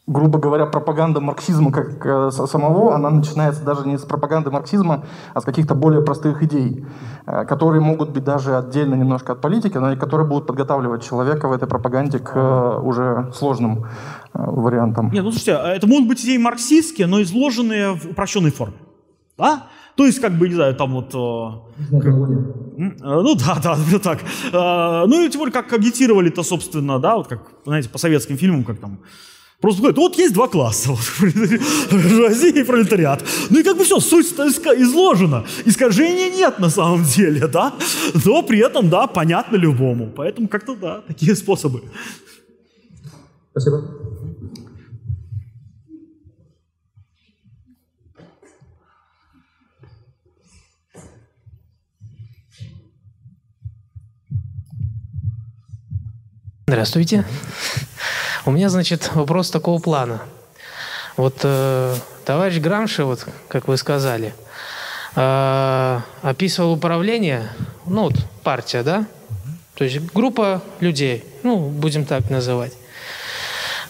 грубо 0.07 0.37
говоря, 0.37 0.67
пропаганда 0.67 1.19
марксизма 1.19 1.71
как 1.71 2.05
э, 2.05 2.29
самого, 2.31 2.93
она 2.93 3.09
начинается 3.09 3.63
даже 3.63 3.87
не 3.87 3.97
с 3.97 4.01
пропаганды 4.01 4.51
марксизма, 4.51 5.05
а 5.33 5.41
с 5.41 5.43
каких-то 5.43 5.73
более 5.73 6.03
простых 6.03 6.43
идей, 6.43 6.85
э, 7.25 7.45
которые 7.45 7.81
могут 7.81 8.11
быть 8.11 8.23
даже 8.23 8.55
отдельно 8.55 8.93
немножко 8.95 9.33
от 9.33 9.41
политики, 9.41 9.77
но 9.77 9.93
и 9.93 9.95
которые 9.95 10.27
будут 10.27 10.47
подготавливать 10.47 11.03
человека 11.03 11.47
в 11.47 11.53
этой 11.53 11.67
пропаганде 11.67 12.19
к 12.19 12.31
э, 12.35 12.79
уже 12.81 13.31
сложным 13.33 13.87
вариантам. 14.33 15.11
Нет, 15.11 15.23
ну 15.23 15.31
слушайте, 15.31 15.55
а 15.55 15.69
это 15.69 15.87
могут 15.87 16.07
быть 16.07 16.23
идеи 16.23 16.37
марксистские, 16.37 17.07
но 17.07 17.21
изложенные 17.21 17.95
в 17.95 18.11
упрощенной 18.11 18.51
форме. 18.51 18.75
Да? 19.37 19.63
То 19.95 20.05
есть, 20.05 20.19
как 20.19 20.33
бы, 20.33 20.49
не 20.49 20.55
знаю, 20.55 20.75
там 20.75 20.93
вот... 20.93 21.13
Ну 21.13 21.63
да, 23.35 23.55
да, 23.63 23.77
так. 24.03 24.19
Э, 24.51 25.05
ну 25.07 25.25
и 25.25 25.29
тем 25.29 25.39
более, 25.39 25.53
как 25.53 25.73
агитировали-то, 25.73 26.43
собственно, 26.43 26.99
да, 26.99 27.15
вот 27.15 27.27
как, 27.27 27.39
знаете, 27.65 27.89
по 27.89 27.97
советским 27.97 28.37
фильмам, 28.37 28.65
как 28.65 28.77
там, 28.77 28.99
Просто 29.61 29.81
говорят, 29.81 29.97
вот 29.97 30.17
есть 30.17 30.33
два 30.33 30.47
класса, 30.47 30.91
вот, 30.91 30.99
буржуазия 31.91 32.51
и 32.51 32.63
пролетариат. 32.63 33.23
Ну 33.49 33.59
и 33.59 33.63
как 33.63 33.77
бы 33.77 33.83
все, 33.83 33.99
суть 33.99 34.27
изложена. 34.27 35.45
Искажения 35.65 36.29
нет 36.29 36.59
на 36.59 36.69
самом 36.69 37.03
деле, 37.03 37.47
да, 37.47 37.73
но 38.25 38.43
при 38.43 38.59
этом, 38.59 38.89
да, 38.89 39.07
понятно 39.07 39.55
любому. 39.55 40.11
Поэтому 40.15 40.47
как-то, 40.47 40.75
да, 40.75 41.01
такие 41.07 41.35
способы. 41.35 41.83
Спасибо. 43.51 44.05
Здравствуйте. 56.67 57.23
У 58.45 58.51
меня, 58.51 58.69
значит, 58.69 59.15
вопрос 59.15 59.49
такого 59.49 59.81
плана. 59.81 60.21
Вот 61.17 61.39
э, 61.41 61.95
товарищ 62.25 62.59
Грамши, 62.59 63.03
вот, 63.03 63.25
как 63.47 63.67
вы 63.67 63.75
сказали, 63.75 64.35
э, 65.15 65.99
описывал 66.21 66.73
управление, 66.73 67.49
ну, 67.87 68.03
вот, 68.03 68.13
партия, 68.43 68.83
да? 68.83 69.07
То 69.73 69.83
есть 69.83 69.99
группа 70.13 70.61
людей, 70.79 71.23
ну, 71.41 71.69
будем 71.69 72.05
так 72.05 72.29
называть. 72.29 72.73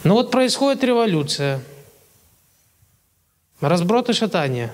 Но 0.05 0.13
вот 0.13 0.31
происходит 0.31 0.85
революция, 0.85 1.59
разброд 3.59 4.09
и 4.09 4.13
шатание. 4.13 4.71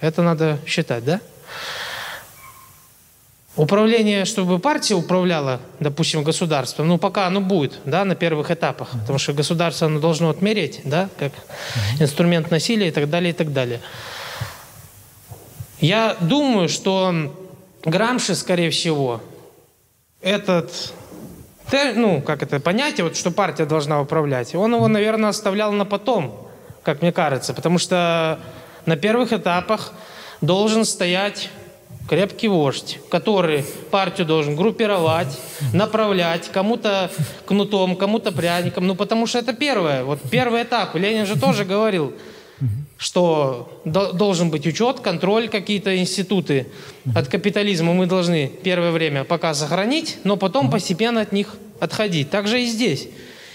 Это 0.00 0.20
надо 0.20 0.58
считать, 0.66 1.06
да? 1.06 1.22
Управление, 3.54 4.24
чтобы 4.24 4.58
партия 4.58 4.94
управляла, 4.94 5.60
допустим, 5.78 6.22
государством, 6.22 6.88
ну, 6.88 6.96
пока 6.96 7.26
оно 7.26 7.42
будет, 7.42 7.80
да, 7.84 8.02
на 8.06 8.14
первых 8.14 8.50
этапах, 8.50 8.92
потому 8.92 9.18
что 9.18 9.34
государство, 9.34 9.88
оно 9.88 10.00
должно 10.00 10.30
отмереть, 10.30 10.80
да, 10.84 11.10
как 11.18 11.32
инструмент 12.00 12.50
насилия 12.50 12.88
и 12.88 12.90
так 12.90 13.10
далее, 13.10 13.30
и 13.30 13.34
так 13.34 13.52
далее. 13.52 13.80
Я 15.80 16.16
думаю, 16.20 16.70
что 16.70 17.34
Грамши, 17.84 18.34
скорее 18.36 18.70
всего, 18.70 19.20
этот, 20.22 20.94
ну, 21.72 22.22
как 22.22 22.42
это, 22.42 22.58
понятие, 22.58 23.04
вот, 23.04 23.18
что 23.18 23.30
партия 23.30 23.66
должна 23.66 24.00
управлять, 24.00 24.54
он 24.54 24.74
его, 24.74 24.88
наверное, 24.88 25.28
оставлял 25.28 25.72
на 25.72 25.84
потом, 25.84 26.48
как 26.82 27.02
мне 27.02 27.12
кажется, 27.12 27.52
потому 27.52 27.76
что 27.76 28.38
на 28.86 28.96
первых 28.96 29.34
этапах 29.34 29.92
должен 30.40 30.86
стоять 30.86 31.50
крепкий 32.08 32.48
вождь, 32.48 32.98
который 33.10 33.64
партию 33.90 34.26
должен 34.26 34.56
группировать, 34.56 35.38
направлять, 35.72 36.50
кому-то 36.50 37.10
кнутом, 37.46 37.96
кому-то 37.96 38.32
пряником. 38.32 38.86
Ну, 38.86 38.94
потому 38.94 39.26
что 39.26 39.38
это 39.38 39.52
первое. 39.52 40.04
Вот 40.04 40.20
первый 40.30 40.62
этап. 40.62 40.94
Ленин 40.94 41.26
же 41.26 41.38
тоже 41.38 41.64
говорил, 41.64 42.12
что 42.96 43.82
должен 43.84 44.50
быть 44.50 44.66
учет, 44.66 45.00
контроль, 45.00 45.48
какие-то 45.48 45.96
институты 45.96 46.68
от 47.14 47.28
капитализма 47.28 47.92
мы 47.92 48.06
должны 48.06 48.48
первое 48.62 48.92
время 48.92 49.24
пока 49.24 49.54
сохранить, 49.54 50.18
но 50.24 50.36
потом 50.36 50.70
постепенно 50.70 51.20
от 51.20 51.32
них 51.32 51.56
отходить. 51.80 52.30
Так 52.30 52.46
же 52.46 52.62
и 52.62 52.66
здесь. 52.66 53.08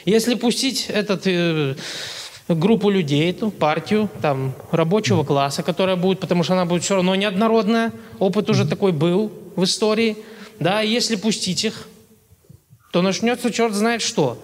Если 0.04 0.36
пустить 0.36 0.88
этот 0.90 1.24
э, 1.26 1.76
группу 2.48 2.90
людей, 2.90 3.30
эту 3.30 3.52
партию 3.52 4.10
там, 4.22 4.54
рабочего 4.72 5.24
класса, 5.24 5.64
которая 5.64 5.96
будет, 5.96 6.20
потому 6.20 6.44
что 6.44 6.54
она 6.54 6.66
будет 6.66 6.84
все 6.84 6.96
равно 6.96 7.16
неоднородная. 7.16 7.92
Опыт 8.20 8.50
уже 8.50 8.68
такой 8.68 8.92
был 8.92 9.32
в 9.56 9.64
истории. 9.64 10.18
Да, 10.60 10.82
и 10.82 10.90
если 10.90 11.16
пустить 11.16 11.66
их, 11.66 11.88
то 12.92 13.02
начнется 13.02 13.52
черт 13.52 13.74
знает 13.74 14.02
что. 14.02 14.42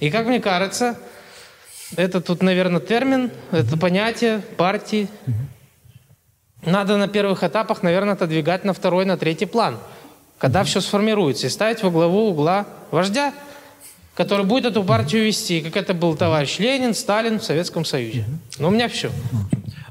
И 0.00 0.10
как 0.10 0.26
мне 0.26 0.40
кажется, 0.40 0.98
это 1.96 2.20
тут, 2.20 2.42
наверное, 2.42 2.80
термин, 2.80 3.30
это 3.52 3.76
понятие 3.76 4.40
партии. 4.56 5.08
Надо 6.64 6.96
на 6.96 7.08
первых 7.08 7.44
этапах, 7.44 7.82
наверное, 7.82 8.14
отодвигать 8.14 8.64
на 8.64 8.72
второй, 8.72 9.04
на 9.04 9.18
третий 9.18 9.46
план, 9.46 9.78
когда 10.38 10.64
все 10.64 10.80
сформируется, 10.80 11.46
и 11.46 11.50
ставить 11.50 11.82
во 11.82 11.90
главу 11.90 12.30
угла 12.30 12.66
вождя– 12.90 13.34
который 14.14 14.44
будет 14.46 14.64
эту 14.64 14.84
партию 14.84 15.26
вести, 15.26 15.60
как 15.60 15.76
это 15.76 15.94
был 15.94 16.14
товарищ 16.16 16.58
Ленин, 16.58 16.94
Сталин 16.94 17.38
в 17.38 17.44
Советском 17.44 17.84
Союзе. 17.84 18.24
Но 18.58 18.68
у 18.68 18.70
меня 18.70 18.88
все. 18.88 19.10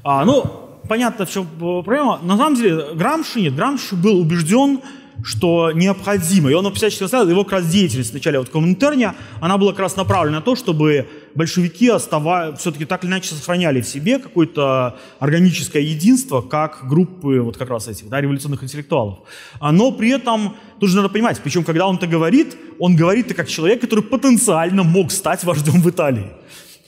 А, 0.02 0.24
ну, 0.24 0.44
понятно, 0.88 1.26
в 1.26 1.30
чем 1.30 1.46
проблема. 1.46 2.18
На 2.22 2.36
самом 2.36 2.56
деле, 2.56 2.94
Грамши 2.94 3.40
нет. 3.40 3.54
Грамши 3.54 3.94
был 3.94 4.20
убежден, 4.20 4.80
что 5.24 5.72
необходимо. 5.72 6.50
И 6.50 6.54
он 6.54 6.72
всячески 6.74 7.02
рассказал, 7.02 7.28
его 7.28 7.44
как 7.44 7.52
раз 7.54 7.66
деятельность 7.66 8.10
в 8.10 8.14
начале 8.14 8.38
вот 8.38 8.50
Коминтерня, 8.50 9.14
она 9.40 9.56
была 9.58 9.72
как 9.72 9.80
раз 9.80 9.96
направлена 9.96 10.38
на 10.38 10.42
то, 10.42 10.54
чтобы 10.54 11.08
большевики 11.34 11.88
оставали, 11.88 12.54
все-таки 12.56 12.84
так 12.84 13.02
или 13.04 13.10
иначе 13.10 13.34
сохраняли 13.34 13.80
в 13.80 13.88
себе 13.88 14.18
какое-то 14.18 14.98
органическое 15.18 15.82
единство, 15.82 16.42
как 16.42 16.86
группы 16.86 17.40
вот 17.40 17.56
как 17.56 17.70
раз 17.70 17.88
этих 17.88 18.08
да, 18.08 18.20
революционных 18.20 18.62
интеллектуалов. 18.62 19.20
А, 19.60 19.72
но 19.72 19.90
при 19.92 20.10
этом 20.10 20.56
тоже 20.78 20.96
надо 20.96 21.08
понимать, 21.08 21.40
причем 21.42 21.64
когда 21.64 21.86
он 21.86 21.96
это 21.96 22.06
говорит, 22.06 22.56
он 22.78 22.94
говорит 22.94 23.26
это 23.26 23.34
как 23.34 23.48
человек, 23.48 23.80
который 23.80 24.04
потенциально 24.04 24.82
мог 24.82 25.10
стать 25.10 25.42
вождем 25.44 25.80
в 25.80 25.88
Италии. 25.88 26.30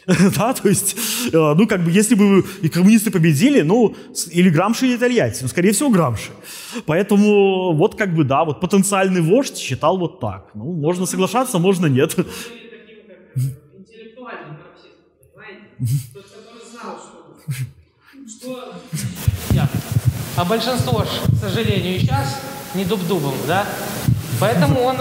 да, 0.37 0.53
то 0.55 0.69
есть, 0.69 0.97
э, 1.33 1.55
ну, 1.57 1.67
как 1.67 1.83
бы, 1.83 1.91
если 1.91 2.15
бы 2.15 2.45
и 2.63 2.69
коммунисты 2.69 3.11
победили, 3.11 3.63
ну, 3.63 3.97
или 4.31 4.51
Грамши, 4.51 4.87
или 4.87 4.97
Итальянцы, 4.97 5.43
ну, 5.43 5.49
скорее 5.49 5.73
всего, 5.73 5.91
Грамши. 5.91 6.31
Поэтому, 6.87 7.73
вот, 7.73 7.97
как 7.97 8.15
бы, 8.15 8.23
да, 8.23 8.45
вот 8.45 8.61
потенциальный 8.61 9.21
вождь 9.21 9.57
считал 9.57 9.99
вот 9.99 10.21
так. 10.21 10.51
Ну, 10.55 10.73
можно 10.73 11.07
соглашаться, 11.07 11.59
можно 11.59 11.87
нет. 11.87 12.15
А 20.37 20.45
большинство, 20.45 21.03
к 21.03 21.37
сожалению, 21.41 21.99
сейчас 21.99 22.43
не 22.75 22.85
дуб-дубом, 22.85 23.33
да? 23.49 23.65
Поэтому 24.39 24.83
он 24.83 24.99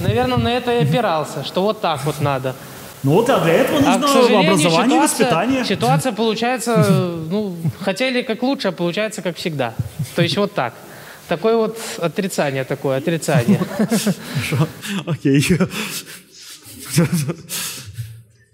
наверное, 0.00 0.38
на 0.38 0.48
это 0.48 0.72
и 0.72 0.82
опирался, 0.82 1.44
что 1.44 1.62
вот 1.62 1.82
так 1.82 2.04
вот 2.06 2.20
надо. 2.20 2.54
Ну 3.02 3.12
вот, 3.12 3.28
а 3.30 3.40
для 3.40 3.54
этого 3.54 3.78
А, 3.78 3.98
нужно 3.98 4.08
сожалению, 4.08 4.50
образование 4.50 5.04
и 5.04 5.08
ситуация, 5.08 5.26
воспитание. 5.26 5.64
ситуация 5.64 6.12
получается, 6.12 7.16
ну, 7.30 7.56
хотели 7.80 8.22
как 8.22 8.42
лучше, 8.42 8.68
а 8.68 8.72
получается 8.72 9.22
как 9.22 9.36
всегда. 9.36 9.74
То 10.14 10.22
есть 10.22 10.36
вот 10.36 10.52
так. 10.52 10.74
Такое 11.28 11.56
вот 11.56 11.78
отрицание 11.98 12.64
такое, 12.64 12.98
отрицание. 12.98 13.58
Хорошо, 13.58 14.68
окей. 15.06 15.44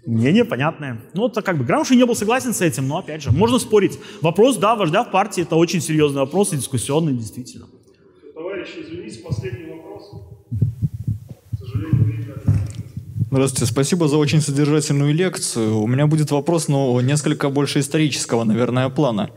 Мнение 0.07 0.45
понятное. 0.47 1.01
Ну, 1.13 1.29
это 1.29 1.43
как 1.43 1.59
бы 1.59 1.65
Грамши 1.65 1.95
не 1.95 2.07
был 2.07 2.15
согласен 2.15 2.55
с 2.55 2.63
этим, 2.63 2.89
но 2.89 2.99
опять 2.99 3.23
же, 3.23 3.31
можно 3.31 3.59
спорить. 3.59 3.99
Вопрос, 4.23 4.57
да, 4.57 4.75
вождя 4.75 5.05
в 5.05 5.11
партии, 5.11 5.43
это 5.43 5.57
очень 5.57 5.83
серьезный 5.83 6.21
вопрос 6.21 6.55
и 6.55 6.57
дискуссионный, 6.57 7.13
действительно. 7.13 7.67
Товарищи, 8.35 8.79
извините, 8.83 9.19
последний 9.19 9.67
вопрос. 9.71 10.11
К 11.53 11.59
сожалению, 11.59 12.05
время 12.05 12.35
Здравствуйте, 13.31 13.71
спасибо 13.71 14.09
за 14.09 14.17
очень 14.17 14.41
содержательную 14.41 15.13
лекцию. 15.13 15.79
У 15.81 15.87
меня 15.87 16.07
будет 16.07 16.31
вопрос, 16.31 16.67
но 16.69 16.99
несколько 17.03 17.51
больше 17.51 17.81
исторического, 17.81 18.45
наверное, 18.45 18.89
плана. 18.89 19.29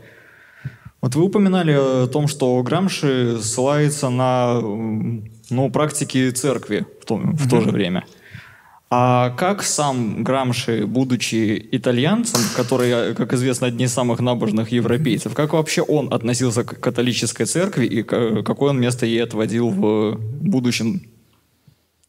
Вот 1.02 1.14
вы 1.14 1.24
упоминали 1.24 1.72
о 1.72 2.06
том, 2.06 2.26
что 2.26 2.62
Грамши 2.62 3.38
ссылается 3.42 4.08
на 4.08 4.60
ну, 4.62 5.70
практики 5.70 6.30
церкви 6.30 6.86
в 7.02 7.04
то, 7.04 7.16
в 7.16 7.50
то 7.50 7.60
же 7.60 7.68
время. 7.70 8.06
А 8.88 9.30
как 9.30 9.62
сам 9.62 10.24
Грамши, 10.24 10.86
будучи 10.86 11.68
итальянцем, 11.72 12.40
который, 12.56 13.14
как 13.14 13.34
известно, 13.34 13.66
одни 13.66 13.84
из 13.84 13.92
самых 13.92 14.20
набожных 14.20 14.72
европейцев, 14.72 15.34
как 15.34 15.52
вообще 15.52 15.82
он 15.82 16.14
относился 16.14 16.64
к 16.64 16.80
католической 16.80 17.44
церкви 17.44 17.84
и 17.84 18.02
ка- 18.02 18.42
какое 18.42 18.70
он 18.70 18.80
место 18.80 19.04
ей 19.04 19.22
отводил 19.22 19.68
в 19.68 20.16
будущем, 20.16 21.02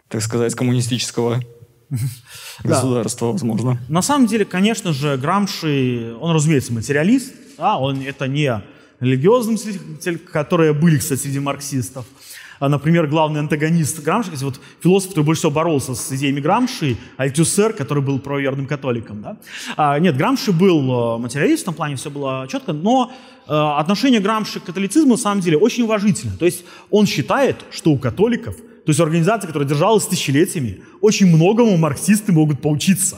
так 0.08 0.22
сказать, 0.22 0.56
коммунистического. 0.56 1.42
государства, 2.64 3.32
возможно? 3.32 3.78
На 3.90 4.02
самом 4.02 4.28
деле, 4.28 4.46
конечно 4.46 4.94
же, 4.94 5.18
Грамши, 5.18 6.16
он, 6.20 6.36
разумеется, 6.36 6.74
материалист, 6.74 7.34
да, 7.58 7.78
он 7.78 8.02
это 8.02 8.28
не 8.28 8.62
религиозный 9.00 9.54
мыслитель, 9.54 10.18
которые 10.18 10.74
были, 10.74 10.98
кстати, 10.98 11.22
среди 11.22 11.40
марксистов. 11.40 12.06
А, 12.60 12.70
Например, 12.70 13.08
главный 13.08 13.42
антагонист 13.42 14.02
Грамши, 14.02 14.32
кстати, 14.32 14.46
вот 14.46 14.60
философ, 14.82 15.10
который 15.10 15.26
больше 15.26 15.40
всего 15.42 15.52
боролся 15.52 15.96
с 15.96 16.12
идеями 16.14 16.40
Грамши, 16.40 16.98
Альтюсер, 17.18 17.74
который 17.74 18.02
был 18.02 18.20
правоверным 18.20 18.68
католиком. 18.68 19.22
Да? 19.22 19.38
А, 19.76 20.00
нет, 20.00 20.16
Грамши 20.16 20.52
был 20.52 21.16
э, 21.16 21.18
материалист, 21.20 21.68
в 21.68 21.74
плане 21.74 21.96
все 21.96 22.10
было 22.10 22.48
четко, 22.50 22.72
но 22.72 23.12
э, 23.48 23.54
отношение 23.54 24.22
Грамши 24.22 24.60
к 24.60 24.64
католицизму 24.64 25.12
на 25.12 25.18
самом 25.18 25.42
деле 25.42 25.58
очень 25.58 25.84
уважительно. 25.84 26.38
То 26.38 26.46
есть 26.46 26.64
он 26.90 27.06
считает, 27.06 27.58
что 27.72 27.92
у 27.92 27.98
католиков, 27.98 28.56
то 28.86 28.90
есть 28.90 29.00
у 29.00 29.04
организации, 29.04 29.48
которая 29.48 29.68
держалась 29.68 30.06
тысячелетиями, 30.06 30.82
очень 31.02 31.28
многому 31.28 31.78
марксисты 31.78 32.34
могут 32.34 32.62
поучиться. 32.62 33.18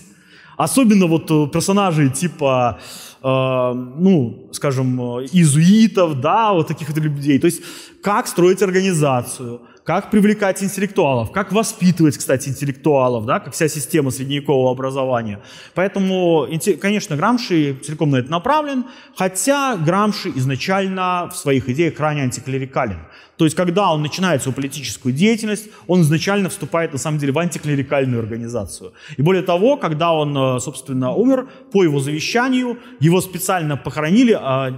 Особенно 0.58 1.08
вот 1.08 1.32
э, 1.32 1.48
персонажи 1.52 2.10
типа, 2.10 2.80
э, 3.24 3.74
ну, 3.98 4.50
скажем, 4.52 5.02
э, 5.02 5.28
иезуитов, 5.32 6.22
да, 6.22 6.54
вот 6.54 6.68
таких 6.68 6.90
вот 6.90 6.98
людей. 6.98 7.40
То 7.40 7.48
есть 7.48 7.62
как 8.02 8.28
строить 8.28 8.62
организацию, 8.62 9.62
как 9.86 10.10
привлекать 10.10 10.64
интеллектуалов, 10.64 11.32
как 11.32 11.52
воспитывать, 11.52 12.18
кстати, 12.18 12.50
интеллектуалов, 12.50 13.26
да, 13.26 13.40
как 13.40 13.54
вся 13.54 13.68
система 13.68 14.10
средневекового 14.10 14.72
образования. 14.72 15.42
Поэтому, 15.76 16.48
конечно, 16.82 17.16
Грамши 17.16 17.76
целиком 17.84 18.10
на 18.10 18.18
это 18.18 18.32
направлен, 18.32 18.86
хотя 19.16 19.78
Грамши 19.78 20.32
изначально 20.36 21.30
в 21.32 21.38
своих 21.38 21.70
идеях 21.70 21.94
крайне 21.94 22.24
антиклерикален. 22.24 22.98
То 23.38 23.46
есть, 23.46 23.56
когда 23.56 23.92
он 23.92 24.02
начинает 24.02 24.42
свою 24.42 24.56
политическую 24.56 25.14
деятельность, 25.14 25.68
он 25.88 26.02
изначально 26.02 26.50
вступает, 26.50 26.94
на 26.94 27.00
самом 27.00 27.20
деле, 27.20 27.34
в 27.34 27.38
антиклерикальную 27.38 28.22
организацию. 28.22 28.94
И 29.18 29.22
более 29.22 29.44
того, 29.44 29.78
когда 29.78 30.14
он, 30.14 30.36
э, 30.38 30.60
собственно, 30.62 31.14
умер, 31.14 31.48
по 31.72 31.84
его 31.84 32.00
завещанию, 32.00 32.80
его 33.00 33.22
специально 33.22 33.78
похоронили, 33.78 34.38
а, 34.40 34.72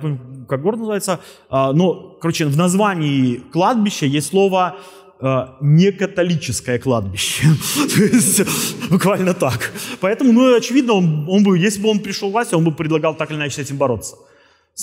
как 0.50 0.62
город 0.62 0.80
называется, 0.80 1.20
а, 1.50 1.72
но, 1.72 2.18
короче, 2.20 2.46
в 2.46 2.58
названии 2.58 3.36
кладбища 3.52 4.06
есть 4.06 4.30
слово 4.30 4.78
э, 5.22 5.48
некатолическое 5.61 6.80
кладбище. 6.80 7.48
То 7.95 8.03
есть 8.03 8.41
буквально 8.89 9.34
так. 9.34 9.72
Поэтому, 9.99 10.31
ну, 10.34 10.56
очевидно, 10.56 10.94
он, 10.94 11.26
он 11.30 11.44
бы, 11.44 11.57
если 11.57 11.81
бы 11.81 11.89
он 11.89 11.99
пришел 11.99 12.30
к 12.30 12.34
власти, 12.34 12.56
он 12.56 12.64
бы 12.64 12.72
предлагал 12.72 13.15
так 13.15 13.31
или 13.31 13.38
иначе 13.38 13.56
с 13.56 13.60
этим 13.60 13.77
бороться. 13.77 14.15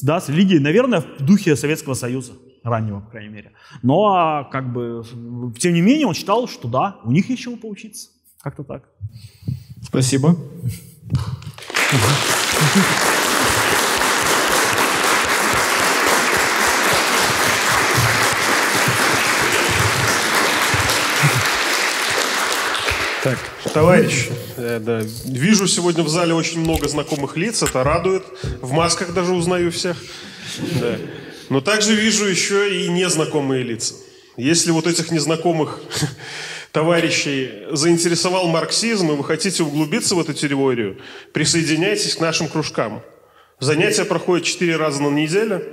Да, 0.02 0.20
с 0.20 0.28
религией, 0.28 0.58
наверное, 0.58 1.00
в 1.00 1.22
духе 1.22 1.54
Советского 1.54 1.94
Союза, 1.94 2.32
раннего, 2.64 3.00
по 3.00 3.10
крайней 3.10 3.32
мере. 3.32 3.52
Но, 3.82 4.06
а, 4.06 4.44
как 4.44 4.72
бы, 4.72 5.04
тем 5.58 5.74
не 5.74 5.80
менее, 5.80 6.06
он 6.06 6.14
считал, 6.14 6.48
что 6.48 6.68
да, 6.68 6.96
у 7.04 7.12
них 7.12 7.30
есть 7.30 7.42
чему 7.42 7.56
поучиться. 7.56 8.08
Как-то 8.42 8.64
так. 8.64 8.88
Спасибо. 9.82 10.36
Так, 23.24 23.38
товарищи, 23.72 24.30
э, 24.58 24.78
да, 24.78 25.00
вижу 25.24 25.66
сегодня 25.66 26.04
в 26.04 26.10
зале 26.10 26.34
очень 26.34 26.60
много 26.60 26.86
знакомых 26.88 27.38
лиц, 27.38 27.62
это 27.62 27.82
радует. 27.82 28.22
В 28.60 28.72
масках 28.72 29.14
даже 29.14 29.32
узнаю 29.32 29.72
всех. 29.72 29.96
Да. 30.78 30.98
Но 31.48 31.62
также 31.62 31.94
вижу 31.94 32.26
еще 32.26 32.84
и 32.84 32.88
незнакомые 32.88 33.62
лица. 33.62 33.94
Если 34.36 34.72
вот 34.72 34.86
этих 34.86 35.10
незнакомых 35.10 35.80
товарищей 36.70 37.64
заинтересовал 37.70 38.46
марксизм, 38.46 39.12
и 39.12 39.16
вы 39.16 39.24
хотите 39.24 39.62
углубиться 39.62 40.16
в 40.16 40.20
эту 40.20 40.34
теорию, 40.34 40.98
присоединяйтесь 41.32 42.16
к 42.16 42.20
нашим 42.20 42.46
кружкам. 42.46 43.02
Занятия 43.58 44.04
проходят 44.04 44.44
4 44.44 44.76
раза 44.76 45.02
на 45.02 45.08
неделю, 45.08 45.64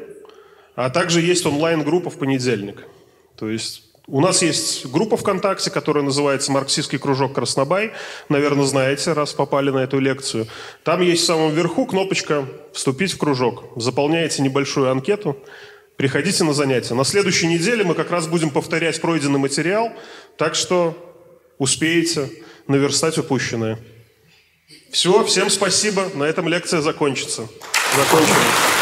а 0.75 0.89
также 0.89 1.19
есть 1.19 1.45
онлайн-группа 1.45 2.11
в 2.11 2.17
понедельник. 2.17 2.87
То 3.35 3.49
есть 3.49 3.90
у 4.11 4.19
нас 4.19 4.41
есть 4.41 4.85
группа 4.87 5.15
ВКонтакте, 5.15 5.71
которая 5.71 6.03
называется 6.03 6.51
«Марксистский 6.51 6.99
кружок 6.99 7.33
Краснобай». 7.33 7.93
Наверное, 8.27 8.65
знаете, 8.65 9.13
раз 9.13 9.31
попали 9.31 9.69
на 9.69 9.79
эту 9.79 9.99
лекцию. 9.99 10.47
Там 10.83 11.01
есть 11.01 11.23
в 11.23 11.25
самом 11.25 11.53
верху 11.53 11.85
кнопочка 11.85 12.45
«Вступить 12.73 13.13
в 13.13 13.17
кружок». 13.17 13.63
Заполняете 13.77 14.41
небольшую 14.41 14.91
анкету, 14.91 15.37
приходите 15.95 16.43
на 16.43 16.53
занятия. 16.53 16.93
На 16.93 17.05
следующей 17.05 17.47
неделе 17.47 17.85
мы 17.85 17.95
как 17.95 18.11
раз 18.11 18.27
будем 18.27 18.49
повторять 18.49 18.99
пройденный 18.99 19.39
материал, 19.39 19.93
так 20.37 20.55
что 20.55 20.93
успеете 21.57 22.29
наверстать 22.67 23.17
упущенное. 23.17 23.79
Все, 24.91 25.23
всем 25.23 25.49
спасибо. 25.49 26.07
На 26.15 26.25
этом 26.25 26.49
лекция 26.49 26.81
закончится. 26.81 27.47
Закончена. 27.95 28.80